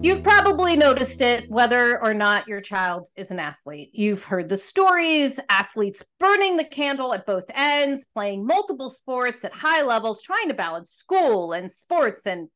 You've 0.00 0.22
probably 0.22 0.76
noticed 0.76 1.20
it 1.22 1.50
whether 1.50 2.00
or 2.00 2.14
not 2.14 2.46
your 2.46 2.60
child 2.60 3.08
is 3.16 3.32
an 3.32 3.40
athlete. 3.40 3.90
You've 3.92 4.22
heard 4.22 4.48
the 4.48 4.56
stories 4.56 5.40
athletes 5.50 6.04
burning 6.20 6.56
the 6.56 6.62
candle 6.62 7.12
at 7.14 7.26
both 7.26 7.46
ends, 7.52 8.06
playing 8.14 8.46
multiple 8.46 8.90
sports 8.90 9.44
at 9.44 9.52
high 9.52 9.82
levels, 9.82 10.22
trying 10.22 10.46
to 10.48 10.54
balance 10.54 10.92
school 10.92 11.52
and 11.52 11.70
sports 11.70 12.28
and 12.28 12.48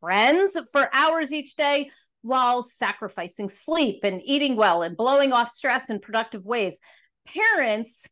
friends 0.00 0.58
for 0.72 0.90
hours 0.92 1.32
each 1.32 1.54
day 1.54 1.88
while 2.22 2.64
sacrificing 2.64 3.48
sleep 3.48 4.00
and 4.02 4.20
eating 4.24 4.56
well 4.56 4.82
and 4.82 4.96
blowing 4.96 5.32
off 5.32 5.48
stress 5.48 5.90
in 5.90 6.00
productive 6.00 6.44
ways. 6.44 6.80
Parents, 7.28 8.08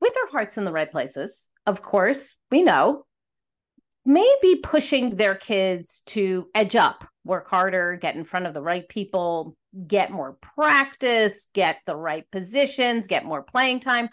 with 0.00 0.14
their 0.14 0.28
hearts 0.28 0.56
in 0.56 0.64
the 0.64 0.72
right 0.72 0.90
places, 0.90 1.50
of 1.66 1.82
course, 1.82 2.36
we 2.50 2.62
know, 2.62 3.04
may 4.06 4.34
be 4.40 4.56
pushing 4.56 5.16
their 5.16 5.34
kids 5.34 6.00
to 6.06 6.48
edge 6.54 6.74
up 6.74 7.04
work 7.24 7.48
harder, 7.48 7.96
get 7.96 8.16
in 8.16 8.24
front 8.24 8.46
of 8.46 8.54
the 8.54 8.62
right 8.62 8.88
people, 8.88 9.56
get 9.86 10.10
more 10.10 10.36
practice, 10.40 11.48
get 11.52 11.78
the 11.86 11.96
right 11.96 12.24
positions, 12.30 13.06
get 13.06 13.24
more 13.24 13.42
playing 13.42 13.80
time, 13.80 14.08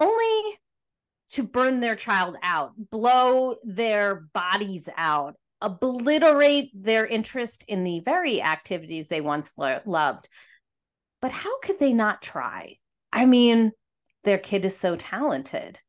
only 0.00 0.58
to 1.30 1.42
burn 1.42 1.80
their 1.80 1.96
child 1.96 2.36
out, 2.42 2.72
blow 2.76 3.56
their 3.64 4.28
bodies 4.32 4.88
out, 4.96 5.34
obliterate 5.60 6.70
their 6.74 7.06
interest 7.06 7.64
in 7.68 7.82
the 7.82 8.00
very 8.00 8.40
activities 8.40 9.08
they 9.08 9.20
once 9.20 9.52
lo- 9.56 9.80
loved. 9.84 10.28
But 11.20 11.32
how 11.32 11.58
could 11.60 11.78
they 11.78 11.92
not 11.92 12.22
try? 12.22 12.76
I 13.12 13.26
mean, 13.26 13.72
their 14.24 14.38
kid 14.38 14.64
is 14.64 14.76
so 14.76 14.96
talented. 14.96 15.80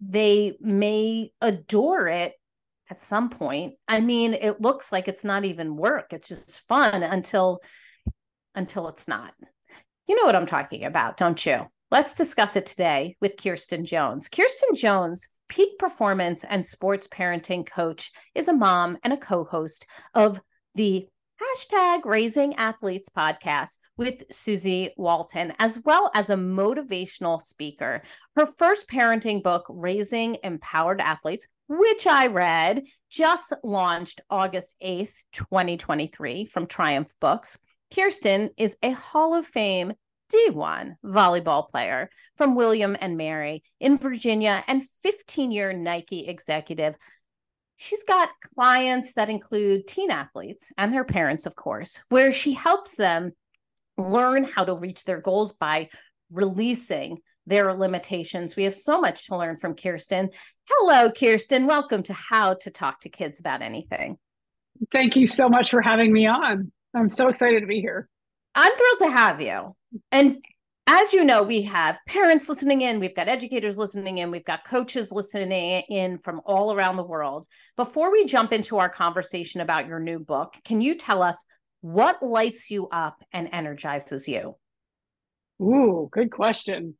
They 0.00 0.56
may 0.60 1.30
adore 1.40 2.08
it 2.08 2.34
at 2.90 3.00
some 3.00 3.30
point. 3.30 3.74
I 3.88 4.00
mean, 4.00 4.34
it 4.34 4.60
looks 4.60 4.92
like 4.92 5.08
it's 5.08 5.24
not 5.24 5.44
even 5.44 5.76
work. 5.76 6.12
It's 6.12 6.28
just 6.28 6.60
fun 6.68 7.02
until 7.02 7.60
until 8.54 8.88
it's 8.88 9.06
not. 9.06 9.34
You 10.06 10.16
know 10.16 10.24
what 10.24 10.36
I'm 10.36 10.46
talking 10.46 10.84
about, 10.84 11.16
don't 11.16 11.44
you? 11.44 11.66
Let's 11.90 12.14
discuss 12.14 12.56
it 12.56 12.66
today 12.66 13.16
with 13.20 13.36
Kirsten 13.36 13.84
Jones. 13.84 14.28
Kirsten 14.28 14.74
Jones, 14.74 15.28
peak 15.48 15.78
performance 15.78 16.44
and 16.44 16.64
sports 16.64 17.06
parenting 17.06 17.66
coach, 17.66 18.12
is 18.34 18.48
a 18.48 18.52
mom 18.52 18.98
and 19.04 19.12
a 19.12 19.18
co-host 19.18 19.86
of 20.14 20.40
the 20.74 21.06
hashtag 21.40 22.04
Raising 22.04 22.54
Athletes 22.54 23.08
podcast 23.08 23.78
with 23.96 24.22
Susie 24.30 24.94
Walton, 24.96 25.52
as 25.58 25.78
well 25.84 26.10
as 26.14 26.30
a 26.30 26.34
motivational 26.34 27.42
speaker. 27.42 28.02
Her 28.36 28.46
first 28.46 28.88
parenting 28.88 29.42
book, 29.42 29.66
Raising 29.68 30.38
Empowered 30.42 31.00
Athletes, 31.00 31.46
which 31.68 32.06
I 32.06 32.28
read, 32.28 32.84
just 33.10 33.52
launched 33.62 34.20
August 34.30 34.74
8th, 34.82 35.14
2023 35.32 36.44
from 36.46 36.66
Triumph 36.66 37.12
Books. 37.20 37.58
Kirsten 37.94 38.50
is 38.56 38.76
a 38.82 38.90
Hall 38.90 39.34
of 39.34 39.46
Fame 39.46 39.92
D1 40.32 40.96
volleyball 41.04 41.68
player 41.68 42.10
from 42.36 42.56
William 42.56 42.96
and 43.00 43.16
Mary 43.16 43.62
in 43.80 43.96
Virginia 43.96 44.64
and 44.66 44.84
15 45.02 45.52
year 45.52 45.72
Nike 45.72 46.26
executive. 46.26 46.96
She's 47.76 48.02
got 48.04 48.30
clients 48.54 49.14
that 49.14 49.30
include 49.30 49.86
teen 49.86 50.10
athletes 50.10 50.72
and 50.78 50.92
their 50.92 51.04
parents, 51.04 51.46
of 51.46 51.54
course, 51.54 52.00
where 52.08 52.32
she 52.32 52.54
helps 52.54 52.96
them 52.96 53.32
learn 53.98 54.44
how 54.44 54.64
to 54.64 54.74
reach 54.74 55.04
their 55.04 55.20
goals 55.20 55.52
by 55.52 55.88
releasing 56.30 57.18
their 57.46 57.72
limitations. 57.74 58.56
We 58.56 58.64
have 58.64 58.74
so 58.74 59.00
much 59.00 59.26
to 59.26 59.36
learn 59.36 59.56
from 59.56 59.74
Kirsten. 59.74 60.30
Hello, 60.68 61.10
Kirsten. 61.10 61.66
Welcome 61.66 62.02
to 62.04 62.12
How 62.12 62.54
to 62.54 62.70
Talk 62.70 63.00
to 63.00 63.08
Kids 63.08 63.40
About 63.40 63.62
Anything. 63.62 64.18
Thank 64.92 65.16
you 65.16 65.26
so 65.26 65.48
much 65.48 65.70
for 65.70 65.80
having 65.80 66.12
me 66.12 66.26
on. 66.26 66.72
I'm 66.94 67.08
so 67.08 67.28
excited 67.28 67.60
to 67.60 67.66
be 67.66 67.80
here. 67.80 68.08
I'm 68.54 68.72
thrilled 68.74 69.12
to 69.12 69.16
have 69.16 69.40
you. 69.40 69.76
And 70.10 70.38
as 70.86 71.12
you 71.12 71.24
know, 71.24 71.42
we 71.42 71.62
have 71.62 71.98
parents 72.06 72.48
listening 72.48 72.82
in, 72.82 73.00
we've 73.00 73.14
got 73.14 73.28
educators 73.28 73.76
listening 73.76 74.18
in, 74.18 74.30
we've 74.30 74.44
got 74.44 74.64
coaches 74.64 75.10
listening 75.10 75.82
in 75.88 76.18
from 76.18 76.40
all 76.46 76.72
around 76.72 76.96
the 76.96 77.02
world. 77.02 77.46
Before 77.76 78.12
we 78.12 78.24
jump 78.24 78.52
into 78.52 78.78
our 78.78 78.88
conversation 78.88 79.60
about 79.60 79.88
your 79.88 79.98
new 79.98 80.18
book, 80.18 80.54
can 80.64 80.80
you 80.80 80.94
tell 80.94 81.22
us 81.22 81.44
what 81.80 82.22
lights 82.22 82.70
you 82.70 82.88
up 82.88 83.22
and 83.32 83.48
energizes 83.52 84.28
you? 84.28 84.56
Ooh, 85.60 86.08
good 86.12 86.30
question. 86.30 86.94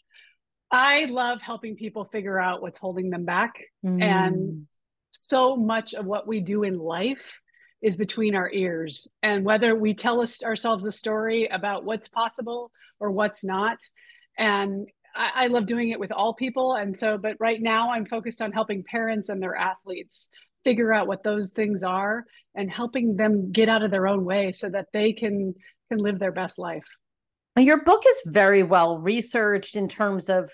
I 0.71 1.07
love 1.07 1.41
helping 1.41 1.77
people 1.77 2.07
figure 2.07 2.39
out 2.39 2.63
what's 2.63 2.79
holding 2.79 3.11
them 3.11 3.25
back. 3.25 3.55
Mm. 3.85 4.03
And 4.03 4.67
so 5.11 5.57
much 5.57 5.95
of 5.95 6.07
what 6.07 6.27
we 6.27 6.41
do 6.41 6.63
in 6.63 6.79
life 6.79 7.23
is 7.83 7.97
between 7.97 8.35
our 8.35 8.51
ears. 8.51 9.07
And 9.23 9.45
whether 9.45 9.75
we 9.75 9.95
tell 9.95 10.21
us, 10.21 10.43
ourselves 10.43 10.85
a 10.85 10.93
story 10.93 11.47
about 11.47 11.85
what's 11.85 12.09
possible 12.09 12.71
or 12.99 13.11
what's 13.11 13.45
not. 13.45 13.79
And 14.39 14.89
I, 15.15 15.45
I 15.45 15.47
love 15.49 15.67
doing 15.67 15.91
it 15.91 16.01
with 16.01 16.13
all 16.13 16.35
people. 16.35 16.75
And 16.75 16.97
so, 16.97 17.19
but 17.19 17.37
right 17.39 17.61
now 17.61 17.93
I'm 17.93 18.07
focused 18.07 18.43
on 18.43 18.53
helping 18.53 18.83
parents 18.83 19.29
and 19.29 19.43
their 19.43 19.57
athletes 19.57 20.31
figure 20.65 20.93
out 20.93 21.07
what 21.07 21.23
those 21.23 21.51
things 21.51 21.85
are 21.85 22.25
and 22.57 22.71
helping 22.71 23.17
them 23.17 23.53
get 23.53 23.69
out 23.69 23.83
of 23.83 23.91
their 23.91 24.09
own 24.09 24.25
way 24.25 24.51
so 24.53 24.69
that 24.69 24.87
they 24.93 25.13
can 25.13 25.55
can 25.91 25.99
live 25.99 26.19
their 26.19 26.33
best 26.33 26.59
life. 26.59 26.85
Your 27.57 27.83
book 27.85 28.03
is 28.07 28.23
very 28.27 28.63
well 28.63 28.99
researched 28.99 29.77
in 29.77 29.89
terms 29.89 30.29
of 30.29 30.51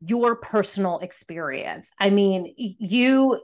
your 0.00 0.36
personal 0.36 0.98
experience. 1.00 1.90
I 1.98 2.10
mean, 2.10 2.52
you 2.56 3.40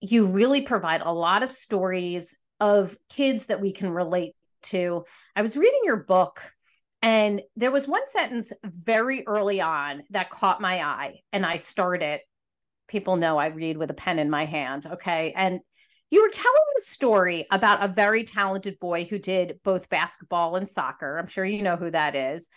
you 0.00 0.26
really 0.26 0.62
provide 0.62 1.02
a 1.02 1.12
lot 1.12 1.42
of 1.42 1.50
stories 1.50 2.36
of 2.60 2.96
kids 3.10 3.46
that 3.46 3.60
we 3.60 3.72
can 3.72 3.90
relate 3.90 4.34
to. 4.62 5.04
I 5.34 5.42
was 5.42 5.56
reading 5.56 5.80
your 5.84 5.96
book 5.96 6.40
and 7.02 7.42
there 7.56 7.70
was 7.70 7.86
one 7.86 8.06
sentence 8.06 8.52
very 8.64 9.26
early 9.26 9.60
on 9.60 10.02
that 10.10 10.30
caught 10.30 10.60
my 10.60 10.82
eye 10.82 11.20
and 11.32 11.44
I 11.44 11.56
started 11.56 12.20
people 12.88 13.16
know 13.16 13.36
I 13.36 13.48
read 13.48 13.76
with 13.76 13.90
a 13.90 13.94
pen 13.94 14.18
in 14.18 14.30
my 14.30 14.46
hand, 14.46 14.86
okay? 14.86 15.32
And 15.36 15.60
you 16.10 16.22
were 16.22 16.30
telling 16.30 16.62
the 16.74 16.82
story 16.82 17.46
about 17.50 17.84
a 17.84 17.92
very 17.92 18.24
talented 18.24 18.78
boy 18.78 19.04
who 19.04 19.18
did 19.18 19.60
both 19.62 19.90
basketball 19.90 20.56
and 20.56 20.68
soccer. 20.68 21.18
I'm 21.18 21.26
sure 21.26 21.44
you 21.44 21.62
know 21.62 21.76
who 21.76 21.90
that 21.90 22.14
is. 22.14 22.48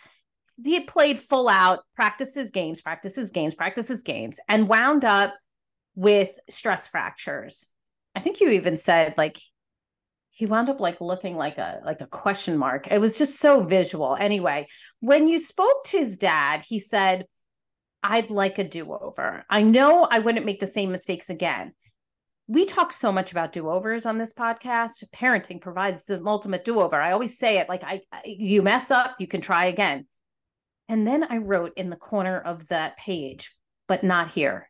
He 0.62 0.80
played 0.80 1.18
full 1.18 1.48
out, 1.48 1.80
practices 1.94 2.50
games, 2.50 2.80
practices 2.80 3.30
games, 3.30 3.54
practices 3.54 4.02
games, 4.02 4.38
and 4.48 4.68
wound 4.68 5.04
up 5.04 5.34
with 5.94 6.30
stress 6.48 6.86
fractures. 6.86 7.66
I 8.14 8.20
think 8.20 8.40
you 8.40 8.50
even 8.50 8.76
said 8.76 9.14
like 9.18 9.38
he 10.30 10.46
wound 10.46 10.70
up 10.70 10.80
like 10.80 11.00
looking 11.00 11.36
like 11.36 11.58
a 11.58 11.82
like 11.84 12.00
a 12.00 12.06
question 12.06 12.56
mark. 12.56 12.88
It 12.90 13.00
was 13.00 13.18
just 13.18 13.38
so 13.38 13.64
visual. 13.64 14.16
Anyway, 14.18 14.66
when 15.00 15.28
you 15.28 15.38
spoke 15.38 15.84
to 15.86 15.98
his 15.98 16.16
dad, 16.16 16.62
he 16.62 16.78
said, 16.78 17.26
I'd 18.02 18.30
like 18.30 18.58
a 18.58 18.68
do-over. 18.68 19.44
I 19.48 19.62
know 19.62 20.08
I 20.10 20.20
wouldn't 20.20 20.46
make 20.46 20.58
the 20.58 20.66
same 20.66 20.90
mistakes 20.90 21.28
again 21.28 21.72
we 22.48 22.64
talk 22.64 22.92
so 22.92 23.12
much 23.12 23.30
about 23.30 23.52
do-overs 23.52 24.04
on 24.04 24.18
this 24.18 24.34
podcast. 24.34 25.04
Parenting 25.14 25.60
provides 25.60 26.04
the 26.04 26.22
ultimate 26.26 26.64
do-over. 26.64 26.96
I 26.96 27.12
always 27.12 27.38
say 27.38 27.58
it 27.58 27.68
like 27.68 27.82
I, 27.84 28.02
I, 28.12 28.22
you 28.24 28.62
mess 28.62 28.90
up 28.90 29.16
you 29.18 29.26
can 29.26 29.40
try 29.40 29.66
again. 29.66 30.06
And 30.88 31.06
then 31.06 31.24
i 31.24 31.38
wrote 31.38 31.72
in 31.76 31.90
the 31.90 31.96
corner 31.96 32.38
of 32.38 32.68
that 32.68 32.96
page 32.96 33.54
but 33.88 34.04
not 34.04 34.30
here. 34.30 34.68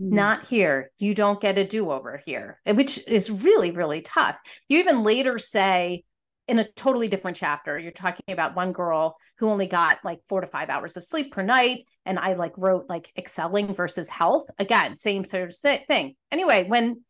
Mm. 0.00 0.12
not 0.12 0.46
here. 0.46 0.90
You 0.98 1.14
don't 1.14 1.40
get 1.40 1.58
a 1.58 1.66
do-over 1.66 2.22
here 2.24 2.60
which 2.66 3.06
is 3.06 3.30
really 3.30 3.70
really 3.70 4.00
tough. 4.02 4.36
You 4.68 4.78
even 4.78 5.02
later 5.02 5.38
say 5.38 6.04
in 6.50 6.58
a 6.58 6.68
totally 6.72 7.06
different 7.06 7.36
chapter. 7.36 7.78
You're 7.78 7.92
talking 7.92 8.24
about 8.28 8.56
one 8.56 8.72
girl 8.72 9.16
who 9.38 9.48
only 9.48 9.68
got 9.68 10.00
like 10.04 10.18
four 10.28 10.40
to 10.40 10.48
five 10.48 10.68
hours 10.68 10.96
of 10.96 11.04
sleep 11.04 11.32
per 11.32 11.42
night 11.42 11.86
and 12.04 12.18
i 12.18 12.34
like 12.34 12.58
wrote 12.58 12.86
like 12.88 13.12
excelling 13.16 13.72
versus 13.72 14.08
health. 14.08 14.50
Again 14.58 14.96
same 14.96 15.24
sort 15.24 15.48
of 15.48 15.56
thing. 15.86 16.16
Anyway 16.32 16.64
when 16.64 17.02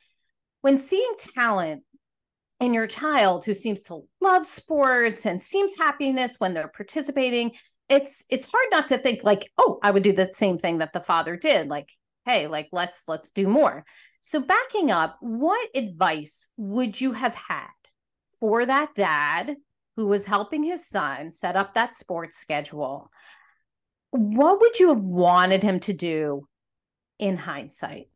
when 0.60 0.78
seeing 0.78 1.14
talent 1.18 1.82
in 2.60 2.74
your 2.74 2.86
child 2.86 3.46
who 3.46 3.54
seems 3.54 3.80
to 3.80 4.02
love 4.20 4.44
sports 4.44 5.24
and 5.24 5.42
seems 5.42 5.72
happiness 5.78 6.36
when 6.36 6.52
they're 6.52 6.68
participating 6.68 7.52
it's 7.88 8.22
it's 8.28 8.46
hard 8.46 8.66
not 8.70 8.88
to 8.88 8.98
think 8.98 9.24
like 9.24 9.50
oh 9.56 9.78
i 9.82 9.90
would 9.90 10.02
do 10.02 10.12
the 10.12 10.28
same 10.34 10.58
thing 10.58 10.78
that 10.78 10.92
the 10.92 11.00
father 11.00 11.36
did. 11.36 11.66
Like 11.68 11.88
hey 12.26 12.46
like 12.46 12.68
let's 12.72 13.04
let's 13.08 13.30
do 13.30 13.48
more. 13.48 13.86
So 14.20 14.38
backing 14.38 14.90
up 14.90 15.16
what 15.20 15.66
advice 15.74 16.48
would 16.58 17.00
you 17.00 17.12
have 17.12 17.34
had 17.34 17.70
for 18.40 18.66
that 18.66 18.94
dad 18.94 19.56
who 19.96 20.06
was 20.06 20.26
helping 20.26 20.64
his 20.64 20.86
son 20.86 21.30
set 21.30 21.56
up 21.56 21.74
that 21.74 21.94
sports 21.94 22.38
schedule, 22.38 23.10
what 24.10 24.60
would 24.60 24.80
you 24.80 24.88
have 24.88 25.02
wanted 25.02 25.62
him 25.62 25.80
to 25.80 25.92
do 25.92 26.48
in 27.18 27.36
hindsight? 27.36 28.08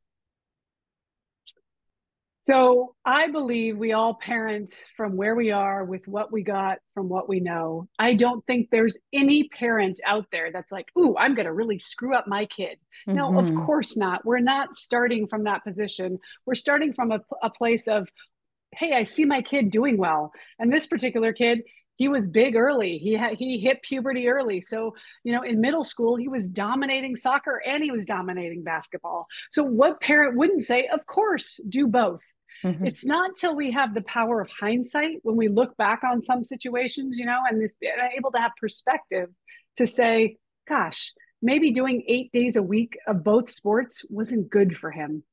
So 2.47 2.95
I 3.07 3.29
believe 3.31 3.79
we 3.79 3.93
all 3.93 4.15
parent 4.15 4.71
from 4.99 5.17
where 5.17 5.35
we 5.35 5.51
are 5.51 5.83
with 5.83 6.07
what 6.07 6.31
we 6.31 6.43
got 6.43 6.79
from 6.93 7.09
what 7.09 7.27
we 7.27 7.41
know. 7.41 7.89
I 7.99 8.13
don't 8.13 8.45
think 8.47 8.69
there's 8.71 8.99
any 9.15 9.49
parent 9.49 9.99
out 10.05 10.27
there 10.31 10.53
that's 10.53 10.71
like, 10.71 10.87
"Ooh, 10.99 11.17
I'm 11.17 11.35
going 11.35 11.47
to 11.47 11.55
really 11.55 11.79
screw 11.79 12.15
up 12.15 12.27
my 12.27 12.45
kid." 12.45 12.77
Mm-hmm. 13.09 13.17
No, 13.17 13.39
of 13.39 13.47
mm-hmm. 13.47 13.61
course 13.61 13.97
not. 13.97 14.27
We're 14.27 14.41
not 14.41 14.75
starting 14.75 15.27
from 15.27 15.45
that 15.45 15.65
position. 15.65 16.19
We're 16.45 16.55
starting 16.55 16.93
from 16.93 17.13
a, 17.13 17.21
a 17.43 17.49
place 17.49 17.89
of, 17.89 18.09
"Hey, 18.79 18.95
I 18.95 19.05
see 19.05 19.25
my 19.25 19.43
kid 19.43 19.71
doing 19.71 19.97
well." 19.97 20.33
And 20.59 20.73
this 20.73 20.87
particular 20.87 21.33
kid, 21.33 21.63
he 21.97 22.09
was 22.09 22.27
big 22.27 22.57
early. 22.57 22.99
He 22.99 23.15
had 23.15 23.35
he 23.35 23.59
hit 23.59 23.83
puberty 23.83 24.29
early. 24.29 24.61
So, 24.61 24.95
you 25.23 25.33
know, 25.33 25.43
in 25.43 25.61
middle 25.61 25.85
school, 25.85 26.17
he 26.17 26.29
was 26.29 26.49
dominating 26.49 27.17
soccer 27.17 27.63
and 27.65 27.83
he 27.83 27.91
was 27.91 28.05
dominating 28.05 28.63
basketball. 28.63 29.27
So 29.53 29.63
what 29.63 30.01
parent 30.01 30.37
wouldn't 30.37 30.65
say, 30.65 30.89
"Of 30.89 31.07
course, 31.07 31.61
do 31.69 31.87
both." 31.87 32.23
Mm-hmm. 32.63 32.87
It's 32.87 33.05
not 33.05 33.31
until 33.31 33.55
we 33.55 33.73
have 33.73 33.95
the 33.95 34.03
power 34.03 34.41
of 34.41 34.49
hindsight 34.49 35.19
when 35.23 35.37
we 35.37 35.49
look 35.49 35.77
back 35.77 36.03
on 36.05 36.23
some 36.23 36.45
situations, 36.45 37.19
you 37.19 37.27
know, 37.27 37.43
and 37.49 37.61
this 37.61 37.77
able 38.17 38.33
to 38.33 38.39
have 38.39 38.53
perspective 38.59 39.29
to 39.77 39.87
say, 39.87 40.37
gosh, 40.69 41.13
maybe 41.43 41.73
doing 41.73 42.05
eight 42.07 42.33
days 42.33 42.57
a 42.57 42.63
week 42.63 42.97
of 43.07 43.25
both 43.25 43.51
sports 43.51 44.05
wasn't 44.09 44.49
good 44.49 44.77
for 44.77 44.91
him. 44.91 45.25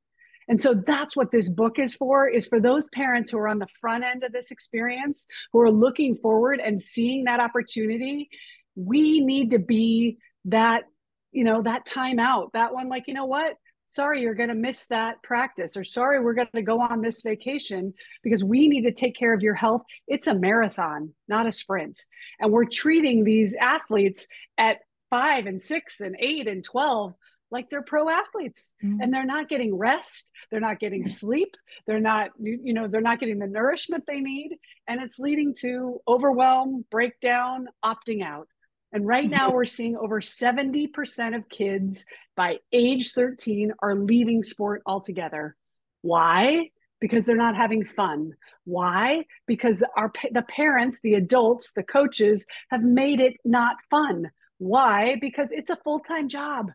And 0.52 0.62
so 0.62 0.74
that's 0.74 1.16
what 1.16 1.32
this 1.32 1.48
book 1.48 1.80
is 1.80 1.96
for 1.96 2.28
is 2.28 2.46
for 2.46 2.60
those 2.60 2.90
parents 2.90 3.32
who 3.32 3.38
are 3.38 3.48
on 3.48 3.58
the 3.58 3.70
front 3.80 4.04
end 4.04 4.26
of 4.26 4.34
this 4.34 4.52
experience, 4.52 5.26
who 5.54 5.62
are 5.62 5.72
looking 5.72 6.18
forward 6.18 6.60
and 6.60 6.82
seeing 6.82 7.24
that 7.24 7.40
opportunity. 7.40 8.30
We 8.76 9.22
need 9.22 9.52
to 9.52 9.60
be 9.60 10.18
that, 10.46 10.84
you 11.32 11.46
know, 11.46 11.62
that 11.62 11.88
timeout, 11.88 12.52
that 12.52 12.74
one 12.74 12.90
like, 12.90 13.06
you 13.08 13.14
know 13.14 13.28
what? 13.28 13.56
sorry, 13.88 14.22
you're 14.22 14.34
going 14.34 14.48
to 14.48 14.56
miss 14.56 14.86
that 14.86 15.22
practice, 15.22 15.76
or 15.76 15.84
sorry, 15.84 16.22
we're 16.22 16.34
going 16.34 16.48
to 16.56 16.62
go 16.62 16.80
on 16.80 17.02
this 17.02 17.22
vacation 17.24 17.94
because 18.24 18.42
we 18.42 18.70
need 18.70 18.84
to 18.84 18.94
take 18.94 19.18
care 19.18 19.34
of 19.34 19.42
your 19.42 19.54
health. 19.54 19.82
It's 20.08 20.28
a 20.28 20.34
marathon, 20.34 21.14
not 21.28 21.46
a 21.46 21.52
sprint. 21.52 22.06
And 22.40 22.54
we're 22.54 22.64
treating 22.64 23.26
these 23.26 23.54
athletes 23.54 24.26
at 24.58 24.78
five 25.10 25.46
and 25.46 25.62
six 25.62 26.00
and 26.00 26.16
eight 26.20 26.48
and 26.48 26.64
12 26.64 27.14
like 27.52 27.70
they're 27.70 27.82
pro 27.82 28.10
athletes 28.10 28.72
mm-hmm. 28.84 29.02
and 29.02 29.14
they're 29.14 29.26
not 29.26 29.50
getting 29.50 29.76
rest 29.76 30.32
they're 30.50 30.60
not 30.60 30.80
getting 30.80 31.06
sleep 31.06 31.56
they're 31.86 32.00
not 32.00 32.30
you 32.40 32.74
know 32.74 32.88
they're 32.88 33.02
not 33.02 33.20
getting 33.20 33.40
the 33.40 33.48
nourishment 33.48 34.04
they 34.08 34.22
need 34.22 34.58
and 34.88 35.02
it's 35.02 35.20
leading 35.20 35.54
to 35.54 36.00
overwhelm 36.08 36.86
breakdown 36.90 37.68
opting 37.84 38.24
out 38.24 38.48
and 38.94 39.08
right 39.08 39.30
now, 39.30 39.48
mm-hmm. 39.48 39.56
we're 39.56 39.66
seeing 39.66 39.96
over 39.96 40.20
70% 40.20 41.36
of 41.36 41.48
kids 41.50 42.06
by 42.36 42.58
age 42.74 43.14
13 43.14 43.72
are 43.82 43.96
leaving 43.96 44.44
sport 44.44 44.82
altogether. 44.86 45.56
Why? 46.02 46.70
Because 47.00 47.26
they're 47.26 47.38
not 47.38 47.56
having 47.56 47.86
fun. 47.86 48.34
Why? 48.66 49.26
Because 49.48 49.84
our 49.96 50.12
the 50.32 50.44
parents, 50.44 51.00
the 51.02 51.16
adults, 51.16 51.72
the 51.74 51.84
coaches 51.84 52.46
have 52.70 52.84
made 52.84 53.20
it 53.20 53.38
not 53.46 53.78
fun. 53.90 54.30
Why? 54.58 55.16
Because 55.20 55.50
it's 55.52 55.70
a 55.70 55.78
full-time 55.78 56.28
job. 56.28 56.72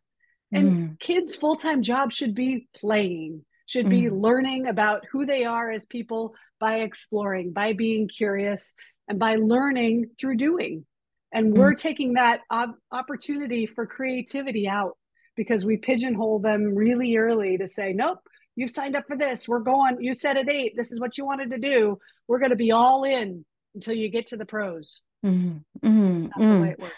And 0.53 0.91
mm. 0.91 1.01
kids' 1.01 1.35
full-time 1.35 1.83
job 1.83 2.13
should 2.13 2.35
be 2.35 2.69
playing, 2.77 3.45
should 3.67 3.87
mm. 3.87 3.91
be 3.91 4.11
learning 4.11 4.67
about 4.67 5.05
who 5.11 5.27
they 5.27 5.45
are 5.45 5.71
as 5.71 5.85
people 5.87 6.35
by 6.61 6.81
exploring, 6.81 7.53
by 7.53 7.73
being 7.73 8.09
curious, 8.09 8.75
and 9.09 9.19
by 9.19 9.37
learning 9.37 10.11
through 10.19 10.37
doing. 10.37 10.87
And 11.33 11.53
we're 11.53 11.75
mm 11.75 11.79
taking 11.79 12.15
that 12.15 12.41
op- 12.51 12.79
opportunity 12.93 13.67
for 13.67 13.87
creativity 13.87 14.69
out 14.69 14.97
because 15.37 15.65
we 15.65 15.77
pigeonhole 15.77 16.39
them 16.39 16.75
really 16.75 17.17
early 17.17 17.59
to 17.59 17.69
say, 17.69 17.93
nope, 17.93 18.21
you've 18.55 18.71
signed 18.71 18.97
up 18.97 19.05
for 19.07 19.17
this. 19.17 19.47
We're 19.47 19.61
going, 19.61 19.99
you 20.01 20.15
said 20.15 20.37
at 20.37 20.49
eight, 20.49 20.75
this 20.77 20.93
is 20.93 21.01
what 21.01 21.19
you 21.19 21.27
wanted 21.27 21.51
to 21.51 21.59
do. 21.59 21.99
We're 22.27 22.39
going 22.39 22.51
to 22.51 22.57
be 22.57 22.73
all 22.73 23.05
in 23.05 23.45
until 23.75 23.95
you 23.95 24.09
get 24.09 24.29
to 24.29 24.37
the 24.37 24.47
pros. 24.47 25.03
Mm-hmm. 25.25 25.87
Mm-hmm. 25.87 26.23
That's 26.23 26.39
the 26.39 26.61
way 26.61 26.71
it 26.71 26.81
works. 26.81 26.95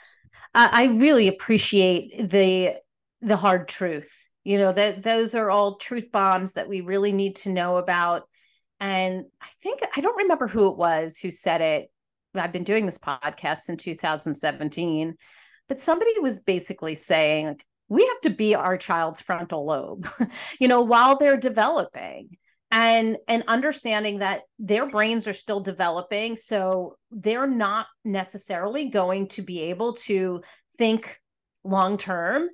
I 0.54 0.84
really 0.86 1.28
appreciate 1.28 2.30
the 2.30 2.76
the 3.20 3.36
hard 3.36 3.68
truth. 3.68 4.28
You 4.44 4.58
know 4.58 4.72
that 4.72 5.02
those 5.02 5.34
are 5.34 5.50
all 5.50 5.76
truth 5.76 6.10
bombs 6.10 6.54
that 6.54 6.68
we 6.68 6.80
really 6.80 7.12
need 7.12 7.36
to 7.36 7.50
know 7.50 7.76
about. 7.76 8.28
And 8.80 9.24
I 9.40 9.48
think 9.62 9.80
I 9.96 10.00
don't 10.00 10.22
remember 10.22 10.46
who 10.46 10.70
it 10.70 10.78
was 10.78 11.18
who 11.18 11.30
said 11.30 11.60
it, 11.60 11.90
I've 12.34 12.52
been 12.52 12.64
doing 12.64 12.86
this 12.86 12.98
podcast 12.98 13.68
in 13.68 13.76
2017, 13.76 15.14
but 15.68 15.80
somebody 15.80 16.12
was 16.20 16.40
basically 16.40 16.94
saying, 16.94 17.46
like, 17.48 17.66
we 17.88 18.06
have 18.06 18.20
to 18.22 18.30
be 18.30 18.54
our 18.54 18.76
child's 18.76 19.20
frontal 19.20 19.64
lobe, 19.64 20.08
you 20.60 20.68
know, 20.68 20.82
while 20.82 21.16
they're 21.16 21.36
developing 21.36 22.36
and 22.70 23.16
and 23.26 23.44
understanding 23.48 24.18
that 24.18 24.42
their 24.58 24.86
brains 24.90 25.26
are 25.26 25.32
still 25.32 25.60
developing 25.60 26.36
so 26.36 26.98
they're 27.10 27.46
not 27.46 27.86
necessarily 28.04 28.90
going 28.90 29.26
to 29.26 29.40
be 29.40 29.62
able 29.62 29.94
to 29.94 30.42
think 30.76 31.18
long 31.64 31.96
term 31.96 32.48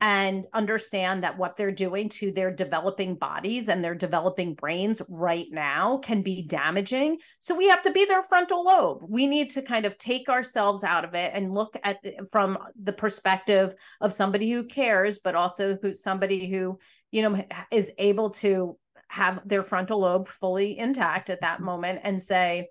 and 0.00 0.46
understand 0.54 1.22
that 1.22 1.36
what 1.36 1.56
they're 1.56 1.70
doing 1.70 2.08
to 2.08 2.32
their 2.32 2.50
developing 2.50 3.14
bodies 3.14 3.68
and 3.68 3.84
their 3.84 3.94
developing 3.94 4.54
brains 4.54 5.02
right 5.08 5.46
now 5.50 5.98
can 5.98 6.22
be 6.22 6.42
damaging. 6.42 7.18
So 7.38 7.54
we 7.54 7.68
have 7.68 7.82
to 7.82 7.92
be 7.92 8.06
their 8.06 8.22
frontal 8.22 8.64
lobe. 8.64 9.02
We 9.06 9.26
need 9.26 9.50
to 9.50 9.62
kind 9.62 9.84
of 9.84 9.98
take 9.98 10.30
ourselves 10.30 10.84
out 10.84 11.04
of 11.04 11.14
it 11.14 11.32
and 11.34 11.52
look 11.52 11.76
at 11.84 11.98
from 12.30 12.56
the 12.82 12.94
perspective 12.94 13.74
of 14.00 14.14
somebody 14.14 14.50
who 14.50 14.66
cares, 14.66 15.18
but 15.18 15.34
also 15.34 15.76
who 15.82 15.94
somebody 15.94 16.48
who, 16.48 16.78
you 17.10 17.22
know, 17.22 17.44
is 17.70 17.92
able 17.98 18.30
to 18.30 18.78
have 19.08 19.40
their 19.44 19.64
frontal 19.64 20.00
lobe 20.00 20.28
fully 20.28 20.78
intact 20.78 21.30
at 21.30 21.40
that 21.40 21.56
mm-hmm. 21.56 21.66
moment 21.66 22.00
and 22.04 22.22
say, 22.22 22.68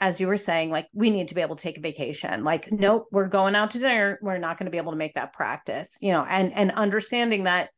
as 0.00 0.20
you 0.20 0.26
were 0.26 0.36
saying, 0.36 0.70
like 0.70 0.88
we 0.92 1.10
need 1.10 1.28
to 1.28 1.34
be 1.34 1.40
able 1.40 1.56
to 1.56 1.62
take 1.62 1.78
a 1.78 1.80
vacation. 1.80 2.44
Like, 2.44 2.70
nope, 2.70 3.06
we're 3.10 3.28
going 3.28 3.54
out 3.54 3.72
to 3.72 3.78
dinner. 3.78 4.18
We're 4.22 4.38
not 4.38 4.58
going 4.58 4.66
to 4.66 4.70
be 4.70 4.78
able 4.78 4.92
to 4.92 4.98
make 4.98 5.14
that 5.14 5.32
practice, 5.32 5.96
you 6.00 6.12
know, 6.12 6.24
and 6.24 6.52
and 6.52 6.70
understanding 6.72 7.44
that 7.44 7.70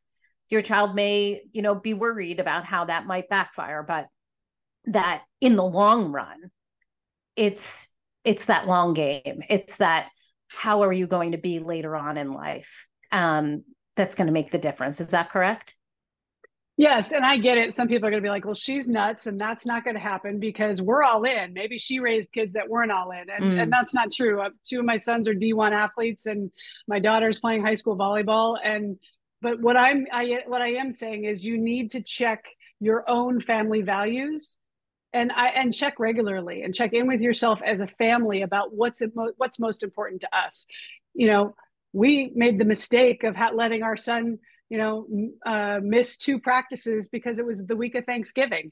your 0.49 0.61
child 0.61 0.95
may, 0.95 1.41
you 1.51 1.61
know, 1.61 1.75
be 1.75 1.93
worried 1.93 2.39
about 2.39 2.65
how 2.65 2.85
that 2.85 3.05
might 3.05 3.29
backfire, 3.29 3.83
but 3.83 4.07
that 4.85 5.23
in 5.41 5.55
the 5.55 5.63
long 5.63 6.11
run, 6.11 6.51
it's 7.35 7.87
it's 8.23 8.45
that 8.45 8.67
long 8.67 8.93
game. 8.93 9.41
It's 9.49 9.77
that 9.77 10.09
how 10.47 10.83
are 10.83 10.93
you 10.93 11.07
going 11.07 11.33
to 11.33 11.37
be 11.37 11.59
later 11.59 11.95
on 11.95 12.17
in 12.17 12.31
life? 12.31 12.87
Um, 13.11 13.63
that's 13.95 14.15
going 14.15 14.27
to 14.27 14.33
make 14.33 14.51
the 14.51 14.57
difference. 14.57 15.01
Is 15.01 15.11
that 15.11 15.29
correct? 15.29 15.75
Yes, 16.79 17.11
and 17.11 17.25
I 17.25 17.37
get 17.37 17.57
it. 17.57 17.73
Some 17.73 17.87
people 17.87 18.07
are 18.07 18.11
going 18.11 18.21
to 18.21 18.25
be 18.25 18.29
like, 18.29 18.45
"Well, 18.45 18.53
she's 18.53 18.87
nuts, 18.87 19.25
and 19.25 19.41
that's 19.41 19.65
not 19.65 19.83
going 19.83 19.95
to 19.95 19.99
happen 19.99 20.39
because 20.39 20.79
we're 20.79 21.01
all 21.01 21.23
in." 21.23 21.53
Maybe 21.53 21.79
she 21.79 21.99
raised 21.99 22.31
kids 22.31 22.53
that 22.53 22.69
weren't 22.69 22.91
all 22.91 23.09
in, 23.09 23.31
and, 23.31 23.43
mm. 23.43 23.61
and 23.63 23.71
that's 23.71 23.95
not 23.95 24.11
true. 24.11 24.39
Uh, 24.39 24.51
two 24.63 24.79
of 24.79 24.85
my 24.85 24.97
sons 24.97 25.27
are 25.27 25.33
D1 25.33 25.71
athletes, 25.71 26.27
and 26.27 26.51
my 26.87 26.99
daughter's 26.99 27.39
playing 27.39 27.65
high 27.65 27.73
school 27.73 27.97
volleyball. 27.97 28.59
And 28.63 28.99
but 29.41 29.59
what 29.59 29.75
I'm 29.75 30.05
I 30.11 30.43
what 30.45 30.61
I 30.61 30.73
am 30.73 30.91
saying 30.91 31.25
is, 31.25 31.43
you 31.43 31.57
need 31.57 31.91
to 31.91 32.03
check 32.03 32.45
your 32.79 33.09
own 33.09 33.41
family 33.41 33.81
values, 33.81 34.55
and 35.13 35.31
I 35.31 35.47
and 35.47 35.73
check 35.73 35.99
regularly, 35.99 36.61
and 36.61 36.75
check 36.75 36.93
in 36.93 37.07
with 37.07 37.21
yourself 37.21 37.59
as 37.65 37.79
a 37.79 37.87
family 37.87 38.43
about 38.43 38.71
what's 38.71 39.01
what's 39.37 39.57
most 39.57 39.81
important 39.81 40.21
to 40.21 40.29
us. 40.31 40.67
You 41.15 41.25
know, 41.25 41.55
we 41.91 42.31
made 42.35 42.59
the 42.59 42.65
mistake 42.65 43.23
of 43.23 43.35
letting 43.55 43.81
our 43.81 43.97
son 43.97 44.37
you 44.69 44.77
know, 44.77 45.07
uh, 45.45 45.79
missed 45.81 46.21
two 46.21 46.39
practices 46.39 47.07
because 47.11 47.39
it 47.39 47.45
was 47.45 47.65
the 47.65 47.75
week 47.75 47.95
of 47.95 48.05
Thanksgiving. 48.05 48.71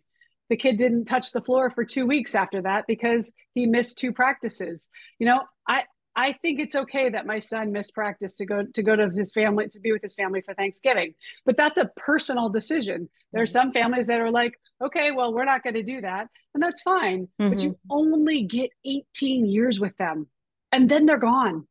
The 0.49 0.57
kid 0.57 0.77
didn't 0.77 1.05
touch 1.05 1.31
the 1.31 1.41
floor 1.41 1.71
for 1.71 1.83
two 1.83 2.05
weeks 2.05 2.35
after 2.35 2.61
that 2.61 2.85
because 2.87 3.31
he 3.53 3.65
missed 3.65 3.97
two 3.97 4.11
practices. 4.11 4.87
You 5.19 5.27
know, 5.27 5.41
I 5.67 5.83
I 6.15 6.33
think 6.41 6.59
it's 6.59 6.75
okay 6.75 7.09
that 7.09 7.25
my 7.25 7.39
son 7.39 7.71
missed 7.71 7.93
practice 7.93 8.35
to 8.37 8.45
go 8.45 8.63
to 8.73 8.83
go 8.83 8.95
to 8.95 9.09
his 9.09 9.31
family 9.31 9.67
to 9.69 9.79
be 9.79 9.91
with 9.91 10.01
his 10.01 10.15
family 10.15 10.41
for 10.41 10.53
Thanksgiving, 10.53 11.13
but 11.45 11.57
that's 11.57 11.77
a 11.77 11.91
personal 11.97 12.49
decision. 12.49 13.09
There 13.33 13.43
are 13.43 13.47
some 13.47 13.73
families 13.73 14.07
that 14.07 14.21
are 14.21 14.31
like, 14.31 14.53
okay, 14.81 15.11
well, 15.11 15.33
we're 15.33 15.45
not 15.45 15.63
going 15.63 15.73
to 15.73 15.83
do 15.83 16.01
that, 16.01 16.27
and 16.53 16.63
that's 16.63 16.81
fine. 16.81 17.27
Mm-hmm. 17.39 17.49
But 17.49 17.63
you 17.63 17.71
mm-hmm. 17.71 17.91
only 17.91 18.43
get 18.43 18.69
18 18.85 19.45
years 19.45 19.79
with 19.79 19.97
them, 19.97 20.27
and 20.71 20.89
then 20.89 21.05
they're 21.05 21.17
gone. 21.17 21.67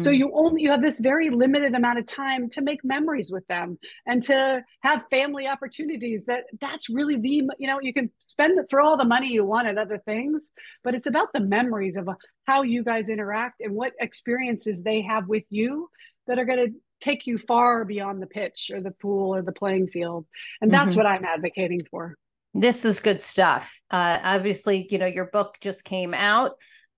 So 0.00 0.10
mm. 0.10 0.18
you 0.18 0.30
only 0.34 0.62
you 0.62 0.70
have 0.70 0.82
this 0.82 0.98
very 0.98 1.30
limited 1.30 1.74
amount 1.74 1.98
of 1.98 2.06
time 2.06 2.50
to 2.50 2.60
make 2.60 2.84
memories 2.84 3.30
with 3.30 3.46
them 3.46 3.78
and 4.06 4.22
to 4.24 4.62
have 4.80 5.04
family 5.10 5.46
opportunities. 5.46 6.26
That 6.26 6.44
that's 6.60 6.88
really 6.90 7.16
the 7.16 7.48
you 7.58 7.66
know 7.66 7.80
you 7.80 7.92
can 7.92 8.10
spend 8.24 8.58
throw 8.68 8.86
all 8.86 8.96
the 8.96 9.04
money 9.04 9.28
you 9.28 9.44
want 9.44 9.68
at 9.68 9.78
other 9.78 9.98
things, 9.98 10.52
but 10.84 10.94
it's 10.94 11.06
about 11.06 11.32
the 11.32 11.40
memories 11.40 11.96
of 11.96 12.08
how 12.46 12.62
you 12.62 12.84
guys 12.84 13.08
interact 13.08 13.60
and 13.60 13.74
what 13.74 13.92
experiences 14.00 14.82
they 14.82 15.02
have 15.02 15.28
with 15.28 15.44
you 15.50 15.88
that 16.26 16.38
are 16.38 16.44
going 16.44 16.66
to 16.66 16.72
take 17.00 17.26
you 17.26 17.38
far 17.38 17.84
beyond 17.84 18.20
the 18.20 18.26
pitch 18.26 18.70
or 18.72 18.80
the 18.80 18.90
pool 18.90 19.34
or 19.34 19.42
the 19.42 19.52
playing 19.52 19.86
field. 19.88 20.26
And 20.60 20.72
that's 20.72 20.94
mm-hmm. 20.94 21.04
what 21.04 21.06
I'm 21.06 21.24
advocating 21.24 21.82
for. 21.90 22.16
This 22.54 22.84
is 22.84 23.00
good 23.00 23.20
stuff. 23.20 23.80
Uh, 23.90 24.18
obviously, 24.22 24.86
you 24.90 24.98
know 24.98 25.06
your 25.06 25.26
book 25.26 25.56
just 25.60 25.84
came 25.84 26.12
out 26.14 26.52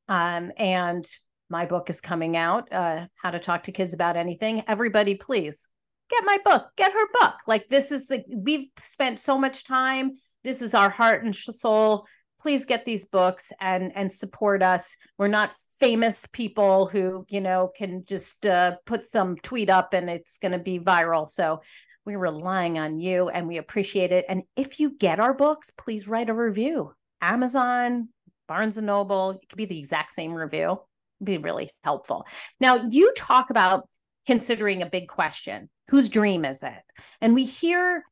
Um, 0.08 0.52
and 0.56 1.04
my 1.50 1.66
book 1.66 1.90
is 1.90 2.00
coming 2.00 2.36
out, 2.36 2.72
uh, 2.72 3.06
How 3.14 3.30
to 3.30 3.38
Talk 3.38 3.64
to 3.64 3.72
Kids 3.72 3.94
About 3.94 4.16
Anything. 4.16 4.64
Everybody, 4.66 5.14
please 5.14 5.66
get 6.10 6.24
my 6.24 6.38
book, 6.44 6.68
get 6.76 6.92
her 6.92 7.06
book. 7.20 7.34
Like, 7.46 7.68
this 7.68 7.92
is 7.92 8.10
like, 8.10 8.24
we've 8.28 8.68
spent 8.82 9.18
so 9.18 9.38
much 9.38 9.64
time. 9.64 10.12
This 10.44 10.62
is 10.62 10.74
our 10.74 10.90
heart 10.90 11.24
and 11.24 11.34
soul. 11.34 12.06
Please 12.40 12.64
get 12.64 12.84
these 12.84 13.04
books 13.04 13.52
and 13.60 13.92
and 13.96 14.12
support 14.12 14.62
us. 14.62 14.94
We're 15.18 15.28
not 15.28 15.52
famous 15.78 16.26
people 16.26 16.86
who 16.86 17.24
you 17.28 17.40
know 17.40 17.70
can 17.76 18.04
just 18.04 18.46
uh, 18.46 18.76
put 18.84 19.04
some 19.04 19.36
tweet 19.36 19.70
up 19.70 19.94
and 19.94 20.10
it's 20.10 20.38
going 20.38 20.52
to 20.52 20.58
be 20.58 20.78
viral 20.78 21.28
so 21.28 21.60
we're 22.04 22.18
relying 22.18 22.78
on 22.78 22.98
you 22.98 23.28
and 23.28 23.46
we 23.46 23.58
appreciate 23.58 24.10
it 24.10 24.24
and 24.28 24.42
if 24.56 24.80
you 24.80 24.90
get 24.98 25.20
our 25.20 25.32
books 25.32 25.70
please 25.76 26.08
write 26.08 26.30
a 26.30 26.34
review 26.34 26.92
amazon 27.20 28.08
barnes 28.48 28.76
and 28.76 28.86
noble 28.86 29.30
it 29.30 29.48
could 29.48 29.56
be 29.56 29.66
the 29.66 29.78
exact 29.78 30.12
same 30.12 30.32
review 30.32 30.80
be 31.22 31.38
really 31.38 31.70
helpful 31.82 32.26
now 32.60 32.76
you 32.90 33.12
talk 33.16 33.50
about 33.50 33.88
considering 34.26 34.82
a 34.82 34.86
big 34.86 35.08
question 35.08 35.68
whose 35.88 36.08
dream 36.08 36.44
is 36.44 36.62
it 36.62 36.82
and 37.20 37.34
we 37.34 37.44
hear 37.44 38.02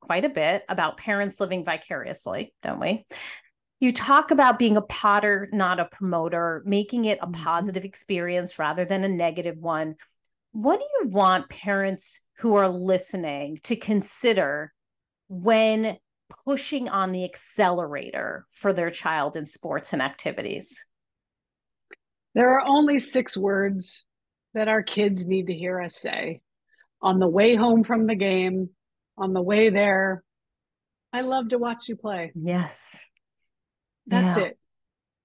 quite 0.00 0.24
a 0.24 0.28
bit 0.28 0.64
about 0.68 0.96
parents 0.96 1.40
living 1.40 1.64
vicariously 1.64 2.52
don't 2.62 2.80
we 2.80 3.04
you 3.82 3.90
talk 3.90 4.30
about 4.30 4.60
being 4.60 4.76
a 4.76 4.82
potter, 4.82 5.48
not 5.52 5.80
a 5.80 5.86
promoter, 5.86 6.62
making 6.64 7.06
it 7.06 7.18
a 7.20 7.26
mm-hmm. 7.26 7.42
positive 7.42 7.84
experience 7.84 8.56
rather 8.56 8.84
than 8.84 9.02
a 9.02 9.08
negative 9.08 9.58
one. 9.58 9.96
What 10.52 10.78
do 10.78 10.86
you 11.00 11.08
want 11.08 11.48
parents 11.48 12.20
who 12.38 12.54
are 12.54 12.68
listening 12.68 13.58
to 13.64 13.74
consider 13.74 14.72
when 15.28 15.96
pushing 16.44 16.88
on 16.90 17.10
the 17.10 17.24
accelerator 17.24 18.46
for 18.52 18.72
their 18.72 18.90
child 18.90 19.34
in 19.34 19.46
sports 19.46 19.92
and 19.92 20.00
activities? 20.00 20.84
There 22.34 22.50
are 22.50 22.66
only 22.66 22.98
six 22.98 23.36
words 23.36 24.04
that 24.54 24.68
our 24.68 24.82
kids 24.82 25.26
need 25.26 25.46
to 25.46 25.54
hear 25.54 25.80
us 25.80 25.98
say 25.98 26.40
on 27.00 27.18
the 27.18 27.28
way 27.28 27.56
home 27.56 27.84
from 27.84 28.06
the 28.06 28.14
game, 28.14 28.70
on 29.18 29.32
the 29.32 29.42
way 29.42 29.70
there. 29.70 30.22
I 31.12 31.22
love 31.22 31.50
to 31.50 31.58
watch 31.58 31.88
you 31.88 31.96
play. 31.96 32.32
Yes. 32.34 33.04
That's 34.06 34.38
yeah. 34.38 34.44
it. 34.44 34.58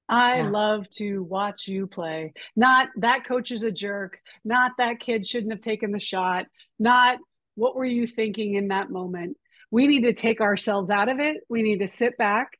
I 0.09 0.37
yeah. 0.37 0.49
love 0.49 0.89
to 0.97 1.23
watch 1.23 1.67
you 1.67 1.87
play. 1.87 2.33
Not 2.55 2.89
that 2.97 3.25
coach 3.25 3.51
is 3.51 3.63
a 3.63 3.71
jerk. 3.71 4.19
Not 4.43 4.71
that 4.77 4.99
kid 4.99 5.27
shouldn't 5.27 5.51
have 5.51 5.61
taken 5.61 5.91
the 5.91 5.99
shot. 5.99 6.45
Not 6.79 7.19
what 7.55 7.75
were 7.75 7.85
you 7.85 8.07
thinking 8.07 8.55
in 8.55 8.69
that 8.69 8.89
moment. 8.89 9.37
We 9.69 9.87
need 9.87 10.03
to 10.03 10.13
take 10.13 10.39
ourselves 10.39 10.89
out 10.89 11.09
of 11.09 11.19
it. 11.19 11.37
We 11.49 11.61
need 11.61 11.79
to 11.79 11.87
sit 11.87 12.17
back 12.17 12.51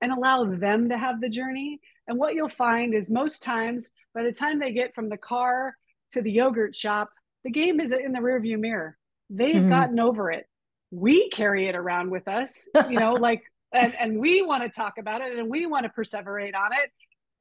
and 0.00 0.12
allow 0.12 0.44
them 0.44 0.90
to 0.90 0.98
have 0.98 1.20
the 1.20 1.28
journey. 1.28 1.80
And 2.08 2.18
what 2.18 2.34
you'll 2.34 2.48
find 2.48 2.94
is 2.94 3.10
most 3.10 3.42
times, 3.42 3.90
by 4.14 4.22
the 4.22 4.32
time 4.32 4.58
they 4.58 4.72
get 4.72 4.94
from 4.94 5.08
the 5.08 5.16
car 5.16 5.74
to 6.12 6.22
the 6.22 6.30
yogurt 6.30 6.74
shop, 6.74 7.10
the 7.44 7.50
game 7.50 7.80
is 7.80 7.92
in 7.92 8.12
the 8.12 8.18
rearview 8.18 8.58
mirror. 8.58 8.96
They've 9.30 9.56
mm-hmm. 9.56 9.68
gotten 9.68 10.00
over 10.00 10.30
it. 10.30 10.46
We 10.90 11.30
carry 11.30 11.68
it 11.68 11.74
around 11.74 12.10
with 12.10 12.28
us, 12.28 12.52
you 12.88 12.98
know, 12.98 13.12
like 13.20 13.42
and, 13.72 13.94
and 13.98 14.18
we 14.18 14.42
want 14.42 14.62
to 14.62 14.68
talk 14.68 14.94
about 14.98 15.22
it 15.22 15.38
and 15.38 15.48
we 15.48 15.66
want 15.66 15.86
to 15.86 15.92
perseverate 15.98 16.54
on 16.54 16.72
it. 16.72 16.90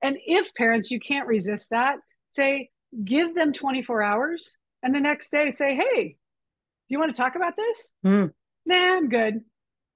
And 0.02 0.18
if 0.26 0.54
parents, 0.56 0.90
you 0.90 1.00
can't 1.00 1.28
resist 1.28 1.68
that, 1.72 1.98
say, 2.30 2.70
give 3.04 3.36
them 3.36 3.54
24 3.54 4.02
hours 4.02 4.58
and 4.84 4.96
the 4.96 5.00
next 5.00 5.32
day 5.32 5.52
say, 5.52 5.76
hey, 5.76 6.04
do 6.04 6.96
you 6.96 7.00
want 7.00 7.14
to 7.14 7.22
talk 7.22 7.36
about 7.36 7.56
this? 7.56 7.92
Mm. 8.06 8.32
Nah, 8.66 8.96
I'm 8.96 9.10
good. 9.10 9.42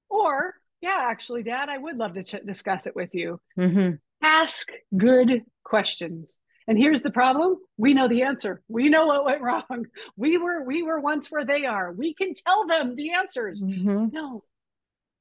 Or, 0.09 0.53
yeah, 0.81 1.07
actually, 1.09 1.43
dad, 1.43 1.69
I 1.69 1.77
would 1.77 1.97
love 1.97 2.13
to 2.13 2.23
ch- 2.23 2.45
discuss 2.45 2.85
it 2.85 2.95
with 2.95 3.13
you. 3.13 3.39
Mm-hmm. 3.57 3.95
Ask 4.21 4.67
good 4.95 5.43
questions. 5.63 6.39
And 6.67 6.77
here's 6.77 7.03
the 7.03 7.11
problem. 7.11 7.57
We 7.77 7.93
know 7.93 8.07
the 8.07 8.23
answer. 8.23 8.61
We 8.67 8.89
know 8.89 9.05
what 9.05 9.25
went 9.25 9.41
wrong. 9.41 9.63
We 10.17 10.37
were 10.37 10.63
we 10.63 10.81
were 10.81 10.99
once 10.99 11.29
where 11.29 11.45
they 11.45 11.65
are. 11.65 11.91
We 11.91 12.13
can 12.13 12.33
tell 12.33 12.65
them 12.65 12.95
the 12.95 13.13
answers. 13.13 13.63
Mm-hmm. 13.63 14.07
No, 14.11 14.43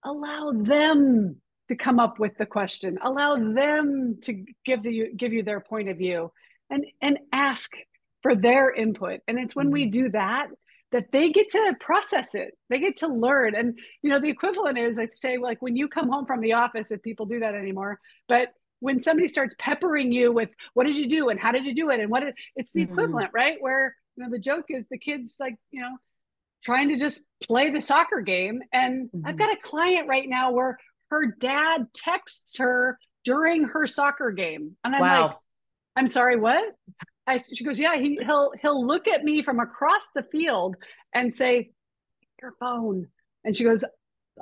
allow 0.04 0.52
them 0.52 1.36
to 1.68 1.76
come 1.76 1.98
up 1.98 2.18
with 2.18 2.36
the 2.38 2.46
question 2.46 2.98
allow 3.02 3.36
them 3.36 4.18
to 4.22 4.44
give 4.64 4.84
you 4.84 5.14
give 5.16 5.32
you 5.32 5.42
their 5.42 5.60
point 5.60 5.88
of 5.88 5.96
view 5.96 6.30
and 6.70 6.84
and 7.00 7.18
ask 7.32 7.72
for 8.22 8.34
their 8.34 8.70
input 8.72 9.20
and 9.26 9.38
it's 9.38 9.56
when 9.56 9.70
we 9.70 9.84
mm-hmm. 9.84 10.02
do 10.02 10.10
that 10.10 10.48
that 10.92 11.10
they 11.10 11.32
get 11.32 11.50
to 11.50 11.72
process 11.80 12.34
it 12.34 12.56
they 12.68 12.78
get 12.78 12.96
to 12.96 13.08
learn 13.08 13.54
and 13.54 13.78
you 14.02 14.10
know 14.10 14.20
the 14.20 14.28
equivalent 14.28 14.78
is 14.78 14.98
i'd 14.98 15.16
say 15.16 15.38
like 15.38 15.60
when 15.62 15.76
you 15.76 15.88
come 15.88 16.08
home 16.08 16.26
from 16.26 16.40
the 16.40 16.52
office 16.52 16.90
if 16.90 17.02
people 17.02 17.26
do 17.26 17.40
that 17.40 17.54
anymore 17.54 17.98
but 18.28 18.48
when 18.84 19.00
somebody 19.00 19.28
starts 19.28 19.54
peppering 19.58 20.12
you 20.12 20.30
with 20.30 20.50
what 20.74 20.84
did 20.84 20.96
you 20.96 21.08
do 21.08 21.30
and 21.30 21.40
how 21.40 21.50
did 21.52 21.64
you 21.64 21.74
do 21.74 21.90
it 21.90 22.00
and 22.00 22.10
what 22.10 22.22
it, 22.22 22.34
it's 22.54 22.70
the 22.72 22.82
mm-hmm. 22.82 22.92
equivalent 22.92 23.30
right 23.32 23.56
where 23.60 23.96
you 24.16 24.22
know 24.22 24.30
the 24.30 24.38
joke 24.38 24.66
is 24.68 24.84
the 24.90 24.98
kids 24.98 25.36
like 25.40 25.56
you 25.70 25.80
know 25.80 25.96
trying 26.64 26.88
to 26.88 26.98
just 26.98 27.20
play 27.42 27.70
the 27.70 27.80
soccer 27.80 28.20
game. 28.20 28.62
And 28.72 29.08
mm-hmm. 29.08 29.26
I've 29.26 29.36
got 29.36 29.52
a 29.52 29.56
client 29.60 30.08
right 30.08 30.28
now 30.28 30.50
where 30.52 30.78
her 31.10 31.34
dad 31.38 31.86
texts 31.94 32.56
her 32.58 32.98
during 33.24 33.64
her 33.64 33.86
soccer 33.86 34.30
game. 34.30 34.76
And 34.82 34.94
I'm 34.94 35.02
wow. 35.02 35.26
like, 35.26 35.36
I'm 35.96 36.08
sorry, 36.08 36.36
what? 36.36 36.64
I, 37.26 37.38
she 37.38 37.64
goes, 37.64 37.78
yeah, 37.78 37.96
he, 37.96 38.18
he'll, 38.22 38.52
he'll 38.60 38.84
look 38.84 39.06
at 39.06 39.24
me 39.24 39.42
from 39.42 39.60
across 39.60 40.08
the 40.14 40.22
field 40.22 40.76
and 41.14 41.34
say, 41.34 41.70
your 42.42 42.54
phone. 42.58 43.08
And 43.44 43.56
she 43.56 43.64
goes, 43.64 43.84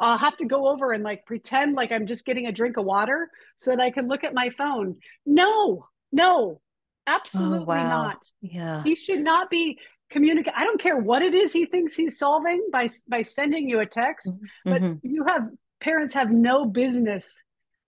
I'll 0.00 0.18
have 0.18 0.36
to 0.38 0.46
go 0.46 0.68
over 0.68 0.92
and 0.92 1.04
like 1.04 1.26
pretend 1.26 1.74
like 1.74 1.92
I'm 1.92 2.06
just 2.06 2.24
getting 2.24 2.46
a 2.46 2.52
drink 2.52 2.76
of 2.76 2.84
water 2.84 3.30
so 3.56 3.70
that 3.70 3.80
I 3.80 3.90
can 3.90 4.08
look 4.08 4.24
at 4.24 4.34
my 4.34 4.50
phone. 4.56 4.96
No, 5.26 5.84
no, 6.10 6.60
absolutely 7.06 7.58
oh, 7.58 7.64
wow. 7.64 8.02
not. 8.02 8.18
Yeah. 8.40 8.82
He 8.84 8.94
should 8.96 9.20
not 9.20 9.50
be 9.50 9.78
communicate 10.12 10.52
i 10.56 10.64
don't 10.64 10.80
care 10.80 10.98
what 10.98 11.22
it 11.22 11.34
is 11.34 11.52
he 11.52 11.64
thinks 11.64 11.94
he's 11.94 12.18
solving 12.18 12.68
by 12.70 12.88
by 13.08 13.22
sending 13.22 13.68
you 13.68 13.80
a 13.80 13.86
text 13.86 14.38
mm-hmm. 14.66 14.92
but 14.92 14.98
you 15.02 15.24
have 15.26 15.48
parents 15.80 16.14
have 16.14 16.30
no 16.30 16.66
business 16.66 17.40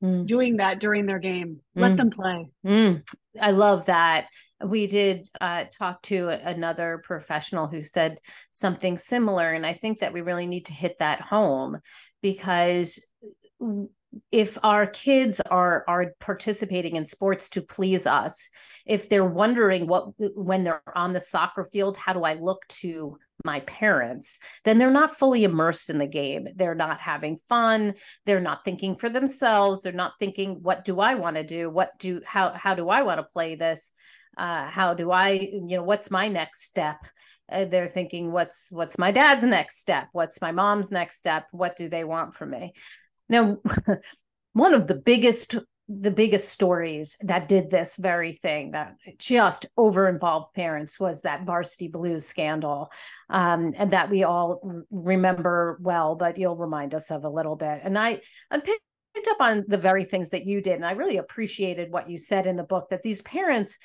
mm. 0.02 0.26
doing 0.26 0.56
that 0.56 0.80
during 0.80 1.06
their 1.06 1.18
game 1.18 1.60
let 1.76 1.92
mm. 1.92 1.96
them 1.98 2.10
play 2.10 2.48
mm. 2.66 3.02
i 3.40 3.50
love 3.50 3.86
that 3.86 4.26
we 4.64 4.86
did 4.86 5.28
uh, 5.40 5.64
talk 5.70 6.02
to 6.02 6.28
another 6.28 7.02
professional 7.04 7.66
who 7.66 7.82
said 7.82 8.18
something 8.50 8.98
similar 8.98 9.52
and 9.52 9.66
i 9.66 9.72
think 9.72 9.98
that 9.98 10.12
we 10.12 10.20
really 10.20 10.46
need 10.46 10.66
to 10.66 10.72
hit 10.72 10.98
that 10.98 11.20
home 11.20 11.78
because 12.22 13.02
if 14.30 14.58
our 14.62 14.86
kids 14.86 15.40
are 15.40 15.84
are 15.88 16.14
participating 16.20 16.96
in 16.96 17.06
sports 17.06 17.48
to 17.48 17.62
please 17.62 18.06
us 18.06 18.48
if 18.86 19.08
they're 19.08 19.24
wondering 19.24 19.86
what 19.86 20.08
when 20.18 20.64
they're 20.64 20.82
on 20.94 21.12
the 21.12 21.20
soccer 21.20 21.68
field 21.72 21.96
how 21.96 22.12
do 22.12 22.22
i 22.22 22.34
look 22.34 22.66
to 22.68 23.16
my 23.44 23.60
parents 23.60 24.38
then 24.64 24.78
they're 24.78 24.90
not 24.90 25.18
fully 25.18 25.44
immersed 25.44 25.90
in 25.90 25.98
the 25.98 26.06
game. 26.06 26.48
They're 26.54 26.74
not 26.74 27.00
having 27.00 27.38
fun. 27.48 27.94
They're 28.26 28.40
not 28.40 28.64
thinking 28.64 28.96
for 28.96 29.08
themselves. 29.08 29.82
They're 29.82 29.92
not 29.92 30.12
thinking 30.18 30.62
what 30.62 30.84
do 30.84 31.00
i 31.00 31.14
want 31.14 31.36
to 31.36 31.44
do? 31.44 31.68
What 31.68 31.90
do 31.98 32.20
how 32.24 32.52
how 32.52 32.74
do 32.74 32.88
i 32.88 33.02
want 33.02 33.18
to 33.18 33.24
play 33.24 33.56
this 33.56 33.92
uh, 34.36 34.68
how 34.68 34.94
do 34.94 35.10
i 35.10 35.30
you 35.30 35.76
know 35.76 35.82
what's 35.82 36.10
my 36.10 36.28
next 36.28 36.66
step? 36.66 37.04
Uh, 37.50 37.64
they're 37.66 37.88
thinking 37.88 38.32
what's 38.32 38.68
what's 38.70 38.98
my 38.98 39.12
dad's 39.12 39.44
next 39.44 39.78
step? 39.78 40.08
What's 40.12 40.40
my 40.40 40.52
mom's 40.52 40.90
next 40.90 41.18
step? 41.18 41.46
What 41.52 41.76
do 41.76 41.88
they 41.88 42.04
want 42.04 42.34
from 42.34 42.50
me? 42.50 42.72
Now, 43.28 43.58
one 44.52 44.74
of 44.74 44.86
the 44.86 44.94
biggest 44.94 45.56
the 45.86 46.10
biggest 46.10 46.48
stories 46.48 47.14
that 47.20 47.46
did 47.46 47.70
this 47.70 47.96
very 47.96 48.32
thing 48.32 48.70
that 48.70 48.96
just 49.18 49.66
over 49.76 50.08
involved 50.08 50.54
parents 50.54 50.98
was 50.98 51.20
that 51.22 51.44
varsity 51.44 51.88
blues 51.88 52.26
scandal. 52.26 52.90
Um, 53.28 53.74
and 53.76 53.90
that 53.90 54.08
we 54.08 54.22
all 54.22 54.82
remember 54.90 55.78
well 55.82 56.14
but 56.14 56.38
you'll 56.38 56.56
remind 56.56 56.94
us 56.94 57.10
of 57.10 57.24
a 57.24 57.28
little 57.28 57.56
bit. 57.56 57.80
And 57.82 57.98
i 57.98 58.20
i 58.50 58.58
picked 59.14 59.28
up 59.28 59.40
on 59.40 59.64
the 59.68 59.78
very 59.78 60.04
things 60.04 60.30
that 60.30 60.44
you 60.44 60.60
did 60.60 60.74
and 60.74 60.84
i 60.84 60.92
really 60.92 61.18
appreciated 61.18 61.92
what 61.92 62.10
you 62.10 62.18
said 62.18 62.48
in 62.48 62.56
the 62.56 62.64
book 62.64 62.88
that 62.90 63.02
these 63.02 63.22
parents 63.22 63.78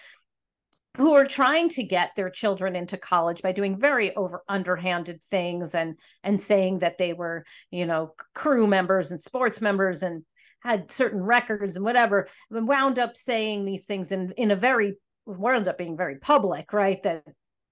who 1.00 1.16
are 1.16 1.26
trying 1.26 1.70
to 1.70 1.82
get 1.82 2.12
their 2.16 2.30
children 2.30 2.76
into 2.76 2.98
college 2.98 3.42
by 3.42 3.54
doing 3.54 3.80
very 3.80 4.14
over 4.18 4.44
underhanded 4.50 5.24
things 5.32 5.74
and 5.74 5.98
and 6.24 6.40
saying 6.40 6.80
that 6.80 6.98
they 6.98 7.14
were 7.14 7.46
you 7.72 7.86
know 7.86 8.14
crew 8.36 8.68
members 8.68 9.12
and 9.12 9.24
sports 9.24 9.62
members 9.62 10.04
and 10.04 10.24
had 10.60 10.92
certain 10.92 11.24
records 11.24 11.78
and 11.78 11.86
whatever 11.86 12.28
and 12.52 12.68
wound 12.68 13.00
up 13.00 13.16
saying 13.16 13.64
these 13.64 13.86
things 13.86 14.12
in 14.12 14.34
in 14.36 14.52
a 14.52 14.58
very 14.58 14.98
wound 15.26 15.70
up 15.70 15.78
being 15.78 15.96
very 15.96 16.18
public 16.18 16.74
right? 16.74 17.02
That 17.04 17.24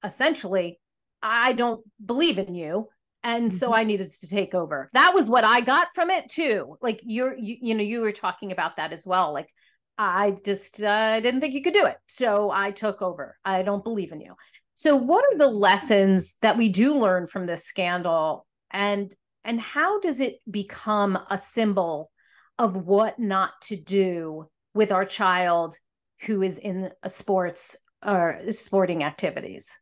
essentially 0.04 0.80
i 1.22 1.52
don't 1.54 1.84
believe 2.06 2.38
in 2.38 2.54
you 2.54 2.88
and 3.24 3.50
mm-hmm. 3.50 3.58
so 3.58 3.74
i 3.74 3.84
needed 3.84 4.10
to 4.10 4.28
take 4.28 4.54
over. 4.54 4.88
That 4.94 5.14
was 5.14 5.28
what 5.28 5.44
i 5.44 5.60
got 5.60 5.88
from 5.94 6.10
it 6.12 6.30
too. 6.30 6.78
Like 6.82 7.02
you're 7.04 7.36
you, 7.38 7.58
you 7.60 7.76
know 7.76 7.84
you 7.84 8.00
were 8.00 8.14
talking 8.14 8.54
about 8.54 8.78
that 8.78 8.94
as 8.94 9.06
well. 9.06 9.34
Like 9.34 9.50
I 9.98 10.36
just 10.44 10.82
uh, 10.82 11.20
didn't 11.20 11.42
think 11.42 11.54
you 11.54 11.64
could 11.64 11.74
do 11.74 11.86
it. 11.86 11.98
So 12.08 12.52
I 12.52 12.72
took 12.72 13.02
over. 13.02 13.38
I 13.44 13.64
don't 13.64 13.84
believe 13.84 14.12
in 14.12 14.22
you. 14.22 14.34
So 14.76 14.96
what 14.96 15.26
are 15.26 15.38
the 15.38 15.48
lessons 15.48 16.36
that 16.42 16.58
we 16.58 16.70
do 16.70 16.98
learn 16.98 17.28
from 17.28 17.46
this 17.46 17.66
scandal 17.66 18.46
and 18.72 19.14
and 19.44 19.62
how 19.62 20.00
does 20.02 20.20
it 20.20 20.40
become 20.52 21.18
a 21.30 21.38
symbol 21.38 22.12
of 22.60 22.76
what 22.76 23.18
not 23.18 23.54
to 23.62 23.78
do 23.78 24.50
with 24.74 24.92
our 24.92 25.06
child 25.06 25.78
who 26.24 26.42
is 26.42 26.60
in 26.60 26.92
sports 27.08 27.78
or 28.06 28.42
sporting 28.52 29.04
activities? 29.04 29.74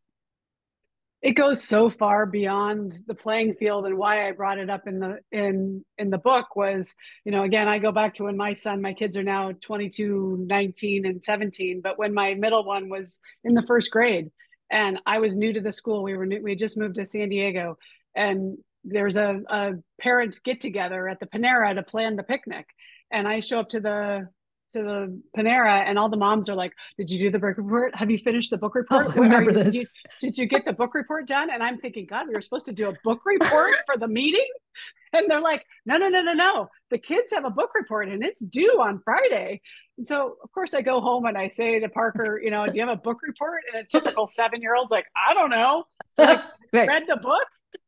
It 1.25 1.33
goes 1.33 1.63
so 1.63 1.89
far 1.89 2.27
beyond 2.27 3.01
the 3.07 3.15
playing 3.15 3.55
field 3.55 3.87
and 3.87 3.97
why 3.97 4.27
i 4.27 4.31
brought 4.31 4.59
it 4.59 4.69
up 4.69 4.87
in 4.87 4.99
the 4.99 5.17
in 5.31 5.83
in 5.97 6.11
the 6.11 6.19
book 6.19 6.55
was 6.55 6.93
you 7.25 7.31
know 7.31 7.41
again 7.41 7.67
i 7.67 7.79
go 7.79 7.91
back 7.91 8.13
to 8.13 8.25
when 8.25 8.37
my 8.37 8.53
son 8.53 8.79
my 8.79 8.93
kids 8.93 9.17
are 9.17 9.23
now 9.23 9.51
22 9.59 10.45
19 10.47 11.05
and 11.07 11.23
17 11.23 11.81
but 11.81 11.97
when 11.97 12.13
my 12.13 12.35
middle 12.35 12.63
one 12.63 12.89
was 12.89 13.19
in 13.43 13.55
the 13.55 13.63
first 13.63 13.89
grade 13.89 14.29
and 14.69 14.99
i 15.07 15.17
was 15.17 15.35
new 15.35 15.51
to 15.51 15.61
the 15.61 15.73
school. 15.73 16.03
We 16.03 16.15
were 16.15 16.27
new, 16.27 16.43
we 16.43 16.53
just 16.53 16.77
moved 16.77 16.95
to 16.95 17.07
san 17.07 17.29
diego 17.29 17.79
and 18.13 18.59
there's 18.83 19.15
a, 19.15 19.41
a 19.49 19.71
parent 19.99 20.39
get 20.43 20.61
together 20.61 21.09
at 21.09 21.19
the 21.19 21.25
panera 21.25 21.73
to 21.73 21.81
plan 21.81 22.17
the 22.17 22.23
picnic 22.23 22.67
and 23.11 23.27
i 23.27 23.39
show 23.39 23.59
up 23.59 23.69
to 23.69 23.79
the 23.79 24.29
to 24.73 24.83
the 24.83 25.21
Panera, 25.37 25.83
and 25.87 25.97
all 25.97 26.09
the 26.09 26.17
moms 26.17 26.49
are 26.49 26.55
like, 26.55 26.73
"Did 26.97 27.09
you 27.09 27.19
do 27.19 27.31
the 27.31 27.39
book 27.39 27.57
report? 27.57 27.95
Have 27.95 28.11
you 28.11 28.17
finished 28.17 28.49
the 28.49 28.57
book 28.57 28.75
report? 28.75 29.07
Oh, 29.09 29.21
remember 29.21 29.51
this. 29.51 29.73
Did 29.73 29.75
you, 29.75 29.85
did 30.21 30.37
you 30.37 30.45
get 30.47 30.65
the 30.65 30.73
book 30.73 30.93
report 30.93 31.27
done?" 31.27 31.49
And 31.49 31.63
I'm 31.63 31.77
thinking, 31.77 32.05
God, 32.05 32.27
we 32.27 32.33
were 32.33 32.41
supposed 32.41 32.65
to 32.65 32.73
do 32.73 32.89
a 32.89 32.93
book 33.03 33.21
report 33.25 33.73
for 33.85 33.97
the 33.97 34.07
meeting, 34.07 34.47
and 35.13 35.29
they're 35.29 35.41
like, 35.41 35.65
"No, 35.85 35.97
no, 35.97 36.09
no, 36.09 36.21
no, 36.21 36.33
no. 36.33 36.69
The 36.91 36.97
kids 36.97 37.31
have 37.33 37.45
a 37.45 37.49
book 37.49 37.71
report, 37.75 38.09
and 38.09 38.23
it's 38.23 38.43
due 38.43 38.81
on 38.81 39.01
Friday." 39.03 39.61
And 39.97 40.07
so, 40.07 40.37
of 40.43 40.51
course, 40.51 40.73
I 40.73 40.81
go 40.81 40.99
home 40.99 41.25
and 41.25 41.37
I 41.37 41.47
say 41.49 41.79
to 41.79 41.89
Parker, 41.89 42.39
"You 42.43 42.51
know, 42.51 42.65
do 42.65 42.73
you 42.73 42.85
have 42.85 42.97
a 42.97 43.01
book 43.01 43.19
report?" 43.23 43.63
And 43.73 43.83
a 43.83 43.87
typical 43.87 44.27
seven 44.27 44.61
year 44.61 44.75
old's 44.75 44.91
like, 44.91 45.05
"I 45.15 45.33
don't 45.33 45.49
know. 45.49 45.85
Like, 46.17 46.41
right. 46.71 46.87
Read 46.87 47.03
the 47.07 47.17
book? 47.17 47.45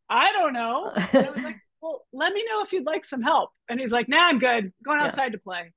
I 0.10 0.32
don't 0.34 0.54
know." 0.54 0.92
And 0.96 1.28
I 1.28 1.30
was 1.32 1.44
like, 1.44 1.58
"Well, 1.82 2.06
let 2.14 2.34
me 2.34 2.44
know 2.50 2.62
if 2.64 2.72
you'd 2.72 2.86
like 2.86 3.06
some 3.06 3.22
help." 3.22 3.52
And 3.70 3.80
he's 3.80 3.92
like, 3.92 4.08
"Nah, 4.08 4.28
I'm 4.28 4.40
good. 4.40 4.74
Going 4.84 5.00
outside 5.00 5.28
yeah. 5.28 5.32
to 5.32 5.38
play." 5.40 5.74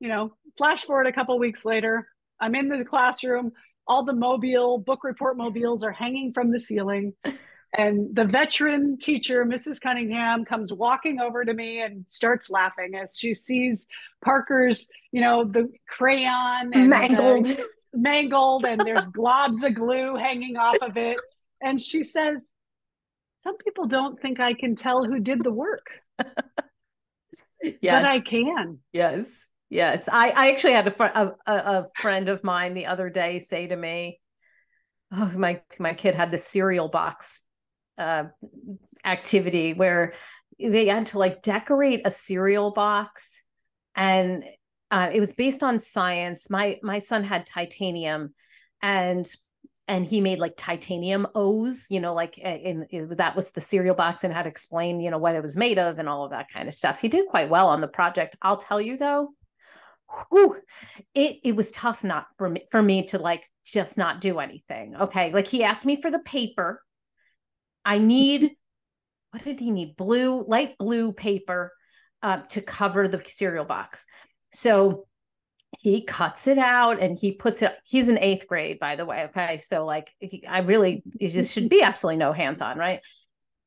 You 0.00 0.08
know, 0.08 0.34
flash 0.56 0.84
forward 0.84 1.06
a 1.06 1.12
couple 1.12 1.38
weeks 1.38 1.64
later, 1.64 2.06
I'm 2.40 2.54
in 2.54 2.68
the 2.68 2.84
classroom. 2.84 3.52
All 3.86 4.04
the 4.04 4.12
mobile 4.12 4.78
book 4.78 5.02
report 5.02 5.36
mobiles 5.36 5.82
are 5.82 5.92
hanging 5.92 6.32
from 6.32 6.50
the 6.50 6.60
ceiling. 6.60 7.14
And 7.76 8.14
the 8.14 8.24
veteran 8.24 8.96
teacher, 8.98 9.44
Mrs. 9.44 9.80
Cunningham, 9.80 10.44
comes 10.44 10.72
walking 10.72 11.20
over 11.20 11.44
to 11.44 11.52
me 11.52 11.82
and 11.82 12.06
starts 12.08 12.48
laughing 12.48 12.94
as 12.94 13.14
she 13.16 13.34
sees 13.34 13.86
Parker's, 14.24 14.88
you 15.12 15.20
know, 15.20 15.44
the 15.44 15.68
crayon 15.86 16.70
and 16.72 16.88
mangled, 16.88 17.44
the, 17.44 17.66
mangled, 17.92 18.64
and 18.64 18.80
there's 18.80 19.04
globs 19.06 19.62
of 19.64 19.74
glue 19.74 20.16
hanging 20.16 20.56
off 20.56 20.76
of 20.80 20.96
it. 20.96 21.18
And 21.60 21.78
she 21.80 22.04
says, 22.04 22.48
Some 23.38 23.56
people 23.58 23.86
don't 23.86 24.20
think 24.20 24.40
I 24.40 24.54
can 24.54 24.74
tell 24.74 25.04
who 25.04 25.20
did 25.20 25.44
the 25.44 25.52
work. 25.52 25.86
yes. 26.18 27.74
But 27.82 28.04
I 28.04 28.20
can. 28.20 28.78
Yes. 28.92 29.47
Yes, 29.70 30.08
I, 30.10 30.30
I 30.30 30.50
actually 30.50 30.72
had 30.72 30.86
a, 30.86 30.90
fr- 30.90 31.04
a, 31.04 31.32
a 31.46 31.86
friend 32.00 32.28
of 32.28 32.42
mine 32.42 32.74
the 32.74 32.86
other 32.86 33.10
day 33.10 33.38
say 33.38 33.66
to 33.66 33.76
me, 33.76 34.20
"Oh, 35.12 35.32
my 35.36 35.60
my 35.78 35.92
kid 35.92 36.14
had 36.14 36.30
the 36.30 36.38
cereal 36.38 36.88
box 36.88 37.42
uh, 37.98 38.24
activity 39.04 39.74
where 39.74 40.14
they 40.58 40.86
had 40.86 41.06
to 41.06 41.18
like 41.18 41.42
decorate 41.42 42.02
a 42.06 42.10
cereal 42.10 42.70
box, 42.72 43.42
and 43.94 44.44
uh, 44.90 45.10
it 45.12 45.20
was 45.20 45.32
based 45.34 45.62
on 45.62 45.80
science. 45.80 46.48
My 46.48 46.78
my 46.82 46.98
son 46.98 47.22
had 47.22 47.44
titanium, 47.44 48.34
and 48.80 49.30
and 49.86 50.06
he 50.06 50.20
made 50.20 50.38
like 50.38 50.54
titanium 50.56 51.26
O's, 51.34 51.86
you 51.90 52.00
know, 52.00 52.12
like 52.14 52.36
in, 52.38 52.86
in, 52.90 53.08
that 53.16 53.34
was 53.34 53.50
the 53.50 53.60
cereal 53.60 53.94
box 53.94 54.22
and 54.22 54.32
had 54.32 54.42
to 54.42 54.50
explain, 54.50 55.00
you 55.00 55.10
know, 55.10 55.16
what 55.16 55.34
it 55.34 55.42
was 55.42 55.56
made 55.56 55.78
of 55.78 55.98
and 55.98 56.08
all 56.08 56.24
of 56.24 56.30
that 56.30 56.50
kind 56.52 56.68
of 56.68 56.74
stuff. 56.74 57.00
He 57.00 57.08
did 57.08 57.26
quite 57.26 57.48
well 57.48 57.68
on 57.68 57.80
the 57.80 57.88
project. 57.88 58.36
I'll 58.42 58.58
tell 58.58 58.82
you 58.82 58.98
though, 58.98 59.30
whew, 60.30 60.56
it 61.14 61.38
it 61.44 61.56
was 61.56 61.70
tough 61.72 62.04
not 62.04 62.26
for 62.36 62.48
me 62.48 62.62
for 62.70 62.82
me 62.82 63.04
to 63.06 63.18
like 63.18 63.44
just 63.64 63.98
not 63.98 64.20
do 64.20 64.38
anything. 64.38 64.96
Okay. 64.96 65.32
Like 65.32 65.46
he 65.46 65.64
asked 65.64 65.86
me 65.86 66.00
for 66.00 66.10
the 66.10 66.18
paper. 66.20 66.82
I 67.84 67.98
need 67.98 68.50
what 69.30 69.44
did 69.44 69.60
he 69.60 69.70
need? 69.70 69.96
Blue, 69.96 70.44
light 70.46 70.78
blue 70.78 71.12
paper 71.12 71.72
uh, 72.22 72.40
to 72.50 72.60
cover 72.60 73.08
the 73.08 73.22
cereal 73.26 73.64
box. 73.64 74.04
So 74.52 75.06
he 75.78 76.02
cuts 76.02 76.46
it 76.46 76.58
out 76.58 77.00
and 77.00 77.18
he 77.18 77.32
puts 77.32 77.60
it 77.60 77.76
he's 77.84 78.08
in 78.08 78.18
eighth 78.18 78.46
grade 78.46 78.78
by 78.78 78.96
the 78.96 79.04
way 79.04 79.24
okay 79.24 79.60
so 79.62 79.84
like 79.84 80.10
he, 80.18 80.44
i 80.46 80.60
really 80.60 81.02
it 81.20 81.28
just 81.28 81.52
should 81.52 81.68
be 81.68 81.82
absolutely 81.82 82.16
no 82.16 82.32
hands 82.32 82.62
on 82.62 82.78
right 82.78 83.00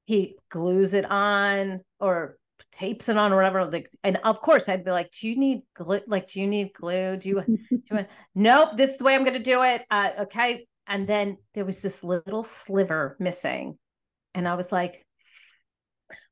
he 0.06 0.36
glues 0.50 0.96
it 0.96 1.06
on 1.10 1.80
or 2.00 2.38
tapes 2.72 3.10
it 3.10 3.18
on 3.18 3.34
or 3.34 3.38
whatever. 3.38 3.66
Like, 3.66 3.90
and 4.04 4.18
of 4.24 4.42
course, 4.42 4.70
I'd 4.70 4.86
be 4.86 4.92
like, 4.92 5.12
"Do 5.12 5.28
you 5.28 5.38
need 5.38 5.62
glue? 5.76 6.02
Like, 6.08 6.30
do 6.30 6.42
you 6.42 6.48
need 6.48 6.74
glue? 6.74 7.18
Do 7.18 7.30
you? 7.30 7.44
do 7.46 7.58
you 7.70 7.82
want? 7.92 8.08
Nope. 8.36 8.72
This 8.78 8.92
is 8.92 8.98
the 8.98 9.04
way 9.04 9.16
I'm 9.16 9.24
going 9.24 9.34
to 9.34 9.44
do 9.44 9.64
it. 9.64 9.84
Uh, 9.90 10.12
okay." 10.22 10.68
And 10.88 11.08
then 11.08 11.38
there 11.54 11.66
was 11.66 11.82
this 11.82 12.04
little 12.04 12.44
sliver 12.44 13.16
missing, 13.20 13.78
and 14.34 14.48
I 14.48 14.56
was 14.56 14.72
like, 14.72 15.06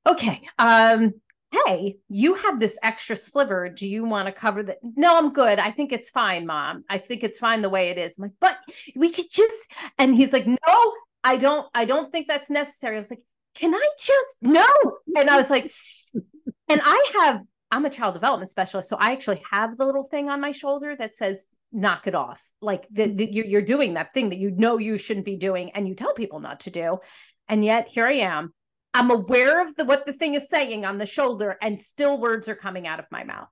"Okay, 0.07 0.41
um, 0.57 1.13
hey, 1.51 1.97
you 2.09 2.35
have 2.35 2.59
this 2.59 2.77
extra 2.83 3.15
sliver. 3.15 3.69
Do 3.69 3.87
you 3.87 4.05
want 4.05 4.27
to 4.27 4.31
cover 4.31 4.63
that? 4.63 4.79
No, 4.83 5.17
I'm 5.17 5.33
good. 5.33 5.59
I 5.59 5.71
think 5.71 5.91
it's 5.91 6.09
fine, 6.09 6.45
mom. 6.45 6.83
I 6.89 6.97
think 6.97 7.23
it's 7.23 7.39
fine 7.39 7.61
the 7.61 7.69
way 7.69 7.89
it 7.89 7.97
is. 7.97 8.17
I'm 8.17 8.23
like, 8.23 8.31
but 8.39 8.57
we 8.95 9.11
could 9.11 9.31
just, 9.31 9.71
and 9.97 10.15
he's 10.15 10.33
like, 10.33 10.45
no, 10.45 10.93
I 11.23 11.37
don't, 11.37 11.67
I 11.73 11.85
don't 11.85 12.11
think 12.11 12.27
that's 12.27 12.49
necessary. 12.49 12.95
I 12.95 12.99
was 12.99 13.09
like, 13.09 13.23
can 13.55 13.73
I 13.73 13.89
just 13.99 14.35
no? 14.41 14.67
And 15.15 15.29
I 15.29 15.37
was 15.37 15.49
like, 15.49 15.71
and 16.67 16.81
I 16.83 17.05
have, 17.19 17.41
I'm 17.71 17.85
a 17.85 17.89
child 17.89 18.13
development 18.13 18.51
specialist. 18.51 18.89
So 18.89 18.97
I 18.97 19.11
actually 19.11 19.43
have 19.51 19.77
the 19.77 19.85
little 19.85 20.03
thing 20.03 20.29
on 20.29 20.41
my 20.41 20.51
shoulder 20.51 20.95
that 20.95 21.15
says, 21.15 21.47
knock 21.71 22.07
it 22.07 22.15
off. 22.15 22.43
Like 22.61 22.87
the, 22.89 23.07
the, 23.07 23.25
you're, 23.31 23.45
you're 23.45 23.61
doing 23.61 23.95
that 23.95 24.13
thing 24.13 24.29
that 24.29 24.39
you 24.39 24.51
know 24.51 24.77
you 24.77 24.97
shouldn't 24.97 25.25
be 25.25 25.35
doing 25.35 25.71
and 25.71 25.87
you 25.87 25.95
tell 25.95 26.13
people 26.13 26.39
not 26.39 26.61
to 26.61 26.71
do. 26.71 26.99
And 27.47 27.63
yet 27.63 27.87
here 27.87 28.05
I 28.05 28.13
am. 28.13 28.53
I'm 28.93 29.11
aware 29.11 29.65
of 29.65 29.75
the 29.75 29.85
what 29.85 30.05
the 30.05 30.13
thing 30.13 30.33
is 30.33 30.49
saying 30.49 30.83
on 30.85 30.97
the 30.97 31.05
shoulder, 31.05 31.57
and 31.61 31.79
still 31.79 32.19
words 32.19 32.49
are 32.49 32.55
coming 32.55 32.87
out 32.87 32.99
of 32.99 33.05
my 33.11 33.23
mouth. 33.23 33.47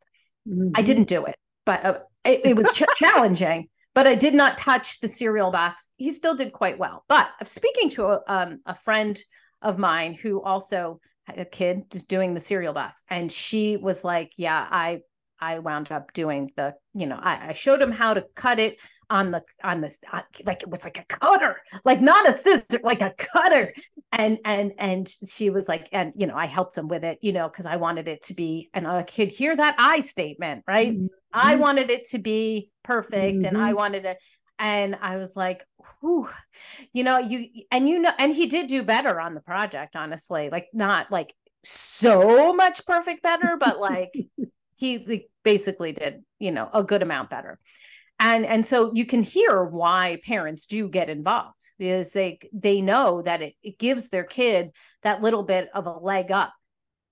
Mm-hmm. 0.48 0.72
I 0.76 0.82
didn't 0.82 1.08
do 1.08 1.26
it, 1.26 1.36
but 1.66 1.86
uh, 1.86 2.00
it, 2.24 2.42
it, 2.44 2.56
was 2.56 2.68
ch- 2.74 2.84
challenging. 2.96 3.70
But 3.94 4.08
I 4.08 4.16
did 4.16 4.34
not 4.34 4.58
touch 4.58 5.00
the 5.00 5.08
cereal 5.08 5.52
box. 5.52 5.90
He 5.98 6.12
still 6.12 6.36
did 6.36 6.54
quite 6.54 6.78
well. 6.78 7.04
But 7.08 7.30
I'm 7.40 7.48
speaking 7.48 7.90
to 7.92 8.06
a, 8.08 8.20
um, 8.28 8.60
a 8.66 8.76
friend 8.76 9.18
of 9.62 9.78
mine 9.78 10.14
who 10.14 10.42
also 10.42 11.00
had 11.26 11.40
a 11.40 11.46
kid 11.46 11.90
just 11.92 12.08
doing 12.08 12.34
the 12.34 12.40
cereal 12.40 12.74
box 12.74 13.04
and 13.10 13.32
she 13.32 13.78
was 13.78 14.04
like 14.04 14.32
yeah 14.38 14.68
i 14.72 15.00
i 15.40 15.60
wound 15.60 15.92
up 15.92 16.14
doing 16.14 16.50
the 16.56 16.74
you 16.94 17.06
know 17.06 17.20
i, 17.22 17.50
I 17.50 17.54
showed 17.54 17.82
him 17.82 17.92
how 17.92 18.14
to 18.14 18.26
cut 18.36 18.60
it 18.60 18.78
on 19.10 19.32
the 19.32 19.42
on 19.64 19.82
this 19.82 20.00
uh, 20.12 20.22
like 20.46 20.64
it 20.64 20.70
was 20.70 20.84
like 20.84 20.98
a 20.98 21.16
cutter 21.16 21.62
like 21.86 22.02
not 22.02 22.30
a 22.30 22.38
scissor 22.38 22.80
like 22.84 23.02
a 23.02 23.14
cutter 23.18 23.74
and 24.12 24.38
and 24.44 24.74
and 24.78 25.10
she 25.28 25.50
was 25.50 25.68
like 25.68 25.88
and 25.92 26.14
you 26.16 26.28
know 26.28 26.36
i 26.36 26.46
helped 26.46 26.78
him 26.78 26.88
with 26.88 27.04
it 27.04 27.18
you 27.22 27.32
know 27.32 27.48
because 27.48 27.66
i 27.66 27.78
wanted 27.78 28.08
it 28.08 28.24
to 28.24 28.34
be 28.34 28.70
and 28.74 28.86
a 28.86 29.04
kid 29.04 29.30
hear 29.30 29.56
that 29.56 29.76
i 29.78 30.02
statement 30.02 30.64
right 30.68 30.94
mm-hmm. 30.94 31.06
i 31.34 31.56
wanted 31.56 31.90
it 31.90 32.08
to 32.10 32.20
be 32.20 32.70
perfect 32.84 33.40
mm-hmm. 33.40 33.48
and 33.48 33.58
i 33.58 33.70
mm-hmm. 33.70 33.78
wanted 33.78 34.06
it 34.06 34.18
and 34.60 34.96
I 35.02 35.18
was 35.18 35.36
like, 35.36 35.64
whew, 36.00 36.30
you 36.94 37.04
know, 37.04 37.20
you 37.20 37.48
and 37.72 37.88
you 37.88 38.00
know, 38.00 38.12
and 38.18 38.34
he 38.34 38.48
did 38.48 38.68
do 38.68 38.84
better 38.84 39.20
on 39.20 39.34
the 39.34 39.42
project, 39.42 39.96
honestly. 39.96 40.50
Like 40.52 40.68
not 40.74 41.12
like 41.12 41.34
so 41.64 42.54
much 42.54 42.86
perfect 42.86 43.24
better, 43.24 43.58
but 43.60 43.80
like 43.80 44.12
he 44.76 45.00
like, 45.00 45.30
basically 45.44 45.92
did, 45.92 46.24
you 46.40 46.52
know, 46.52 46.70
a 46.74 46.84
good 46.84 47.02
amount 47.02 47.30
better. 47.30 47.60
And 48.20 48.46
and 48.46 48.66
so 48.66 48.92
you 48.96 49.06
can 49.06 49.22
hear 49.22 49.64
why 49.64 50.20
parents 50.26 50.66
do 50.66 50.90
get 50.90 51.10
involved 51.10 51.70
because 51.78 52.12
they 52.14 52.40
they 52.52 52.82
know 52.82 53.22
that 53.22 53.42
it, 53.42 53.54
it 53.62 53.78
gives 53.78 54.10
their 54.10 54.24
kid 54.24 54.72
that 55.04 55.22
little 55.22 55.44
bit 55.44 55.70
of 55.74 55.86
a 55.86 55.92
leg 55.92 56.32
up 56.32 56.54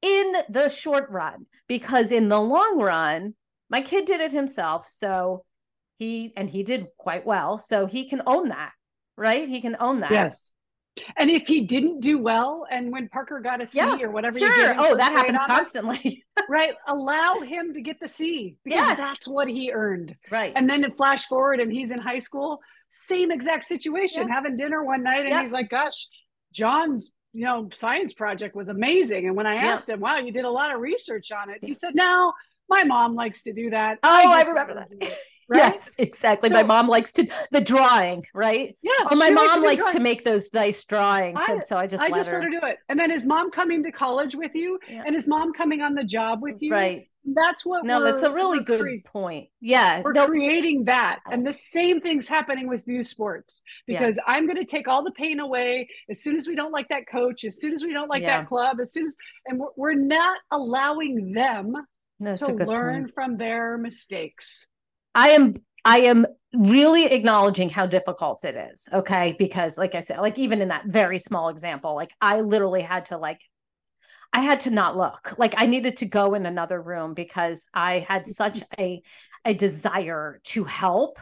in 0.02 0.34
the 0.50 0.70
short 0.70 1.10
run 1.10 1.46
because 1.68 2.12
in 2.12 2.28
the 2.30 2.40
long 2.40 2.80
run 2.80 3.34
my 3.70 3.82
kid 3.82 4.06
did 4.06 4.20
it 4.20 4.32
himself 4.32 4.88
so 4.88 5.44
he 5.98 6.34
and 6.36 6.50
he 6.50 6.64
did 6.64 6.88
quite 6.98 7.26
well. 7.26 7.58
So 7.58 7.86
he 7.86 8.10
can 8.10 8.22
own 8.26 8.50
that 8.50 8.72
right? 9.18 9.48
He 9.48 9.62
can 9.62 9.76
own 9.80 10.02
that. 10.02 10.12
Yes. 10.12 10.52
And 11.18 11.30
if 11.30 11.46
he 11.48 11.66
didn't 11.66 12.00
do 12.00 12.18
well 12.18 12.66
and 12.72 12.90
when 12.90 13.10
parker 13.10 13.42
got 13.42 13.62
a 13.62 13.68
c 13.68 13.78
yeah, 13.78 13.98
or 14.00 14.12
whatever 14.12 14.40
sure. 14.40 14.76
oh 14.78 14.96
that 14.96 15.12
happens 15.12 15.42
constantly. 15.46 16.24
Right. 16.48 16.74
Allow 16.88 17.40
him 17.40 17.74
to 17.74 17.82
get 17.82 18.00
the 18.00 18.08
c 18.08 18.56
because 18.64 18.78
yes. 18.78 18.98
that's 18.98 19.28
what 19.28 19.48
he 19.48 19.72
earned. 19.74 20.16
Right. 20.30 20.54
And 20.56 20.70
then 20.70 20.84
it 20.84 20.96
flash 20.96 21.26
forward 21.26 21.60
and 21.60 21.72
he's 21.72 21.92
in 21.92 22.00
high 22.00 22.20
school 22.20 22.60
same 22.92 23.32
exact 23.32 23.66
situation 23.66 24.30
having 24.30 24.56
dinner 24.56 24.84
one 24.84 25.04
night 25.04 25.26
and 25.26 25.42
he's 25.42 25.52
like 25.52 25.70
gosh 25.70 26.08
john's 26.54 27.12
you 27.34 27.44
know 27.44 27.68
science 27.74 28.14
project 28.14 28.56
was 28.56 28.70
amazing. 28.70 29.28
And 29.28 29.36
when 29.36 29.48
i 29.48 29.56
asked 29.56 29.90
him 29.90 30.00
wow 30.00 30.20
you 30.20 30.32
did 30.32 30.46
a 30.46 30.50
lot 30.50 30.74
of 30.74 30.80
research 30.80 31.32
on 31.32 31.50
it 31.50 31.58
he 31.62 31.74
said 31.74 31.96
no 31.96 32.32
my 32.70 32.84
mom 32.84 33.16
likes 33.16 33.44
to 33.44 33.54
do 33.54 33.72
that. 33.72 34.00
Oh 34.04 34.32
i, 34.32 34.42
I 34.42 34.44
remember 34.44 34.76
that 34.76 35.18
Right? 35.48 35.74
Yes, 35.74 35.96
exactly. 36.00 36.50
So, 36.50 36.56
my 36.56 36.64
mom 36.64 36.88
likes 36.88 37.12
to 37.14 37.28
the 37.52 37.62
drawing, 37.62 38.26
right? 38.34 38.78
Yeah. 38.82 38.92
Or 39.12 39.18
my 39.18 39.30
mom 39.30 39.64
likes, 39.64 39.84
likes 39.84 39.94
to 39.94 40.00
make 40.00 40.24
those 40.24 40.52
nice 40.54 40.84
drawings, 40.86 41.40
I, 41.48 41.54
and 41.54 41.64
so 41.64 41.78
I 41.78 41.88
just 41.88 42.04
I 42.04 42.08
let 42.08 42.18
just 42.18 42.32
her. 42.32 42.40
let 42.40 42.46
her 42.46 42.60
do 42.60 42.66
it. 42.66 42.80
And 42.90 43.00
then 43.00 43.12
his 43.12 43.26
mom 43.26 43.52
coming 43.52 43.84
to 43.84 43.92
college 43.92 44.36
with 44.36 44.56
you, 44.56 44.80
yeah. 44.90 45.04
and 45.06 45.14
his 45.14 45.28
mom 45.28 45.54
coming 45.54 45.82
on 45.82 45.94
the 45.94 46.04
job 46.04 46.42
with 46.42 46.62
you, 46.62 46.72
right? 46.72 47.08
that's 47.34 47.66
what 47.66 47.84
no 47.84 48.04
it's 48.06 48.22
a 48.22 48.32
really 48.32 48.64
good 48.64 48.80
cre- 48.80 49.10
point 49.10 49.50
yeah 49.60 50.02
we're 50.04 50.14
no, 50.14 50.28
creating 50.28 50.84
that 50.86 51.20
and 51.32 51.46
the 51.46 51.54
same 51.54 52.00
thing's 52.00 52.28
happening 52.28 52.68
with 52.68 52.88
youth 52.88 53.08
sports 53.08 53.62
because 53.88 54.18
yeah. 54.18 54.24
i'm 54.28 54.46
going 54.46 54.58
to 54.58 54.66
take 54.66 54.88
all 54.88 55.04
the 55.04 55.12
pain 55.12 55.40
away 55.40 55.88
as 56.10 56.22
soon 56.22 56.36
as 56.36 56.48
we 56.48 56.56
don't 56.56 56.72
like 56.72 56.88
that 56.90 57.08
coach 57.08 57.44
as 57.44 57.60
soon 57.60 57.74
as 57.74 57.84
we 57.84 57.94
don't 57.94 58.10
like 58.10 58.22
yeah. 58.22 58.42
that 58.42 58.48
club 58.48 58.80
as 58.80 58.94
soon 58.94 59.08
as 59.08 59.16
and 59.48 59.60
we're, 59.60 59.70
we're 59.76 59.94
not 59.94 60.38
allowing 60.52 61.32
them 61.34 61.74
that's 62.20 62.42
to 62.42 62.54
learn 62.54 63.04
point. 63.04 63.14
from 63.16 63.38
their 63.38 63.78
mistakes 63.78 64.68
i 65.16 65.30
am 65.30 65.56
i 65.84 66.00
am 66.00 66.26
really 66.54 67.06
acknowledging 67.06 67.70
how 67.70 67.86
difficult 67.86 68.44
it 68.46 68.56
is 68.72 68.88
okay 68.94 69.36
because 69.40 69.78
like 69.78 69.96
i 69.96 70.00
said 70.00 70.20
like 70.20 70.38
even 70.38 70.62
in 70.62 70.70
that 70.70 70.86
very 70.86 71.20
small 71.20 71.50
example 71.50 71.96
like 71.96 72.12
i 72.22 72.42
literally 72.42 72.82
had 72.82 73.06
to 73.06 73.18
like 73.18 73.40
I 74.36 74.42
had 74.42 74.60
to 74.62 74.70
not 74.70 74.98
look. 74.98 75.34
Like 75.38 75.54
I 75.56 75.66
needed 75.66 75.98
to 75.98 76.06
go 76.06 76.34
in 76.34 76.46
another 76.46 76.82
room 76.82 77.14
because 77.14 77.70
I 77.74 78.00
had 78.00 78.28
such 78.28 78.62
a 78.80 79.02
a 79.46 79.54
desire 79.54 80.42
to 80.44 80.66
help. 80.66 81.20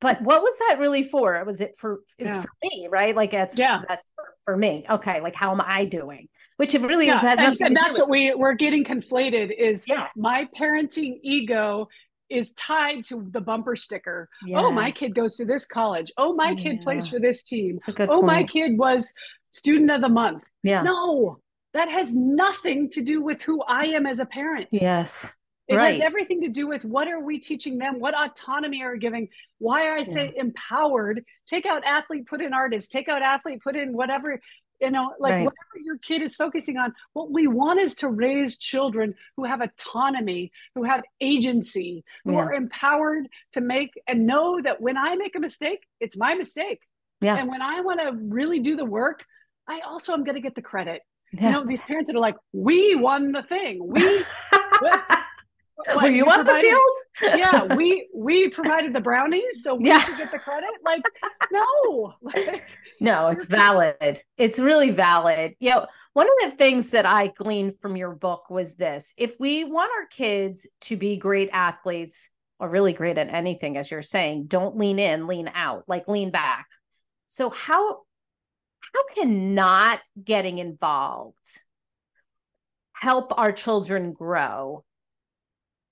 But 0.00 0.22
what 0.22 0.40
was 0.40 0.56
that 0.60 0.78
really 0.78 1.02
for? 1.02 1.44
Was 1.44 1.60
it 1.60 1.76
for 1.76 2.00
it 2.16 2.24
was 2.24 2.32
yeah. 2.32 2.40
for 2.40 2.50
me, 2.62 2.88
right? 2.90 3.14
Like 3.14 3.34
it's 3.34 3.58
yeah, 3.58 3.82
that's 3.86 4.10
for, 4.16 4.24
for, 4.46 4.56
me. 4.56 4.86
Okay, 4.88 5.20
like 5.20 5.34
how 5.34 5.50
am 5.50 5.60
I 5.60 5.84
doing? 5.84 6.28
Which 6.56 6.74
it 6.74 6.80
really 6.80 7.06
yeah. 7.06 7.18
is. 7.18 7.24
And, 7.24 7.60
and 7.60 7.76
that's 7.76 7.98
what 7.98 8.08
we 8.08 8.32
we're 8.32 8.54
getting 8.54 8.82
conflated. 8.82 9.54
Is 9.54 9.84
yes. 9.86 10.12
my 10.16 10.48
parenting 10.58 11.20
ego 11.22 11.88
is 12.30 12.52
tied 12.52 13.04
to 13.06 13.26
the 13.30 13.40
bumper 13.40 13.76
sticker. 13.76 14.28
Yes. 14.46 14.60
Oh, 14.62 14.70
my 14.70 14.90
kid 14.90 15.14
goes 15.14 15.36
to 15.36 15.44
this 15.44 15.66
college. 15.66 16.12
Oh, 16.16 16.34
my 16.34 16.50
yeah. 16.50 16.62
kid 16.62 16.80
plays 16.82 17.08
for 17.08 17.18
this 17.18 17.42
team. 17.42 17.78
oh, 17.88 17.92
point. 17.94 18.26
my 18.26 18.44
kid 18.44 18.78
was 18.78 19.12
student 19.50 19.90
of 19.90 20.00
the 20.00 20.08
month. 20.08 20.44
Yeah. 20.62 20.82
No, 20.82 21.40
that 21.74 21.88
has 21.88 22.14
nothing 22.14 22.88
to 22.90 23.02
do 23.02 23.22
with 23.22 23.42
who 23.42 23.62
I 23.62 23.86
am 23.86 24.06
as 24.06 24.20
a 24.20 24.26
parent. 24.26 24.68
Yes. 24.70 25.34
It 25.68 25.76
right. 25.76 25.92
has 25.92 26.00
everything 26.00 26.40
to 26.42 26.48
do 26.48 26.66
with 26.66 26.84
what 26.84 27.06
are 27.06 27.20
we 27.20 27.38
teaching 27.38 27.78
them? 27.78 28.00
What 28.00 28.12
autonomy 28.14 28.82
are 28.82 28.92
we 28.92 28.98
giving? 28.98 29.28
Why 29.58 29.96
I 29.96 30.02
say 30.02 30.32
yeah. 30.34 30.42
empowered. 30.42 31.24
Take 31.46 31.64
out 31.64 31.84
athlete, 31.84 32.26
put 32.26 32.40
in 32.40 32.52
artist, 32.52 32.90
take 32.90 33.08
out 33.08 33.22
athlete, 33.22 33.60
put 33.62 33.76
in 33.76 33.92
whatever, 33.92 34.40
you 34.80 34.90
know, 34.90 35.14
like 35.18 35.32
right. 35.32 35.44
whatever 35.44 35.78
your 35.84 35.98
kid 35.98 36.22
is 36.22 36.34
focusing 36.34 36.76
on. 36.76 36.94
What 37.12 37.30
we 37.30 37.46
want 37.46 37.80
is 37.80 37.94
to 37.96 38.08
raise 38.08 38.58
children 38.58 39.14
who 39.36 39.44
have 39.44 39.60
autonomy, 39.60 40.52
who 40.74 40.84
have 40.84 41.02
agency, 41.20 42.04
who 42.24 42.32
yeah. 42.32 42.38
are 42.38 42.52
empowered 42.54 43.28
to 43.52 43.60
make 43.60 43.90
and 44.06 44.26
know 44.26 44.60
that 44.62 44.80
when 44.80 44.96
I 44.96 45.16
make 45.16 45.36
a 45.36 45.40
mistake, 45.40 45.86
it's 46.00 46.16
my 46.16 46.34
mistake. 46.34 46.80
Yeah. 47.20 47.36
And 47.36 47.48
when 47.48 47.60
I 47.60 47.82
want 47.82 48.00
to 48.00 48.12
really 48.12 48.60
do 48.60 48.76
the 48.76 48.84
work, 48.84 49.24
I 49.68 49.80
also 49.80 50.14
am 50.14 50.24
going 50.24 50.36
to 50.36 50.40
get 50.40 50.54
the 50.54 50.62
credit. 50.62 51.02
Yeah. 51.32 51.44
You 51.44 51.52
know, 51.52 51.66
these 51.66 51.82
parents 51.82 52.10
that 52.10 52.16
are 52.16 52.20
like, 52.20 52.36
we 52.52 52.94
won 52.94 53.32
the 53.32 53.42
thing. 53.42 53.86
We 53.86 54.00
what, 55.86 56.04
were 56.04 56.08
you, 56.08 56.24
you 56.24 56.30
on 56.30 56.44
provided, 56.44 56.70
the 56.70 57.26
field? 57.26 57.38
yeah, 57.38 57.74
we 57.76 58.08
we 58.14 58.48
provided 58.48 58.92
the 58.92 59.00
brownies, 59.00 59.62
so 59.62 59.74
we 59.74 59.88
yeah. 59.88 60.00
should 60.00 60.16
get 60.16 60.32
the 60.32 60.38
credit. 60.38 60.70
Like, 60.84 61.02
no. 61.50 62.14
no, 63.00 63.28
it's 63.28 63.44
valid. 63.46 64.20
It's 64.36 64.58
really 64.58 64.90
valid. 64.90 65.54
You 65.60 65.70
know, 65.70 65.86
one 66.12 66.26
of 66.26 66.50
the 66.50 66.56
things 66.56 66.90
that 66.90 67.06
I 67.06 67.28
gleaned 67.28 67.78
from 67.80 67.96
your 67.96 68.14
book 68.14 68.50
was 68.50 68.76
this: 68.76 69.14
if 69.16 69.34
we 69.38 69.64
want 69.64 69.90
our 69.98 70.06
kids 70.06 70.66
to 70.82 70.96
be 70.96 71.16
great 71.16 71.50
athletes 71.52 72.28
or 72.58 72.68
really 72.68 72.92
great 72.92 73.18
at 73.18 73.32
anything, 73.32 73.76
as 73.76 73.90
you're 73.90 74.02
saying, 74.02 74.44
don't 74.46 74.76
lean 74.76 74.98
in, 74.98 75.26
lean 75.26 75.50
out, 75.54 75.84
like 75.88 76.08
lean 76.08 76.30
back. 76.30 76.66
So 77.28 77.50
how 77.50 78.00
how 78.94 79.04
can 79.14 79.54
not 79.54 80.00
getting 80.22 80.58
involved 80.58 81.60
help 82.92 83.32
our 83.38 83.52
children 83.52 84.12
grow? 84.12 84.84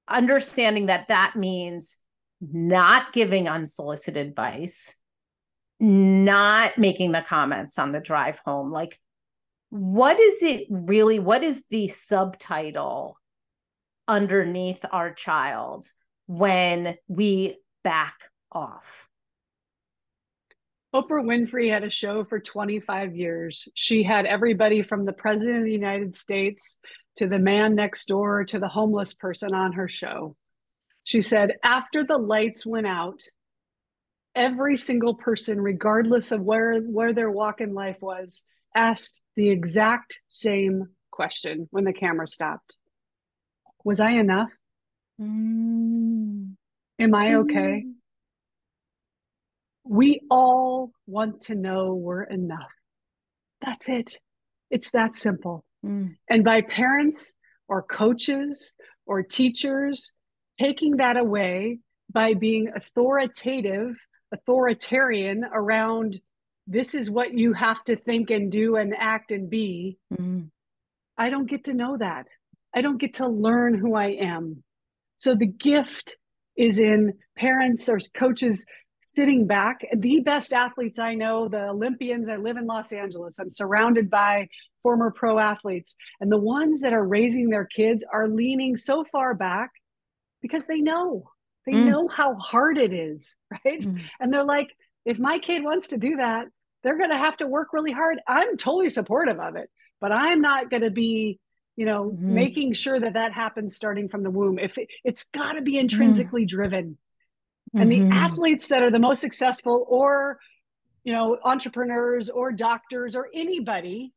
Understanding 0.08 0.86
that 0.86 1.08
that 1.08 1.36
means 1.36 1.96
not 2.40 3.12
giving 3.12 3.48
unsolicited 3.48 4.26
advice, 4.26 4.94
not 5.80 6.78
making 6.78 7.12
the 7.12 7.22
comments 7.22 7.78
on 7.78 7.92
the 7.92 8.00
drive 8.00 8.40
home. 8.44 8.70
Like, 8.70 8.98
what 9.70 10.18
is 10.18 10.42
it 10.42 10.66
really? 10.70 11.18
What 11.18 11.42
is 11.42 11.66
the 11.68 11.88
subtitle 11.88 13.18
underneath 14.06 14.84
our 14.90 15.12
child 15.12 15.86
when 16.26 16.96
we 17.06 17.58
back 17.84 18.14
off? 18.50 19.08
Oprah 20.94 21.22
Winfrey 21.22 21.70
had 21.70 21.85
a 21.85 21.90
show 21.90 22.24
for 22.24 22.40
25 22.40 23.14
years. 23.14 23.68
She 23.74 24.03
had 24.03 24.24
everybody 24.24 24.83
from 24.83 25.05
the 25.05 25.12
president 25.12 25.59
of 25.59 25.64
the 25.64 25.72
United 25.72 26.16
States 26.16 26.79
to 27.16 27.27
the 27.27 27.38
man 27.38 27.74
next 27.74 28.07
door 28.07 28.44
to 28.46 28.59
the 28.59 28.68
homeless 28.68 29.12
person 29.12 29.55
on 29.55 29.74
her 29.74 29.88
show. 29.88 30.35
She 31.05 31.20
said, 31.20 31.55
after 31.62 32.05
the 32.05 32.16
lights 32.16 32.64
went 32.64 32.87
out, 32.87 33.20
every 34.35 34.77
single 34.79 35.14
person, 35.14 35.61
regardless 35.61 36.33
of 36.33 36.40
where, 36.40 36.81
where 36.81 37.12
their 37.12 37.31
walk 37.31 37.61
in 37.61 37.74
life 37.74 37.98
was, 38.01 38.42
asked 38.74 39.20
the 39.37 39.51
exact 39.51 40.20
same 40.29 40.88
question 41.11 41.68
when 41.70 41.85
the 41.85 41.92
camera 41.92 42.27
stopped 42.27 42.77
Was 43.85 44.01
I 44.01 44.12
enough? 44.12 44.51
Mm. 45.20 46.53
Am 46.98 47.14
I 47.14 47.35
okay? 47.35 47.85
Mm 47.87 47.97
we 49.88 50.20
all 50.31 50.92
want 51.07 51.40
to 51.42 51.55
know 51.55 51.94
we're 51.94 52.24
enough. 52.24 52.70
That's 53.64 53.88
it. 53.88 54.18
It's 54.70 54.90
that 54.90 55.16
simple. 55.16 55.64
Mm. 55.85 56.16
And 56.29 56.44
by 56.44 56.61
parents 56.62 57.35
or 57.68 57.83
coaches 57.83 58.74
or 59.07 59.22
teachers 59.22 60.12
taking 60.61 60.96
that 60.96 61.16
away 61.16 61.79
by 62.12 62.35
being 62.35 62.68
authoritative, 62.74 63.94
authoritarian 64.33 65.44
around 65.53 66.20
this 66.66 66.94
is 66.94 67.11
what 67.11 67.33
you 67.33 67.55
have 67.55 67.83
to 67.85 67.96
think 67.96 68.31
and 68.31 68.53
do 68.53 68.77
and 68.77 68.94
act 68.98 69.31
and 69.31 69.48
be, 69.48 69.96
mm. 70.12 70.48
I 71.16 71.31
don't 71.31 71.48
get 71.48 71.64
to 71.64 71.72
know 71.72 71.96
that. 71.96 72.27
I 72.74 72.83
don't 72.83 73.01
get 73.01 73.14
to 73.14 73.27
learn 73.27 73.79
who 73.79 73.94
I 73.94 74.09
am. 74.20 74.62
So 75.16 75.35
the 75.35 75.46
gift 75.46 76.16
is 76.57 76.79
in 76.79 77.14
parents 77.37 77.88
or 77.88 77.98
coaches 78.14 78.66
sitting 79.14 79.46
back. 79.46 79.86
The 79.96 80.20
best 80.20 80.52
athletes 80.52 80.98
I 80.98 81.14
know, 81.14 81.48
the 81.48 81.68
Olympians, 81.68 82.28
I 82.28 82.36
live 82.36 82.56
in 82.56 82.66
Los 82.66 82.92
Angeles. 82.92 83.38
I'm 83.38 83.50
surrounded 83.50 84.10
by 84.10 84.48
former 84.82 85.10
pro 85.10 85.38
athletes. 85.38 85.94
And 86.20 86.30
the 86.30 86.38
ones 86.38 86.80
that 86.80 86.92
are 86.92 87.04
raising 87.04 87.50
their 87.50 87.64
kids 87.64 88.04
are 88.12 88.28
leaning 88.28 88.76
so 88.76 89.04
far 89.04 89.34
back 89.34 89.70
because 90.42 90.66
they 90.66 90.80
know, 90.80 91.30
they 91.66 91.72
mm. 91.72 91.86
know 91.86 92.08
how 92.08 92.34
hard 92.34 92.78
it 92.78 92.92
is, 92.92 93.34
right? 93.64 93.80
Mm. 93.80 94.02
And 94.20 94.32
they're 94.32 94.44
like, 94.44 94.68
if 95.04 95.18
my 95.18 95.38
kid 95.38 95.64
wants 95.64 95.88
to 95.88 95.96
do 95.96 96.16
that, 96.16 96.46
they're 96.82 96.98
going 96.98 97.10
to 97.10 97.16
have 97.16 97.36
to 97.38 97.46
work 97.46 97.72
really 97.72 97.92
hard. 97.92 98.20
I'm 98.26 98.56
totally 98.56 98.88
supportive 98.88 99.40
of 99.40 99.56
it, 99.56 99.68
but 100.00 100.12
I'm 100.12 100.40
not 100.40 100.70
going 100.70 100.82
to 100.82 100.90
be 100.90 101.40
you 101.76 101.86
know 101.86 102.10
mm-hmm. 102.10 102.34
making 102.34 102.72
sure 102.72 102.98
that 102.98 103.12
that 103.12 103.32
happens 103.32 103.76
starting 103.76 104.08
from 104.08 104.24
the 104.24 104.30
womb 104.30 104.58
if 104.58 104.76
it, 104.76 104.88
has 105.06 105.24
got 105.32 105.52
to 105.52 105.62
be 105.62 105.74
mm. 105.74 105.80
intrinsically 105.80 106.42
mm. 106.44 106.48
driven 106.48 106.98
and 107.74 107.90
mm-hmm. 107.90 108.09
the 108.09 108.16
athletes 108.16 108.68
that 108.68 108.83
are 108.83 108.90
the 108.90 108.98
most 108.98 109.20
successful 109.20 109.87
or 109.88 110.38
you 111.04 111.12
know 111.12 111.38
entrepreneurs 111.44 112.28
or 112.28 112.52
doctors 112.52 113.16
or 113.16 113.28
anybody 113.35 114.12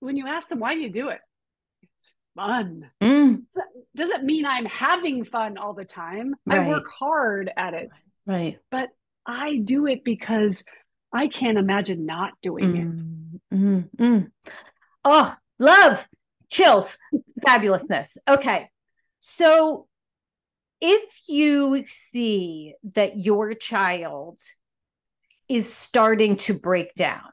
when 0.00 0.16
you 0.16 0.26
ask 0.26 0.48
them 0.48 0.58
why 0.58 0.74
do 0.74 0.80
you 0.80 0.90
do 0.90 1.08
it 1.08 1.20
it's 1.82 2.12
fun 2.34 2.90
mm. 3.02 3.42
doesn't 3.94 4.24
mean 4.24 4.44
i'm 4.46 4.64
having 4.66 5.24
fun 5.24 5.56
all 5.58 5.74
the 5.74 5.84
time 5.84 6.34
right. 6.46 6.60
i 6.60 6.68
work 6.68 6.86
hard 6.88 7.50
at 7.56 7.74
it 7.74 7.90
right 8.26 8.58
but 8.70 8.88
i 9.26 9.56
do 9.56 9.86
it 9.86 10.02
because 10.04 10.64
i 11.12 11.28
can't 11.28 11.58
imagine 11.58 12.06
not 12.06 12.32
doing 12.42 12.72
mm. 12.72 12.80
it 13.50 13.54
mm-hmm. 13.54 14.02
mm 14.02 14.30
oh 15.04 15.34
love 15.58 16.06
chills 16.50 16.96
fabulousness 17.46 18.16
okay 18.28 18.68
so 19.20 19.86
if 20.82 21.28
you 21.28 21.84
see 21.86 22.74
that 22.94 23.24
your 23.24 23.54
child 23.54 24.40
is 25.48 25.72
starting 25.72 26.34
to 26.36 26.54
break 26.54 26.92
down, 26.96 27.30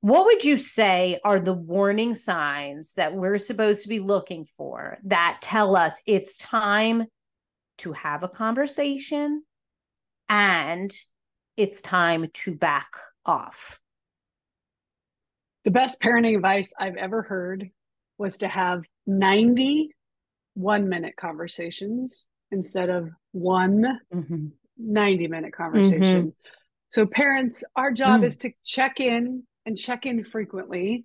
what 0.00 0.26
would 0.26 0.44
you 0.44 0.58
say 0.58 1.20
are 1.24 1.38
the 1.38 1.54
warning 1.54 2.12
signs 2.12 2.94
that 2.94 3.14
we're 3.14 3.38
supposed 3.38 3.84
to 3.84 3.88
be 3.88 4.00
looking 4.00 4.46
for 4.56 4.98
that 5.04 5.38
tell 5.40 5.76
us 5.76 6.02
it's 6.04 6.36
time 6.36 7.04
to 7.78 7.92
have 7.92 8.24
a 8.24 8.28
conversation 8.28 9.44
and 10.28 10.92
it's 11.56 11.80
time 11.80 12.26
to 12.34 12.56
back 12.56 12.88
off? 13.24 13.78
The 15.64 15.70
best 15.70 16.00
parenting 16.00 16.34
advice 16.34 16.72
I've 16.76 16.96
ever 16.96 17.22
heard 17.22 17.70
was 18.18 18.38
to 18.38 18.48
have 18.48 18.82
90 19.06 19.94
one 20.54 20.88
minute 20.88 21.16
conversations 21.16 22.26
instead 22.50 22.88
of 22.88 23.10
one 23.32 24.00
mm-hmm. 24.12 24.46
90 24.78 25.26
minute 25.28 25.52
conversation. 25.52 26.00
Mm-hmm. 26.00 26.28
So, 26.90 27.06
parents, 27.06 27.64
our 27.74 27.90
job 27.90 28.20
mm. 28.20 28.24
is 28.24 28.36
to 28.36 28.52
check 28.64 29.00
in 29.00 29.42
and 29.66 29.76
check 29.76 30.06
in 30.06 30.24
frequently 30.24 31.04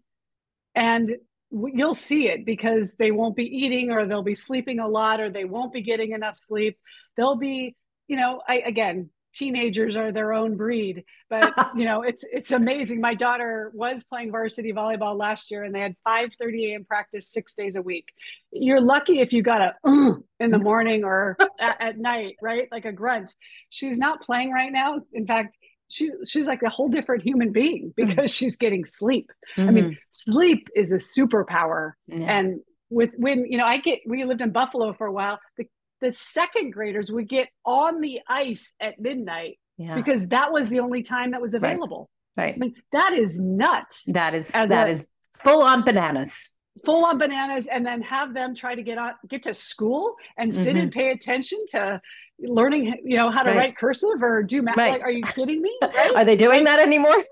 and 0.75 1.12
you'll 1.51 1.95
see 1.95 2.27
it 2.27 2.45
because 2.45 2.95
they 2.95 3.12
won't 3.12 3.35
be 3.35 3.45
eating 3.45 3.91
or 3.91 4.05
they'll 4.05 4.21
be 4.21 4.35
sleeping 4.35 4.79
a 4.79 4.88
lot 4.88 5.19
or 5.19 5.29
they 5.29 5.45
won't 5.45 5.73
be 5.73 5.81
getting 5.81 6.12
enough 6.12 6.38
sleep. 6.38 6.77
They'll 7.17 7.38
be, 7.38 7.75
you 8.07 8.17
know, 8.17 8.41
I 8.47 8.57
again, 8.59 9.09
teenagers 9.33 9.95
are 9.95 10.11
their 10.11 10.33
own 10.33 10.55
breed 10.55 11.03
but 11.29 11.53
you 11.75 11.85
know 11.85 12.01
it's 12.01 12.23
it's 12.31 12.51
amazing 12.51 12.99
my 12.99 13.13
daughter 13.13 13.71
was 13.73 14.03
playing 14.03 14.31
varsity 14.31 14.73
volleyball 14.73 15.17
last 15.17 15.51
year 15.51 15.63
and 15.63 15.73
they 15.73 15.81
had 15.81 15.95
5 16.03 16.29
30 16.39 16.71
a.m 16.71 16.85
practice 16.85 17.31
six 17.31 17.53
days 17.53 17.75
a 17.75 17.81
week 17.81 18.05
you're 18.51 18.81
lucky 18.81 19.19
if 19.19 19.33
you 19.33 19.41
got 19.41 19.61
a 19.61 19.73
uh, 19.87 20.13
in 20.39 20.51
the 20.51 20.57
morning 20.57 21.03
or 21.03 21.37
at, 21.59 21.79
at 21.79 21.97
night 21.97 22.35
right 22.41 22.67
like 22.71 22.85
a 22.85 22.91
grunt 22.91 23.33
she's 23.69 23.97
not 23.97 24.21
playing 24.21 24.51
right 24.51 24.71
now 24.71 24.99
in 25.13 25.25
fact 25.25 25.55
she 25.89 26.11
she's 26.25 26.45
like 26.45 26.63
a 26.63 26.69
whole 26.69 26.89
different 26.89 27.23
human 27.23 27.51
being 27.51 27.89
mm-hmm. 27.89 28.07
because 28.07 28.15
mm-hmm. 28.15 28.25
she's 28.27 28.55
getting 28.55 28.85
sleep 28.85 29.31
mm-hmm. 29.57 29.69
i 29.69 29.71
mean 29.71 29.83
mm-hmm. 29.85 29.93
sleep 30.11 30.69
is 30.75 30.91
a 30.91 30.97
superpower 30.97 31.93
yeah. 32.07 32.37
and 32.37 32.61
with 32.89 33.11
when 33.17 33.45
you 33.45 33.57
know 33.57 33.65
i 33.65 33.77
get 33.77 33.99
we 34.07 34.23
lived 34.23 34.41
in 34.41 34.51
buffalo 34.51 34.93
for 34.93 35.05
a 35.05 35.11
while 35.11 35.39
the 35.57 35.65
the 36.01 36.13
second 36.15 36.71
graders 36.71 37.12
would 37.12 37.27
get 37.27 37.49
on 37.65 38.01
the 38.01 38.19
ice 38.27 38.73
at 38.79 38.99
midnight 38.99 39.59
yeah. 39.77 39.95
because 39.95 40.27
that 40.27 40.51
was 40.51 40.69
the 40.69 40.79
only 40.79 41.03
time 41.03 41.31
that 41.31 41.41
was 41.41 41.53
available. 41.53 42.09
Right. 42.38 42.45
right. 42.45 42.55
I 42.55 42.57
mean, 42.57 42.75
that 42.91 43.13
is 43.13 43.39
nuts. 43.39 44.05
That 44.13 44.33
is 44.33 44.51
that 44.51 44.88
a, 44.88 44.91
is 44.91 45.07
full 45.35 45.62
on 45.62 45.83
bananas. 45.83 46.55
Full 46.85 47.05
on 47.05 47.17
bananas, 47.17 47.67
and 47.67 47.85
then 47.85 48.01
have 48.03 48.33
them 48.33 48.55
try 48.55 48.75
to 48.75 48.83
get 48.83 48.97
on 48.97 49.13
get 49.27 49.43
to 49.43 49.53
school 49.53 50.15
and 50.38 50.53
sit 50.53 50.67
mm-hmm. 50.67 50.77
and 50.77 50.91
pay 50.91 51.12
attention 51.12 51.59
to 51.69 51.99
learning, 52.41 53.01
you 53.03 53.17
know, 53.17 53.29
how 53.31 53.43
to 53.43 53.49
right. 53.49 53.57
write 53.57 53.77
cursive 53.77 54.21
or 54.21 54.43
do 54.43 54.62
math. 54.62 54.77
Right. 54.77 54.93
Like, 54.93 55.01
are 55.01 55.12
you 55.12 55.23
kidding 55.23 55.62
me? 55.62 55.77
Are 56.15 56.23
they 56.23 56.35
doing 56.35 56.63
that 56.65 56.79
anymore? 56.79 57.23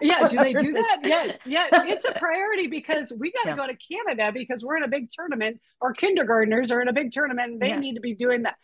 Yeah 0.00 0.28
do 0.28 0.36
they 0.36 0.52
do 0.52 0.72
that 0.72 1.00
yeah 1.04 1.32
yeah 1.46 1.66
it's 1.84 2.04
a 2.04 2.12
priority 2.12 2.66
because 2.66 3.12
we 3.18 3.32
got 3.32 3.42
to 3.42 3.48
yeah. 3.50 3.56
go 3.56 3.66
to 3.66 3.76
canada 3.90 4.30
because 4.32 4.64
we're 4.64 4.76
in 4.76 4.84
a 4.84 4.88
big 4.88 5.08
tournament 5.10 5.60
or 5.80 5.92
kindergartners 5.92 6.70
are 6.70 6.80
in 6.80 6.88
a 6.88 6.92
big 6.92 7.10
tournament 7.10 7.58
they 7.60 7.68
yeah. 7.68 7.78
need 7.78 7.94
to 7.94 8.00
be 8.00 8.14
doing 8.14 8.42
that 8.42 8.54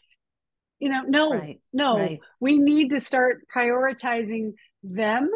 you 0.78 0.88
know 0.88 1.02
no 1.02 1.30
right. 1.30 1.60
no 1.72 1.98
right. 1.98 2.20
we 2.40 2.58
need 2.58 2.90
to 2.90 3.00
start 3.00 3.42
prioritizing 3.54 4.52
them 4.82 5.30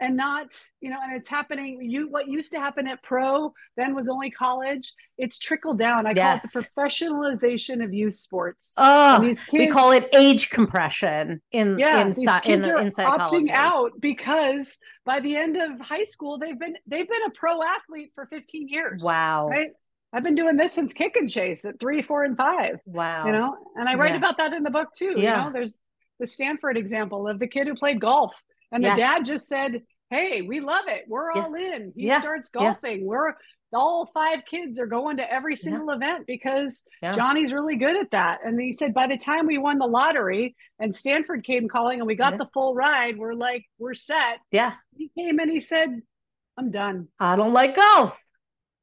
and 0.00 0.16
not 0.16 0.46
you 0.80 0.90
know 0.90 0.96
and 1.02 1.14
it's 1.14 1.28
happening 1.28 1.78
you 1.82 2.08
what 2.08 2.26
used 2.26 2.50
to 2.50 2.58
happen 2.58 2.86
at 2.88 3.02
pro 3.02 3.52
then 3.76 3.94
was 3.94 4.08
only 4.08 4.30
college 4.30 4.92
it's 5.18 5.38
trickled 5.38 5.78
down 5.78 6.06
i 6.06 6.12
yes. 6.12 6.52
call 6.52 6.62
it 6.62 6.64
the 6.64 6.80
professionalization 6.80 7.84
of 7.84 7.92
youth 7.92 8.14
sports 8.14 8.74
oh 8.78 9.20
kids, 9.22 9.40
we 9.52 9.68
call 9.68 9.92
it 9.92 10.08
age 10.14 10.50
compression 10.50 11.40
in 11.52 11.78
yeah, 11.78 12.00
in, 12.00 12.10
the, 12.10 12.40
in 12.46 12.90
opting 12.90 13.50
out 13.50 13.92
because 14.00 14.78
by 15.04 15.20
the 15.20 15.36
end 15.36 15.56
of 15.56 15.78
high 15.80 16.04
school 16.04 16.38
they've 16.38 16.58
been 16.58 16.76
they've 16.86 17.08
been 17.08 17.22
a 17.26 17.30
pro 17.30 17.62
athlete 17.62 18.10
for 18.14 18.26
15 18.26 18.68
years 18.68 19.02
wow 19.02 19.48
right 19.48 19.70
I've 20.12 20.24
been 20.24 20.34
doing 20.34 20.56
this 20.56 20.72
since 20.72 20.92
kick 20.92 21.14
and 21.14 21.30
chase 21.30 21.64
at 21.64 21.78
three, 21.78 22.02
four, 22.02 22.24
and 22.24 22.36
five. 22.36 22.80
Wow. 22.84 23.26
You 23.26 23.30
know, 23.30 23.56
and 23.76 23.88
I 23.88 23.94
write 23.94 24.10
yeah. 24.10 24.16
about 24.16 24.38
that 24.38 24.52
in 24.52 24.64
the 24.64 24.70
book 24.70 24.88
too. 24.92 25.14
Yeah. 25.16 25.38
You 25.38 25.44
know, 25.44 25.52
there's 25.52 25.78
the 26.18 26.26
Stanford 26.26 26.76
example 26.76 27.28
of 27.28 27.38
the 27.38 27.46
kid 27.46 27.68
who 27.68 27.76
played 27.76 28.00
golf 28.00 28.34
and 28.72 28.82
yes. 28.82 28.94
the 28.94 29.00
dad 29.00 29.24
just 29.24 29.46
said, 29.46 29.82
Hey, 30.10 30.42
we 30.42 30.60
love 30.60 30.86
it. 30.88 31.04
We're 31.06 31.34
yeah. 31.34 31.42
all 31.42 31.54
in. 31.54 31.92
He 31.94 32.06
yeah. 32.06 32.20
starts 32.20 32.48
golfing. 32.48 33.00
Yeah. 33.00 33.06
We're 33.06 33.34
all 33.72 34.10
five 34.12 34.40
kids 34.50 34.78
are 34.78 34.86
going 34.86 35.18
to 35.18 35.32
every 35.32 35.54
single 35.54 35.90
event 35.90 36.26
because 36.26 36.82
Johnny's 37.12 37.52
really 37.52 37.76
good 37.76 37.96
at 37.96 38.10
that. 38.10 38.40
And 38.44 38.60
he 38.60 38.72
said, 38.72 38.92
by 38.92 39.06
the 39.06 39.16
time 39.16 39.46
we 39.46 39.58
won 39.58 39.78
the 39.78 39.86
lottery 39.86 40.56
and 40.78 40.94
Stanford 40.94 41.44
came 41.44 41.68
calling 41.68 42.00
and 42.00 42.06
we 42.06 42.16
got 42.16 42.38
the 42.38 42.48
full 42.52 42.74
ride, 42.74 43.16
we're 43.16 43.34
like, 43.34 43.64
we're 43.78 43.94
set. 43.94 44.38
Yeah. 44.50 44.72
He 44.96 45.10
came 45.16 45.38
and 45.38 45.50
he 45.50 45.60
said, 45.60 46.00
I'm 46.58 46.70
done. 46.70 47.08
I 47.18 47.36
don't 47.36 47.52
like 47.52 47.76
golf. 47.76 48.22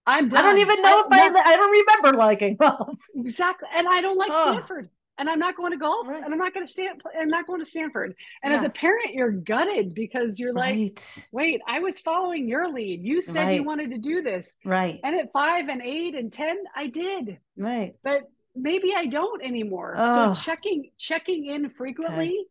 I'm 0.05 0.29
done. 0.29 0.39
I 0.39 0.41
don't 0.41 0.59
even 0.59 0.81
know 0.81 1.05
I, 1.11 1.27
if 1.27 1.35
I, 1.35 1.41
I 1.41 1.55
don't 1.57 1.71
remember 1.71 2.17
liking 2.17 2.55
golf. 2.59 3.03
Exactly. 3.15 3.67
And 3.75 3.87
I 3.87 3.99
don't 4.01 4.17
like 4.17 4.31
oh. 4.33 4.53
Stanford 4.53 4.89
and 5.17 5.29
I'm 5.29 5.39
not 5.39 5.55
going 5.55 5.71
to 5.71 5.77
golf 5.77 6.07
right. 6.07 6.23
and 6.23 6.33
I'm 6.33 6.39
not 6.39 6.53
going 6.53 6.65
to 6.65 6.71
stand 6.71 7.01
I'm 7.19 7.29
not 7.29 7.47
going 7.47 7.59
to 7.59 7.65
Stanford. 7.65 8.15
And 8.43 8.53
yes. 8.53 8.63
as 8.63 8.71
a 8.71 8.73
parent, 8.73 9.13
you're 9.13 9.31
gutted 9.31 9.93
because 9.93 10.39
you're 10.39 10.53
like, 10.53 10.75
right. 10.75 11.27
wait, 11.31 11.61
I 11.67 11.79
was 11.79 11.99
following 11.99 12.47
your 12.47 12.71
lead. 12.71 13.01
You 13.03 13.21
said 13.21 13.47
right. 13.47 13.55
you 13.55 13.63
wanted 13.63 13.91
to 13.91 13.97
do 13.97 14.21
this. 14.21 14.53
Right. 14.63 14.99
And 15.03 15.15
at 15.19 15.31
five 15.31 15.69
and 15.69 15.81
eight 15.81 16.15
and 16.15 16.31
ten, 16.31 16.57
I 16.75 16.87
did. 16.87 17.39
Right. 17.57 17.95
But 18.03 18.23
maybe 18.55 18.93
I 18.95 19.07
don't 19.07 19.43
anymore. 19.43 19.95
Oh. 19.97 20.33
So 20.33 20.41
checking 20.41 20.91
checking 20.97 21.45
in 21.45 21.69
frequently. 21.69 22.27
Okay. 22.27 22.45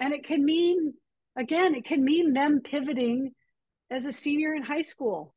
And 0.00 0.14
it 0.14 0.26
can 0.26 0.44
mean 0.44 0.94
again, 1.36 1.74
it 1.74 1.84
can 1.84 2.04
mean 2.04 2.32
them 2.32 2.60
pivoting 2.62 3.32
as 3.90 4.04
a 4.04 4.12
senior 4.12 4.54
in 4.54 4.62
high 4.62 4.82
school. 4.82 5.34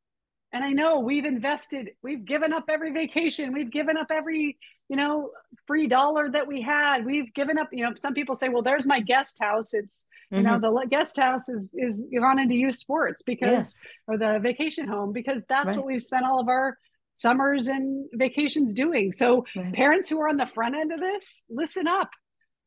And 0.52 0.64
I 0.64 0.70
know 0.70 1.00
we've 1.00 1.24
invested, 1.24 1.90
we've 2.02 2.24
given 2.24 2.52
up 2.52 2.64
every 2.68 2.92
vacation, 2.92 3.52
we've 3.52 3.70
given 3.70 3.96
up 3.96 4.06
every 4.10 4.58
you 4.88 4.96
know, 4.96 5.30
free 5.66 5.86
dollar 5.88 6.30
that 6.30 6.46
we 6.46 6.62
had. 6.62 7.04
We've 7.04 7.32
given 7.34 7.58
up, 7.58 7.68
you 7.72 7.84
know, 7.84 7.92
some 8.00 8.14
people 8.14 8.36
say, 8.36 8.48
well, 8.48 8.62
there's 8.62 8.86
my 8.86 9.00
guest 9.00 9.36
house. 9.40 9.74
It's, 9.74 10.04
you 10.30 10.38
mm-hmm. 10.38 10.46
know, 10.46 10.60
the 10.60 10.86
guest 10.88 11.16
house 11.16 11.48
is, 11.48 11.74
is 11.76 12.04
gone 12.18 12.38
into 12.38 12.54
youth 12.54 12.76
sports 12.76 13.22
because, 13.22 13.82
yes. 13.82 13.82
or 14.06 14.16
the 14.16 14.38
vacation 14.40 14.86
home, 14.86 15.12
because 15.12 15.44
that's 15.48 15.68
right. 15.68 15.76
what 15.76 15.86
we've 15.86 16.02
spent 16.02 16.24
all 16.24 16.40
of 16.40 16.48
our 16.48 16.78
summers 17.14 17.66
and 17.68 18.06
vacations 18.12 18.74
doing. 18.74 19.12
So 19.12 19.44
right. 19.56 19.72
parents 19.72 20.08
who 20.08 20.20
are 20.20 20.28
on 20.28 20.36
the 20.36 20.46
front 20.46 20.76
end 20.76 20.92
of 20.92 21.00
this, 21.00 21.42
listen 21.48 21.88
up. 21.88 22.10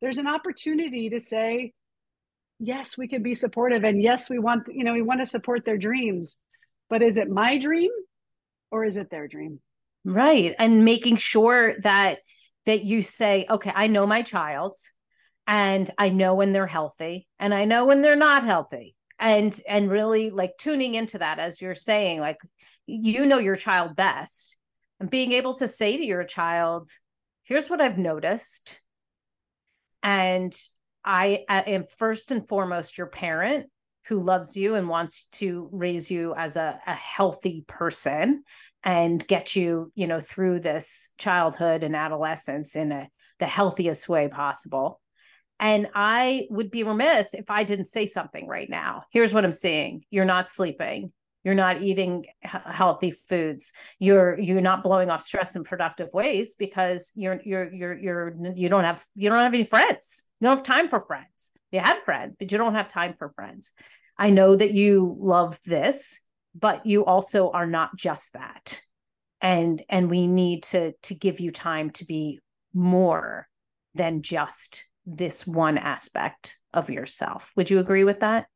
There's 0.01 0.17
an 0.17 0.27
opportunity 0.27 1.09
to 1.09 1.21
say, 1.21 1.73
yes, 2.59 2.97
we 2.97 3.07
can 3.07 3.23
be 3.23 3.35
supportive. 3.35 3.83
And 3.83 4.01
yes, 4.01 4.29
we 4.29 4.39
want, 4.39 4.63
you 4.73 4.83
know, 4.83 4.93
we 4.93 5.01
want 5.01 5.21
to 5.21 5.27
support 5.27 5.65
their 5.65 5.77
dreams, 5.77 6.37
but 6.89 7.01
is 7.01 7.17
it 7.17 7.29
my 7.29 7.57
dream 7.57 7.91
or 8.71 8.83
is 8.83 8.97
it 8.97 9.09
their 9.09 9.27
dream? 9.27 9.59
Right. 10.05 10.55
And 10.57 10.85
making 10.85 11.17
sure 11.17 11.75
that 11.81 12.19
that 12.65 12.83
you 12.83 13.03
say, 13.03 13.45
okay, 13.49 13.71
I 13.73 13.87
know 13.87 14.05
my 14.05 14.21
child 14.21 14.75
and 15.47 15.89
I 15.97 16.09
know 16.09 16.35
when 16.35 16.53
they're 16.53 16.67
healthy 16.67 17.27
and 17.39 17.53
I 17.53 17.65
know 17.65 17.85
when 17.85 18.01
they're 18.01 18.15
not 18.15 18.43
healthy. 18.43 18.95
And 19.19 19.59
and 19.67 19.91
really 19.91 20.29
like 20.29 20.53
tuning 20.57 20.95
into 20.95 21.17
that 21.17 21.39
as 21.39 21.59
you're 21.59 21.75
saying, 21.75 22.19
like 22.19 22.37
you 22.85 23.25
know 23.25 23.37
your 23.37 23.57
child 23.57 23.95
best 23.95 24.55
and 24.99 25.09
being 25.09 25.31
able 25.33 25.53
to 25.55 25.67
say 25.67 25.97
to 25.97 26.05
your 26.05 26.23
child, 26.23 26.89
here's 27.43 27.69
what 27.69 27.81
I've 27.81 27.97
noticed. 27.97 28.81
And 30.03 30.55
I, 31.03 31.45
I 31.49 31.61
am 31.61 31.85
first 31.97 32.31
and 32.31 32.47
foremost 32.47 32.97
your 32.97 33.07
parent 33.07 33.69
who 34.09 34.19
loves 34.19 34.57
you 34.57 34.73
and 34.73 34.89
wants 34.89 35.27
to 35.31 35.69
raise 35.71 36.09
you 36.09 36.33
as 36.35 36.55
a, 36.55 36.81
a 36.87 36.95
healthy 36.95 37.63
person 37.67 38.43
and 38.83 39.25
get 39.27 39.55
you 39.55 39.91
you 39.93 40.07
know 40.07 40.19
through 40.19 40.59
this 40.59 41.09
childhood 41.19 41.83
and 41.83 41.95
adolescence 41.95 42.75
in 42.75 42.91
a, 42.91 43.07
the 43.37 43.45
healthiest 43.45 44.09
way 44.09 44.27
possible. 44.27 44.99
And 45.59 45.87
i 45.93 46.47
would 46.49 46.71
be 46.71 46.83
remiss 46.83 47.33
if 47.35 47.51
i 47.51 47.63
didn't 47.63 47.85
say 47.85 48.07
something 48.07 48.47
right 48.47 48.69
now. 48.69 49.03
Here's 49.11 49.33
what 49.33 49.45
i'm 49.45 49.53
seeing. 49.53 50.03
You're 50.09 50.25
not 50.25 50.49
sleeping. 50.49 51.11
You're 51.43 51.55
not 51.55 51.81
eating 51.83 52.25
healthy 52.41 53.11
foods. 53.11 53.71
You're 53.99 54.39
you're 54.39 54.59
not 54.59 54.83
blowing 54.83 55.11
off 55.11 55.21
stress 55.21 55.55
in 55.55 55.63
productive 55.63 56.09
ways 56.13 56.55
because 56.55 57.13
you're 57.15 57.39
you're 57.45 57.71
you're 57.71 57.97
you're 57.97 58.35
you 58.55 58.69
don't 58.69 58.85
have 58.85 59.05
you 59.13 59.29
don't 59.29 59.37
have 59.37 59.53
any 59.53 59.63
friends. 59.63 60.23
You 60.39 60.47
don't 60.47 60.57
have 60.57 60.65
time 60.65 60.89
for 60.89 60.99
friends. 60.99 61.51
You 61.71 61.81
have 61.81 62.03
friends 62.03 62.35
but 62.39 62.51
you 62.51 62.57
don't 62.57 62.73
have 62.73 62.87
time 62.87 63.13
for 63.19 63.29
friends 63.29 63.71
i 64.19 64.29
know 64.29 64.55
that 64.55 64.71
you 64.71 65.15
love 65.19 65.57
this 65.65 66.21
but 66.55 66.85
you 66.85 67.05
also 67.05 67.51
are 67.51 67.67
not 67.67 67.95
just 67.95 68.33
that. 68.33 68.81
And 69.41 69.81
and 69.89 70.09
we 70.09 70.27
need 70.27 70.63
to 70.63 70.93
to 71.03 71.15
give 71.15 71.39
you 71.39 71.51
time 71.51 71.91
to 71.91 72.05
be 72.05 72.39
more 72.73 73.47
than 73.95 74.21
just 74.21 74.85
this 75.05 75.47
one 75.47 75.77
aspect 75.77 76.59
of 76.73 76.89
yourself. 76.89 77.51
Would 77.55 77.69
you 77.69 77.79
agree 77.79 78.03
with 78.03 78.19
that? 78.19 78.47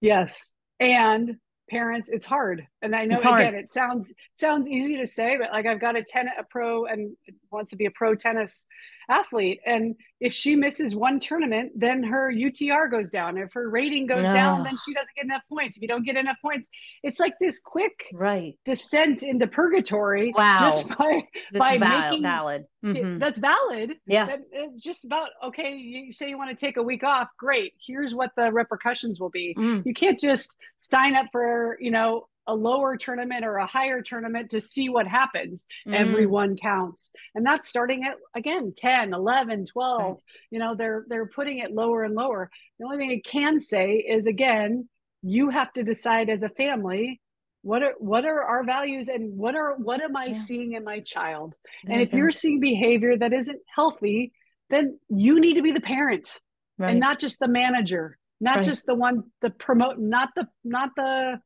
Yes. 0.00 0.52
And 0.80 1.36
parents 1.68 2.10
it's 2.12 2.26
hard. 2.26 2.66
And 2.82 2.96
i 2.96 3.04
know 3.04 3.18
again 3.18 3.54
it 3.54 3.70
sounds 3.70 4.12
sounds 4.34 4.66
easy 4.66 4.96
to 4.96 5.06
say 5.06 5.38
but 5.38 5.52
like 5.52 5.66
i've 5.66 5.80
got 5.80 5.96
a 5.96 6.02
tennis 6.02 6.32
a 6.36 6.42
pro 6.42 6.86
and 6.86 7.16
wants 7.52 7.70
to 7.70 7.76
be 7.76 7.86
a 7.86 7.90
pro 7.92 8.16
tennis 8.16 8.64
athlete. 9.10 9.60
And 9.66 9.96
if 10.20 10.32
she 10.32 10.54
misses 10.54 10.94
one 10.94 11.20
tournament, 11.20 11.72
then 11.74 12.02
her 12.02 12.32
UTR 12.32 12.90
goes 12.90 13.10
down. 13.10 13.36
If 13.36 13.52
her 13.52 13.68
rating 13.68 14.06
goes 14.06 14.22
no. 14.22 14.32
down, 14.32 14.64
then 14.64 14.76
she 14.84 14.94
doesn't 14.94 15.14
get 15.16 15.24
enough 15.24 15.42
points. 15.48 15.76
If 15.76 15.82
you 15.82 15.88
don't 15.88 16.04
get 16.04 16.16
enough 16.16 16.36
points, 16.40 16.68
it's 17.02 17.18
like 17.18 17.34
this 17.40 17.58
quick 17.58 18.06
right 18.12 18.54
descent 18.64 19.22
into 19.22 19.46
purgatory. 19.46 20.32
Wow. 20.34 20.58
Just 20.70 20.88
by 20.88 21.22
that's 21.52 21.58
by 21.58 21.78
val- 21.78 22.00
making 22.00 22.22
valid. 22.22 22.64
Mm-hmm. 22.84 23.18
That's 23.18 23.38
valid. 23.38 23.92
Yeah. 24.06 24.26
That, 24.26 24.40
it's 24.52 24.82
just 24.82 25.04
about 25.04 25.30
okay. 25.44 25.74
You 25.74 26.12
say 26.12 26.28
you 26.28 26.38
want 26.38 26.50
to 26.50 26.56
take 26.56 26.76
a 26.76 26.82
week 26.82 27.04
off. 27.04 27.28
Great. 27.38 27.74
Here's 27.84 28.14
what 28.14 28.30
the 28.36 28.52
repercussions 28.52 29.20
will 29.20 29.30
be. 29.30 29.54
Mm. 29.58 29.84
You 29.84 29.94
can't 29.94 30.18
just 30.18 30.56
sign 30.78 31.16
up 31.16 31.26
for 31.32 31.76
you 31.80 31.90
know 31.90 32.26
a 32.50 32.54
lower 32.54 32.96
tournament 32.96 33.44
or 33.44 33.56
a 33.56 33.66
higher 33.66 34.02
tournament 34.02 34.50
to 34.50 34.60
see 34.60 34.88
what 34.88 35.06
happens 35.06 35.66
mm. 35.86 35.94
everyone 35.94 36.56
counts 36.56 37.10
and 37.34 37.46
that's 37.46 37.68
starting 37.68 38.04
at 38.04 38.16
again 38.34 38.74
10 38.76 39.14
11 39.14 39.66
12 39.66 40.00
right. 40.00 40.16
you 40.50 40.58
know 40.58 40.74
they're 40.74 41.04
they're 41.08 41.28
putting 41.28 41.58
it 41.58 41.70
lower 41.70 42.02
and 42.02 42.14
lower 42.14 42.50
the 42.78 42.84
only 42.84 42.96
thing 42.96 43.10
i 43.12 43.28
can 43.28 43.60
say 43.60 43.96
is 43.96 44.26
again 44.26 44.88
you 45.22 45.48
have 45.50 45.72
to 45.72 45.84
decide 45.84 46.28
as 46.28 46.42
a 46.42 46.48
family 46.48 47.20
what 47.62 47.82
are 47.82 47.94
what 47.98 48.24
are 48.24 48.42
our 48.42 48.64
values 48.64 49.08
and 49.08 49.36
what 49.36 49.54
are 49.54 49.76
what 49.76 50.02
am 50.02 50.16
i 50.16 50.26
yeah. 50.26 50.34
seeing 50.34 50.72
in 50.72 50.82
my 50.82 50.98
child 51.00 51.54
and 51.86 52.00
if 52.00 52.12
you 52.12 52.24
are 52.24 52.32
seeing 52.32 52.58
behavior 52.58 53.16
that 53.16 53.32
isn't 53.32 53.60
healthy 53.72 54.32
then 54.70 54.98
you 55.08 55.40
need 55.40 55.54
to 55.54 55.62
be 55.62 55.72
the 55.72 55.80
parent 55.80 56.40
right. 56.78 56.90
and 56.90 57.00
not 57.00 57.20
just 57.20 57.38
the 57.38 57.48
manager 57.48 58.18
not 58.40 58.56
right. 58.56 58.64
just 58.64 58.86
the 58.86 58.94
one 58.94 59.22
the 59.40 59.50
promote 59.50 59.98
not 59.98 60.30
the 60.34 60.48
not 60.64 60.90
the 60.96 61.38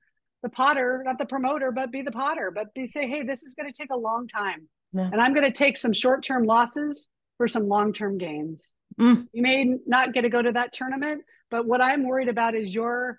the 0.44 0.50
potter 0.50 1.02
not 1.04 1.16
the 1.16 1.24
promoter 1.24 1.72
but 1.72 1.90
be 1.90 2.02
the 2.02 2.12
potter 2.12 2.52
but 2.54 2.72
be 2.74 2.86
say 2.86 3.08
hey 3.08 3.22
this 3.22 3.42
is 3.42 3.54
going 3.54 3.70
to 3.70 3.76
take 3.76 3.90
a 3.90 3.96
long 3.96 4.28
time 4.28 4.68
yeah. 4.92 5.08
and 5.10 5.20
i'm 5.20 5.32
going 5.32 5.50
to 5.50 5.58
take 5.58 5.76
some 5.76 5.92
short-term 5.92 6.44
losses 6.44 7.08
for 7.38 7.48
some 7.48 7.66
long-term 7.66 8.18
gains 8.18 8.72
mm. 9.00 9.26
you 9.32 9.42
may 9.42 9.74
not 9.86 10.12
get 10.12 10.20
to 10.20 10.28
go 10.28 10.42
to 10.42 10.52
that 10.52 10.70
tournament 10.72 11.22
but 11.50 11.66
what 11.66 11.80
i'm 11.80 12.06
worried 12.06 12.28
about 12.28 12.54
is 12.54 12.74
your 12.74 13.18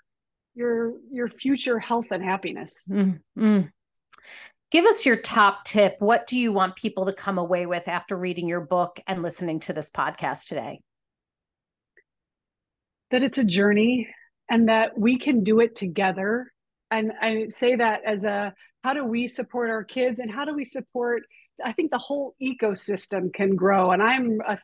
your 0.53 0.93
your 1.11 1.27
future 1.27 1.79
health 1.79 2.05
and 2.11 2.23
happiness 2.23 2.83
mm-hmm. 2.88 3.61
give 4.69 4.85
us 4.85 5.03
your 5.03 5.17
top 5.17 5.65
tip 5.65 5.95
what 5.97 6.27
do 6.27 6.38
you 6.38 6.53
want 6.53 6.75
people 6.75 7.07
to 7.07 7.13
come 7.13 7.39
away 7.39 7.65
with 7.65 7.88
after 7.88 8.15
reading 8.15 8.47
your 8.47 8.61
book 8.61 8.99
and 9.07 9.23
listening 9.23 9.59
to 9.59 9.73
this 9.73 9.89
podcast 9.89 10.45
today 10.47 10.79
that 13.09 13.23
it's 13.23 13.39
a 13.39 13.43
journey 13.43 14.07
and 14.47 14.69
that 14.69 14.95
we 14.95 15.17
can 15.17 15.43
do 15.43 15.59
it 15.59 15.75
together 15.75 16.51
and 16.97 17.12
i 17.21 17.47
say 17.49 17.75
that 17.75 18.01
as 18.05 18.23
a 18.23 18.53
how 18.84 18.93
do 18.93 19.03
we 19.03 19.27
support 19.27 19.69
our 19.69 19.84
kids 19.84 20.19
and 20.19 20.31
how 20.31 20.45
do 20.45 20.53
we 20.53 20.65
support 20.65 21.23
i 21.63 21.71
think 21.71 21.91
the 21.91 21.97
whole 21.97 22.36
ecosystem 22.41 23.34
can 23.34 23.55
grow. 23.55 23.91
And 23.91 24.01
i'm 24.01 24.39
a 24.47 24.58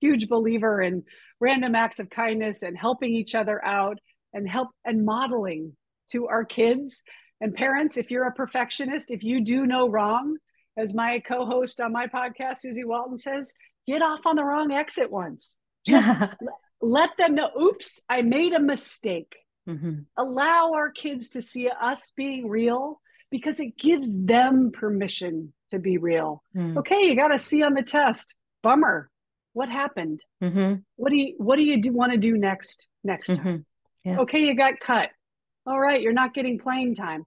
huge 0.00 0.28
believer 0.28 0.80
in 0.82 1.04
random 1.40 1.74
acts 1.74 1.98
of 1.98 2.10
kindness 2.10 2.62
and 2.62 2.76
helping 2.76 3.12
each 3.12 3.34
other 3.34 3.64
out 3.64 3.98
and 4.32 4.48
help 4.48 4.68
and 4.84 5.04
modeling 5.04 5.76
to 6.12 6.26
our 6.26 6.44
kids. 6.44 7.02
And 7.40 7.54
parents 7.54 7.96
if 7.96 8.10
you're 8.10 8.26
a 8.26 8.32
perfectionist 8.32 9.10
if 9.10 9.22
you 9.22 9.44
do 9.44 9.64
no 9.64 9.88
wrong 9.88 10.36
as 10.76 10.94
my 10.94 11.20
co-host 11.20 11.80
on 11.80 11.92
my 11.92 12.06
podcast 12.06 12.58
susie 12.58 12.84
walton 12.84 13.18
says 13.18 13.52
get 13.86 14.02
off 14.02 14.26
on 14.26 14.36
the 14.36 14.44
wrong 14.44 14.72
exit 14.72 15.10
once. 15.10 15.56
Just 15.86 16.20
let 16.82 17.10
them 17.18 17.34
know 17.34 17.50
oops 17.60 18.00
i 18.08 18.22
made 18.22 18.52
a 18.52 18.60
mistake 18.60 19.34
mm-hmm. 19.70 20.00
allow 20.16 20.72
our 20.74 20.90
kids 20.90 21.30
to 21.30 21.42
see 21.42 21.68
us 21.68 22.12
being 22.16 22.48
real 22.48 23.00
because 23.30 23.60
it 23.60 23.78
gives 23.78 24.18
them 24.18 24.70
permission 24.72 25.52
to 25.70 25.78
be 25.78 25.98
real 25.98 26.42
mm. 26.56 26.76
okay 26.76 27.02
you 27.02 27.16
got 27.16 27.34
a 27.34 27.38
c 27.38 27.62
on 27.62 27.74
the 27.74 27.82
test 27.82 28.34
bummer 28.62 29.08
what 29.52 29.68
happened 29.68 30.20
mm-hmm. 30.42 30.74
what 30.96 31.10
do 31.10 31.16
you 31.16 31.34
what 31.38 31.56
do 31.56 31.62
you 31.62 31.80
do, 31.80 31.92
want 31.92 32.12
to 32.12 32.18
do 32.18 32.36
next 32.36 32.88
next 33.04 33.28
time 33.28 33.36
mm-hmm. 33.38 33.56
Yeah. 34.04 34.20
Okay, 34.20 34.40
you 34.40 34.56
got 34.56 34.80
cut. 34.80 35.10
All 35.66 35.78
right, 35.78 36.00
you're 36.00 36.12
not 36.12 36.34
getting 36.34 36.58
playing 36.58 36.94
time. 36.94 37.24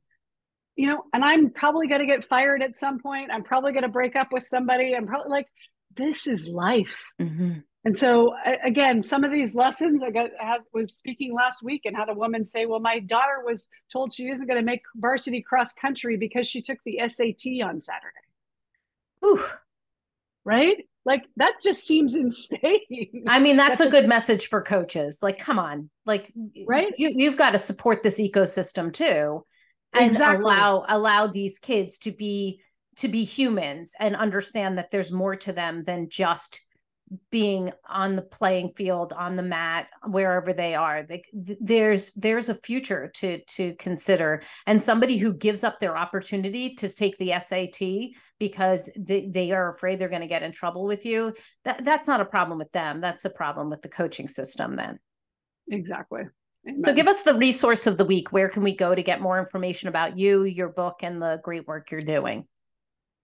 You 0.76 0.88
know, 0.88 1.04
and 1.14 1.24
I'm 1.24 1.52
probably 1.52 1.88
going 1.88 2.02
to 2.02 2.08
get 2.08 2.28
fired 2.28 2.64
at 2.64 2.78
some 2.78 3.00
point. 3.00 3.30
I'm 3.32 3.44
probably 3.44 3.74
going 3.74 3.84
to 3.84 3.90
break 3.90 4.16
up 4.16 4.30
with 4.32 4.44
somebody. 4.44 4.96
I'm 4.96 5.06
probably 5.06 5.30
like, 5.30 5.48
this 5.96 6.26
is 6.26 6.48
life. 6.48 6.98
Mm-hmm. 7.22 7.60
And 7.86 7.98
so, 7.98 8.34
again, 8.64 9.04
some 9.04 9.26
of 9.26 9.32
these 9.32 9.56
lessons 9.56 10.02
I 10.02 10.10
got 10.10 10.30
I 10.40 10.60
was 10.74 10.96
speaking 10.96 11.34
last 11.34 11.62
week 11.62 11.82
and 11.84 11.96
had 11.96 12.08
a 12.08 12.14
woman 12.14 12.46
say, 12.46 12.66
"Well, 12.66 12.80
my 12.80 13.00
daughter 13.00 13.44
was 13.46 13.68
told 13.92 14.14
she 14.14 14.30
isn't 14.30 14.48
going 14.48 14.60
to 14.60 14.66
make 14.66 14.84
varsity 14.96 15.42
cross 15.42 15.74
country 15.74 16.16
because 16.16 16.48
she 16.48 16.62
took 16.62 16.78
the 16.86 17.00
SAT 17.00 17.62
on 17.62 17.82
Saturday." 17.82 18.24
Ooh, 19.26 19.44
right? 20.46 20.86
Like 21.06 21.26
that 21.36 21.56
just 21.62 21.86
seems 21.86 22.16
insane. 22.16 23.26
I 23.28 23.40
mean, 23.40 23.58
that's 23.58 23.82
a 23.82 23.90
good 23.90 24.08
message 24.08 24.48
for 24.48 24.62
coaches. 24.62 25.20
Like, 25.22 25.40
come 25.40 25.60
on, 25.60 25.90
like, 26.06 26.32
right? 26.66 26.94
You, 26.98 27.12
you've 27.14 27.38
got 27.38 27.52
to 27.52 27.60
support 27.60 28.02
this 28.02 28.18
ecosystem 28.18 28.94
too, 28.94 29.46
and 29.94 30.12
exactly. 30.12 30.42
allow 30.42 30.86
allow 30.88 31.28
these 31.28 31.60
kids 31.60 31.98
to 32.00 32.14
be 32.14 32.62
to 32.98 33.10
be 33.10 33.26
humans 33.26 33.94
and 34.00 34.16
understand 34.16 34.78
that 34.78 34.90
there's 34.92 35.12
more 35.12 35.36
to 35.36 35.52
them 35.52 35.84
than 35.84 36.08
just 36.10 36.62
being 37.30 37.72
on 37.88 38.16
the 38.16 38.22
playing 38.22 38.72
field 38.76 39.14
on 39.14 39.36
the 39.36 39.44
mat 39.44 39.88
wherever 40.08 40.54
they 40.54 40.74
are 40.74 41.04
they, 41.04 41.22
there's 41.34 42.12
there's 42.14 42.50
a 42.50 42.56
future 42.56 43.12
to 43.14 43.44
to 43.46 43.76
consider 43.76 44.42
and 44.66 44.82
somebody 44.82 45.18
who 45.18 45.34
gives 45.34 45.64
up 45.64 45.80
their 45.80 45.98
opportunity 45.98 46.76
to 46.76 46.90
take 46.90 47.18
the 47.18 47.34
SAT 47.40 48.16
because 48.40 48.90
they, 48.98 49.28
they 49.28 49.52
are 49.52 49.74
afraid 49.74 50.00
they're 50.00 50.10
going 50.10 50.22
to 50.22 50.28
get 50.28 50.44
in 50.44 50.52
trouble 50.52 50.86
with 50.86 51.06
you 51.06 51.34
that 51.66 51.84
that's 51.86 52.08
not 52.08 52.22
a 52.22 52.26
problem 52.26 52.58
with 52.58 52.72
them 52.72 53.02
that's 53.02 53.26
a 53.26 53.30
problem 53.30 53.70
with 53.70 53.82
the 53.82 53.90
coaching 53.90 54.28
system 54.28 54.76
then 54.76 54.98
exactly 55.70 56.24
Amen. 56.66 56.78
So 56.78 56.94
give 56.94 57.08
us 57.08 57.24
the 57.24 57.36
resource 57.36 57.88
of 57.88 57.98
the 57.98 58.06
week. 58.06 58.32
Where 58.32 58.48
can 58.48 58.64
we 58.64 58.74
go 58.74 58.96
to 58.96 59.04
get 59.04 59.20
more 59.20 59.38
information 59.38 59.90
about 59.90 60.18
you, 60.18 60.46
your 60.46 60.70
book, 60.70 61.00
and 61.04 61.22
the 61.22 61.42
great 61.44 61.68
work 61.68 61.92
you're 61.92 62.00
doing? 62.00 62.48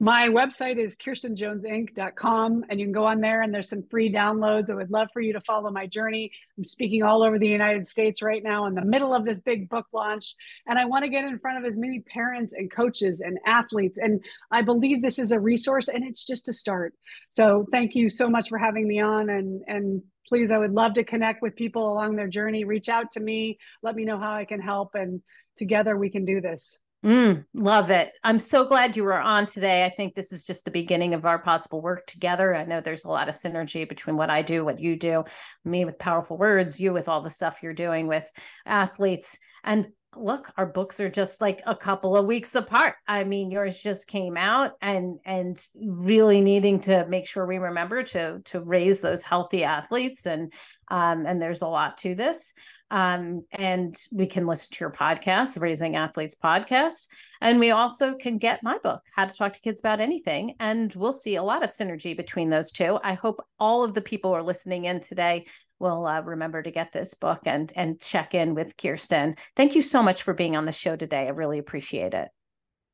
My 0.01 0.29
website 0.29 0.77
is 0.77 0.95
kirstenjonesinc.com, 0.95 2.65
and 2.69 2.79
you 2.79 2.85
can 2.85 2.93
go 2.93 3.03
on 3.03 3.19
there 3.19 3.41
and 3.41 3.53
there's 3.53 3.67
some 3.67 3.83
free 3.91 4.09
downloads. 4.09 4.69
I 4.69 4.75
would 4.75 4.91
love 4.91 5.09
for 5.11 5.19
you 5.19 5.33
to 5.33 5.41
follow 5.41 5.71
my 5.71 5.87
journey. 5.87 6.31
I'm 6.57 6.63
speaking 6.63 7.03
all 7.03 7.21
over 7.21 7.37
the 7.37 7.49
United 7.49 7.85
States 7.85 8.21
right 8.21 8.41
now 8.41 8.65
in 8.67 8.75
the 8.75 8.85
middle 8.85 9.13
of 9.13 9.25
this 9.25 9.41
big 9.41 9.67
book 9.67 9.87
launch, 9.91 10.35
and 10.67 10.79
I 10.79 10.85
want 10.85 11.03
to 11.03 11.09
get 11.09 11.25
in 11.25 11.37
front 11.39 11.57
of 11.57 11.65
as 11.65 11.75
many 11.75 11.99
parents 11.99 12.53
and 12.53 12.71
coaches 12.71 13.19
and 13.19 13.39
athletes. 13.45 13.97
And 13.97 14.23
I 14.51 14.61
believe 14.61 15.01
this 15.01 15.19
is 15.19 15.33
a 15.33 15.39
resource, 15.39 15.89
and 15.89 16.05
it's 16.05 16.25
just 16.25 16.47
a 16.47 16.53
start. 16.53 16.93
So 17.33 17.65
thank 17.69 17.93
you 17.93 18.07
so 18.07 18.29
much 18.29 18.47
for 18.47 18.57
having 18.57 18.87
me 18.87 19.01
on, 19.01 19.29
and 19.29 19.63
and 19.67 20.01
please, 20.29 20.49
I 20.49 20.59
would 20.59 20.71
love 20.71 20.93
to 20.93 21.03
connect 21.03 21.41
with 21.41 21.57
people 21.57 21.91
along 21.91 22.15
their 22.15 22.29
journey. 22.29 22.63
Reach 22.63 22.87
out 22.87 23.11
to 23.13 23.19
me, 23.19 23.57
let 23.83 23.95
me 23.95 24.05
know 24.05 24.17
how 24.17 24.31
I 24.31 24.45
can 24.45 24.61
help, 24.61 24.95
and 24.95 25.21
together 25.57 25.97
we 25.97 26.09
can 26.09 26.23
do 26.23 26.39
this. 26.39 26.79
Mm, 27.03 27.45
love 27.53 27.91
it. 27.91 28.11
I'm 28.25 28.39
so 28.39 28.67
glad 28.67 28.97
you 28.97 29.05
were 29.05 29.19
on 29.19 29.45
today. 29.45 29.85
I 29.85 29.89
think 29.89 30.15
this 30.15 30.33
is 30.33 30.43
just 30.43 30.65
the 30.65 30.71
beginning 30.71 31.13
of 31.13 31.25
our 31.25 31.39
possible 31.39 31.81
work 31.81 32.05
together. 32.07 32.53
I 32.53 32.65
know 32.65 32.81
there's 32.81 33.05
a 33.05 33.09
lot 33.09 33.29
of 33.29 33.35
synergy 33.35 33.87
between 33.87 34.17
what 34.17 34.29
I 34.29 34.41
do, 34.41 34.65
what 34.65 34.81
you 34.81 34.97
do, 34.97 35.23
me 35.63 35.85
with 35.85 35.97
powerful 35.97 36.37
words, 36.37 36.77
you 36.77 36.91
with 36.91 37.07
all 37.07 37.21
the 37.21 37.29
stuff 37.29 37.59
you're 37.63 37.73
doing 37.73 38.07
with 38.07 38.29
athletes. 38.65 39.37
And 39.63 39.87
look, 40.17 40.51
our 40.57 40.65
books 40.65 40.99
are 40.99 41.09
just 41.09 41.39
like 41.39 41.61
a 41.65 41.75
couple 41.75 42.17
of 42.17 42.25
weeks 42.25 42.55
apart. 42.55 42.95
I 43.07 43.23
mean, 43.23 43.49
yours 43.49 43.77
just 43.77 44.07
came 44.07 44.35
out 44.35 44.73
and 44.81 45.19
and 45.23 45.57
really 45.81 46.41
needing 46.41 46.81
to 46.81 47.05
make 47.07 47.27
sure 47.27 47.45
we 47.45 47.59
remember 47.59 48.03
to 48.03 48.41
to 48.45 48.59
raise 48.59 48.99
those 48.99 49.23
healthy 49.23 49.63
athletes 49.63 50.25
and 50.25 50.51
um 50.89 51.25
and 51.25 51.41
there's 51.41 51.61
a 51.61 51.67
lot 51.67 51.97
to 51.99 52.13
this. 52.13 52.51
Um, 52.91 53.45
and 53.51 53.97
we 54.11 54.25
can 54.25 54.47
listen 54.47 54.69
to 54.71 54.77
your 54.81 54.91
podcast, 54.91 55.59
Raising 55.59 55.95
Athletes 55.95 56.35
podcast. 56.41 57.07
And 57.41 57.59
we 57.59 57.71
also 57.71 58.15
can 58.15 58.37
get 58.37 58.63
my 58.63 58.77
book, 58.79 59.01
How 59.15 59.25
to 59.25 59.35
Talk 59.35 59.53
to 59.53 59.61
Kids 59.61 59.79
About 59.79 59.99
Anything. 59.99 60.55
And 60.59 60.93
we'll 60.95 61.13
see 61.13 61.35
a 61.35 61.43
lot 61.43 61.63
of 61.63 61.69
synergy 61.69 62.15
between 62.15 62.49
those 62.49 62.71
two. 62.71 62.99
I 63.03 63.13
hope 63.13 63.45
all 63.59 63.83
of 63.83 63.93
the 63.93 64.01
people 64.01 64.31
who 64.31 64.35
are 64.35 64.43
listening 64.43 64.85
in 64.85 64.99
today 64.99 65.45
will 65.79 66.05
uh, 66.05 66.21
remember 66.21 66.61
to 66.61 66.71
get 66.71 66.91
this 66.91 67.13
book 67.13 67.41
and 67.45 67.71
and 67.75 67.99
check 68.01 68.33
in 68.33 68.53
with 68.53 68.75
Kirsten. 68.75 69.35
Thank 69.55 69.75
you 69.75 69.81
so 69.81 70.03
much 70.03 70.23
for 70.23 70.33
being 70.33 70.55
on 70.55 70.65
the 70.65 70.71
show 70.71 70.95
today. 70.95 71.25
I 71.27 71.29
really 71.29 71.59
appreciate 71.59 72.13
it. 72.13 72.29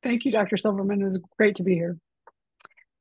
Thank 0.02 0.24
you, 0.24 0.30
Dr. 0.30 0.56
Silverman. 0.56 1.02
It 1.02 1.06
was 1.06 1.20
great 1.36 1.56
to 1.56 1.64
be 1.64 1.74
here. 1.74 1.98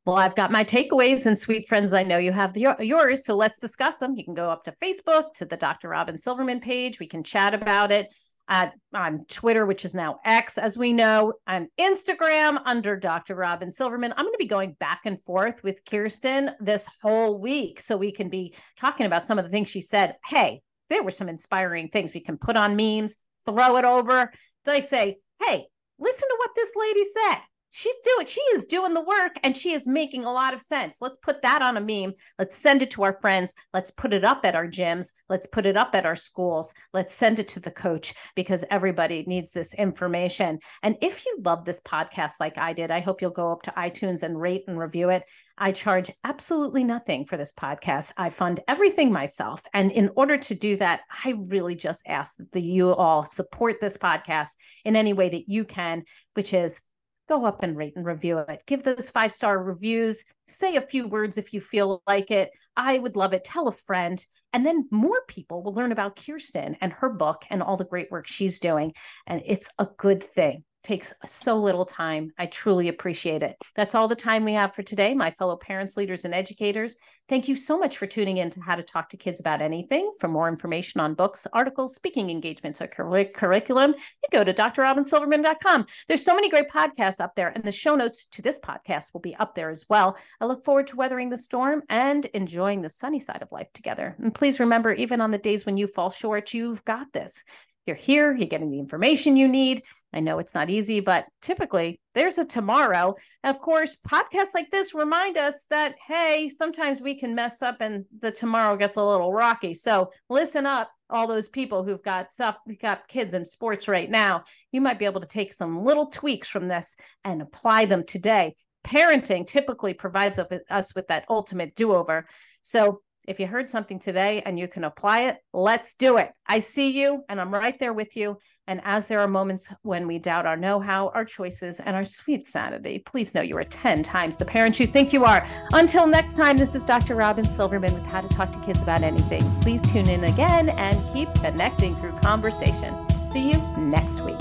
Well, 0.06 0.18
I've 0.18 0.36
got 0.36 0.52
my 0.52 0.64
takeaways, 0.64 1.26
and 1.26 1.40
sweet 1.40 1.68
friends, 1.68 1.92
I 1.92 2.04
know 2.04 2.20
you 2.20 2.32
have 2.32 2.56
yours. 2.56 3.26
So 3.26 3.36
let's 3.36 3.60
discuss 3.60 3.98
them. 3.98 4.16
You 4.16 4.24
can 4.24 4.36
go 4.36 4.52
up 4.52 4.64
to 4.66 4.76
Facebook 4.80 5.34
to 5.36 5.46
the 5.46 5.58
Dr. 5.58 5.90
Robin 5.90 6.20
Silverman 6.20 6.60
page. 6.60 7.00
We 7.00 7.08
can 7.08 7.24
chat 7.24 7.56
about 7.56 7.92
it 7.92 8.14
at 8.48 8.74
on 8.94 9.26
Twitter, 9.28 9.66
which 9.66 9.84
is 9.84 9.96
now 9.96 10.20
X, 10.24 10.60
as 10.60 10.78
we 10.78 10.94
know, 10.94 11.34
on 11.48 11.70
Instagram 11.80 12.62
under 12.66 12.96
Dr. 12.96 13.34
Robin 13.34 13.72
Silverman. 13.72 14.14
I'm 14.16 14.26
going 14.26 14.34
to 14.36 14.38
be 14.38 14.46
going 14.46 14.74
back 14.74 15.02
and 15.06 15.20
forth 15.24 15.64
with 15.64 15.84
Kirsten 15.86 16.52
this 16.60 16.88
whole 17.02 17.40
week 17.40 17.80
so 17.80 17.98
we 17.98 18.12
can 18.12 18.30
be 18.30 18.54
talking 18.78 19.08
about 19.08 19.26
some 19.26 19.40
of 19.40 19.46
the 19.46 19.50
things 19.50 19.70
she 19.70 19.82
said. 19.82 20.18
Hey, 20.24 20.62
there 20.92 21.02
were 21.02 21.10
some 21.10 21.30
inspiring 21.30 21.90
things 21.90 22.14
we 22.14 22.20
can 22.20 22.38
put 22.38 22.56
on 22.56 22.76
memes, 22.76 23.16
throw 23.44 23.78
it 23.78 23.86
over, 23.86 24.32
like 24.68 24.86
say, 24.86 25.18
hey, 25.44 25.66
listen 25.98 26.30
to 26.30 26.36
what 26.38 26.52
this 26.56 26.74
lady 26.76 27.06
said 27.06 27.38
she's 27.76 27.96
doing 28.06 28.26
she 28.26 28.40
is 28.54 28.68
doing 28.68 28.94
the 28.94 29.02
work 29.02 29.38
and 29.44 29.58
she 29.58 29.74
is 29.74 29.86
making 29.86 30.24
a 30.24 30.32
lot 30.32 30.54
of 30.54 30.62
sense. 30.62 31.02
Let's 31.02 31.18
put 31.18 31.42
that 31.42 31.62
on 31.62 31.76
a 31.76 31.82
meme. 31.82 32.14
Let's 32.40 32.56
send 32.56 32.82
it 32.82 32.92
to 32.92 33.04
our 33.04 33.20
friends. 33.20 33.54
Let's 33.74 33.92
put 33.92 34.14
it 34.14 34.24
up 34.24 34.46
at 34.46 34.56
our 34.56 34.66
gyms. 34.66 35.12
Let's 35.28 35.46
put 35.46 35.66
it 35.66 35.76
up 35.76 35.94
at 35.94 36.06
our 36.06 36.16
schools. 36.16 36.74
Let's 36.94 37.14
send 37.14 37.38
it 37.38 37.50
to 37.50 37.60
the 37.60 37.72
coach 37.72 38.14
because 38.34 38.64
everybody 38.72 39.26
needs 39.28 39.52
this 39.52 39.74
information. 39.74 40.60
And 40.84 40.96
if 41.02 41.26
you 41.26 41.40
love 41.44 41.66
this 41.66 41.82
podcast 41.82 42.36
like 42.40 42.58
i 42.58 42.72
did 42.72 42.92
i 42.92 43.02
hope 43.02 43.22
you'll 43.22 43.32
go 43.32 43.52
up 43.52 43.64
to 43.64 43.72
itunes 43.72 44.24
and 44.24 44.40
rate 44.40 44.64
and 44.70 44.80
review 44.80 45.10
it. 45.10 45.24
I 45.58 45.74
charge 45.74 46.10
absolutely 46.24 46.86
nothing 46.86 47.26
for 47.26 47.36
this 47.36 47.52
podcast. 47.52 48.14
I 48.18 48.30
fund 48.30 48.62
everything 48.70 49.12
myself. 49.12 49.62
And 49.74 49.92
in 49.92 50.12
order 50.16 50.38
to 50.38 50.56
do 50.56 50.78
that 50.78 51.02
i 51.26 51.34
really 51.38 51.76
just 51.76 52.04
ask 52.08 52.38
that 52.54 52.62
you 52.62 52.94
all 52.94 53.26
support 53.26 53.82
this 53.82 53.98
podcast 53.98 54.52
in 54.86 54.96
any 54.96 55.12
way 55.12 55.28
that 55.28 55.50
you 55.50 55.66
can 55.66 56.04
which 56.36 56.54
is 56.54 56.82
go 57.28 57.46
up 57.46 57.64
and 57.64 57.76
rate 57.76 57.94
and 57.96 58.06
review 58.06 58.38
it. 58.40 58.64
Give 58.66 58.84
those 58.84 59.10
five 59.10 59.32
star 59.32 59.62
reviews. 59.62 60.24
Say 60.48 60.76
a 60.76 60.82
few 60.82 61.08
words 61.08 61.38
if 61.38 61.54
you 61.54 61.62
feel 61.62 62.02
like 62.08 62.32
it. 62.32 62.52
I 62.78 62.98
would 62.98 63.16
love 63.16 63.34
it. 63.34 63.44
Tell 63.44 63.68
a 63.68 63.72
friend. 63.72 64.24
And 64.54 64.66
then 64.66 64.88
more 64.92 65.22
people 65.28 65.64
will 65.64 65.74
learn 65.74 65.92
about 65.92 66.16
Kirsten 66.16 66.78
and 66.80 66.94
her 66.94 67.10
book 67.10 67.44
and 67.50 67.62
all 67.62 67.78
the 67.78 67.84
great 67.84 68.10
work 68.12 68.28
she's 68.28 68.60
doing. 68.60 68.94
And 69.28 69.42
it's 69.46 69.70
a 69.80 69.88
good 69.98 70.24
thing. 70.24 70.64
Takes 70.86 71.14
so 71.26 71.58
little 71.58 71.84
time. 71.84 72.32
I 72.38 72.46
truly 72.46 72.90
appreciate 72.90 73.42
it. 73.42 73.58
That's 73.76 73.96
all 73.96 74.08
the 74.08 74.16
time 74.16 74.46
we 74.46 74.54
have 74.54 74.76
for 74.76 74.84
today, 74.84 75.16
my 75.16 75.32
fellow 75.32 75.58
parents, 75.58 75.98
leaders, 75.98 76.26
and 76.26 76.34
educators. 76.34 76.96
Thank 77.28 77.48
you 77.48 77.56
so 77.56 77.80
much 77.80 77.98
for 77.98 78.06
tuning 78.06 78.38
in 78.38 78.52
to 78.52 78.62
How 78.62 78.76
to 78.76 78.84
Talk 78.84 79.10
to 79.10 79.18
Kids 79.18 79.40
About 79.40 79.64
Anything. 79.64 80.12
For 80.20 80.28
more 80.28 80.48
information 80.48 81.02
on 81.02 81.16
books, 81.16 81.48
articles, 81.54 81.96
speaking 81.96 82.30
engagements, 82.30 82.82
or 82.82 82.88
cur- 82.88 83.26
curriculum, 83.34 83.96
you 83.98 84.30
go 84.32 84.44
to 84.44 84.54
drrobinsilverman.com. 84.54 85.88
There's 86.08 86.24
so 86.24 86.36
many 86.36 86.50
great 86.50 86.70
podcasts 86.70 87.20
up 87.20 87.34
there, 87.36 87.50
and 87.50 87.64
the 87.64 87.72
show 87.72 87.96
notes 87.96 88.26
to 88.34 88.44
this 88.44 88.60
podcast 88.60 89.12
will 89.14 89.22
be 89.22 89.36
up 89.36 89.56
there 89.56 89.72
as 89.72 89.86
well. 89.90 90.16
I 90.40 90.46
look 90.46 90.64
forward 90.64 90.86
to 90.88 90.96
weathering 90.96 91.32
the 91.32 91.38
storm 91.38 91.82
and 91.90 92.26
enjoying 92.26 92.84
the 92.84 92.90
sunny 92.90 93.20
side 93.20 93.42
of 93.42 93.52
life 93.52 93.74
together. 93.74 94.16
And 94.20 94.36
please 94.36 94.60
remember, 94.60 94.94
even 94.94 95.20
on 95.20 95.32
the 95.32 95.40
days 95.40 95.66
when 95.66 95.78
you 95.78 95.88
fall 95.88 96.12
short, 96.12 96.54
you've 96.54 96.86
got 96.86 97.12
this 97.12 97.44
you're 97.86 97.96
here, 97.96 98.32
you're 98.32 98.48
getting 98.48 98.72
the 98.72 98.80
information 98.80 99.38
you 99.38 99.48
need. 99.48 99.84
I 100.14 100.20
know 100.20 100.40
it's 100.40 100.56
not 100.56 100.70
easy, 100.70 101.00
but 101.00 101.26
typically 101.42 102.00
there's 102.14 102.38
a 102.38 102.46
tomorrow. 102.46 103.16
Of 103.44 103.60
course, 103.60 103.98
podcasts 104.08 104.54
like 104.54 104.72
this 104.72 104.94
remind 104.94 105.38
us 105.38 105.66
that, 105.70 105.96
hey, 106.08 106.50
sometimes 106.50 107.02
we 107.02 107.20
can 107.20 107.36
mess 107.36 107.62
up 107.62 107.78
and 107.82 108.06
the 108.20 108.32
tomorrow 108.32 108.78
gets 108.78 108.96
a 108.96 109.04
little 109.04 109.34
rocky. 109.34 109.74
So 109.74 110.12
listen 110.30 110.66
up, 110.66 110.90
all 111.10 111.28
those 111.28 111.48
people 111.48 111.84
who've 111.84 112.02
got 112.02 112.34
stuff, 112.34 112.58
got 112.82 113.08
kids 113.08 113.34
in 113.34 113.46
sports 113.46 113.88
right 113.88 114.10
now. 114.10 114.44
You 114.72 114.82
might 114.82 115.00
be 115.00 115.06
able 115.06 115.22
to 115.22 115.28
take 115.28 115.54
some 115.54 115.84
little 115.84 116.08
tweaks 116.08 116.48
from 116.48 116.68
this 116.68 116.96
and 117.24 117.42
apply 117.42 117.86
them 117.86 118.04
today. 118.06 118.56
Parenting 118.86 119.48
typically 119.48 119.94
provides 119.94 120.40
us 120.70 120.96
with 120.96 121.08
that 121.08 121.26
ultimate 121.30 121.76
do 121.76 121.94
over. 121.94 122.28
So 122.62 123.02
if 123.28 123.40
you 123.40 123.48
heard 123.48 123.70
something 123.70 123.98
today 123.98 124.44
and 124.46 124.60
you 124.60 124.68
can 124.68 124.84
apply 124.84 125.22
it, 125.22 125.38
let's 125.52 125.96
do 125.96 126.18
it. 126.18 126.32
I 126.46 126.60
see 126.60 126.92
you 126.92 127.24
and 127.28 127.42
I'm 127.42 127.54
right 127.54 127.78
there 127.80 127.94
with 127.94 128.16
you. 128.16 128.38
And 128.68 128.82
as 128.84 129.08
there 129.08 129.20
are 129.20 129.28
moments 129.28 129.68
when 129.82 130.08
we 130.08 130.20
doubt 130.20 130.46
our 130.46 130.58
know 130.58 130.80
how, 130.80 131.10
our 131.10 131.26
choices, 131.26 131.80
and 131.80 131.96
our 131.96 132.06
sweet 132.06 132.46
sanity, 132.46 133.00
please 133.00 133.34
know 133.34 133.42
you 133.42 133.58
are 133.58 133.64
10 133.64 134.04
times 134.04 134.38
the 134.38 134.46
parent 134.46 134.80
you 134.80 134.88
think 134.88 135.14
you 135.14 135.24
are. 135.24 135.46
Until 135.74 136.08
next 136.08 136.36
time, 136.36 136.58
this 136.58 136.74
is 136.76 136.86
Dr. 136.86 137.16
Robin 137.16 137.46
Silverman 137.46 137.94
with 137.94 138.06
How 138.06 138.22
to 138.22 138.28
Talk 138.28 138.52
to 138.52 138.60
Kids 138.62 138.82
About 138.82 139.04
Anything. 139.04 139.44
Please 139.62 139.82
tune 139.84 140.10
in 140.10 140.24
again 140.24 140.70
and 140.70 141.00
keep 141.14 141.30
connecting 141.36 141.96
through 141.96 142.18
conversation. 142.20 142.94
See 143.30 143.52
you 143.52 143.60
next 143.78 144.22
week. 144.22 144.36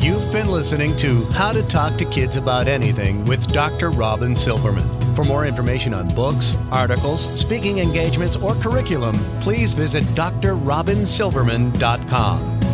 You've 0.00 0.32
been 0.32 0.48
listening 0.48 0.96
to 0.98 1.24
How 1.26 1.52
to 1.52 1.62
Talk 1.68 1.96
to 1.98 2.04
Kids 2.04 2.36
About 2.36 2.66
Anything 2.66 3.24
with 3.26 3.52
Dr. 3.52 3.90
Robin 3.90 4.34
Silverman. 4.34 5.01
For 5.14 5.24
more 5.24 5.46
information 5.46 5.94
on 5.94 6.08
books, 6.08 6.56
articles, 6.70 7.22
speaking 7.38 7.78
engagements, 7.78 8.36
or 8.36 8.54
curriculum, 8.54 9.14
please 9.40 9.72
visit 9.74 10.04
drrobinsilverman.com. 10.04 12.71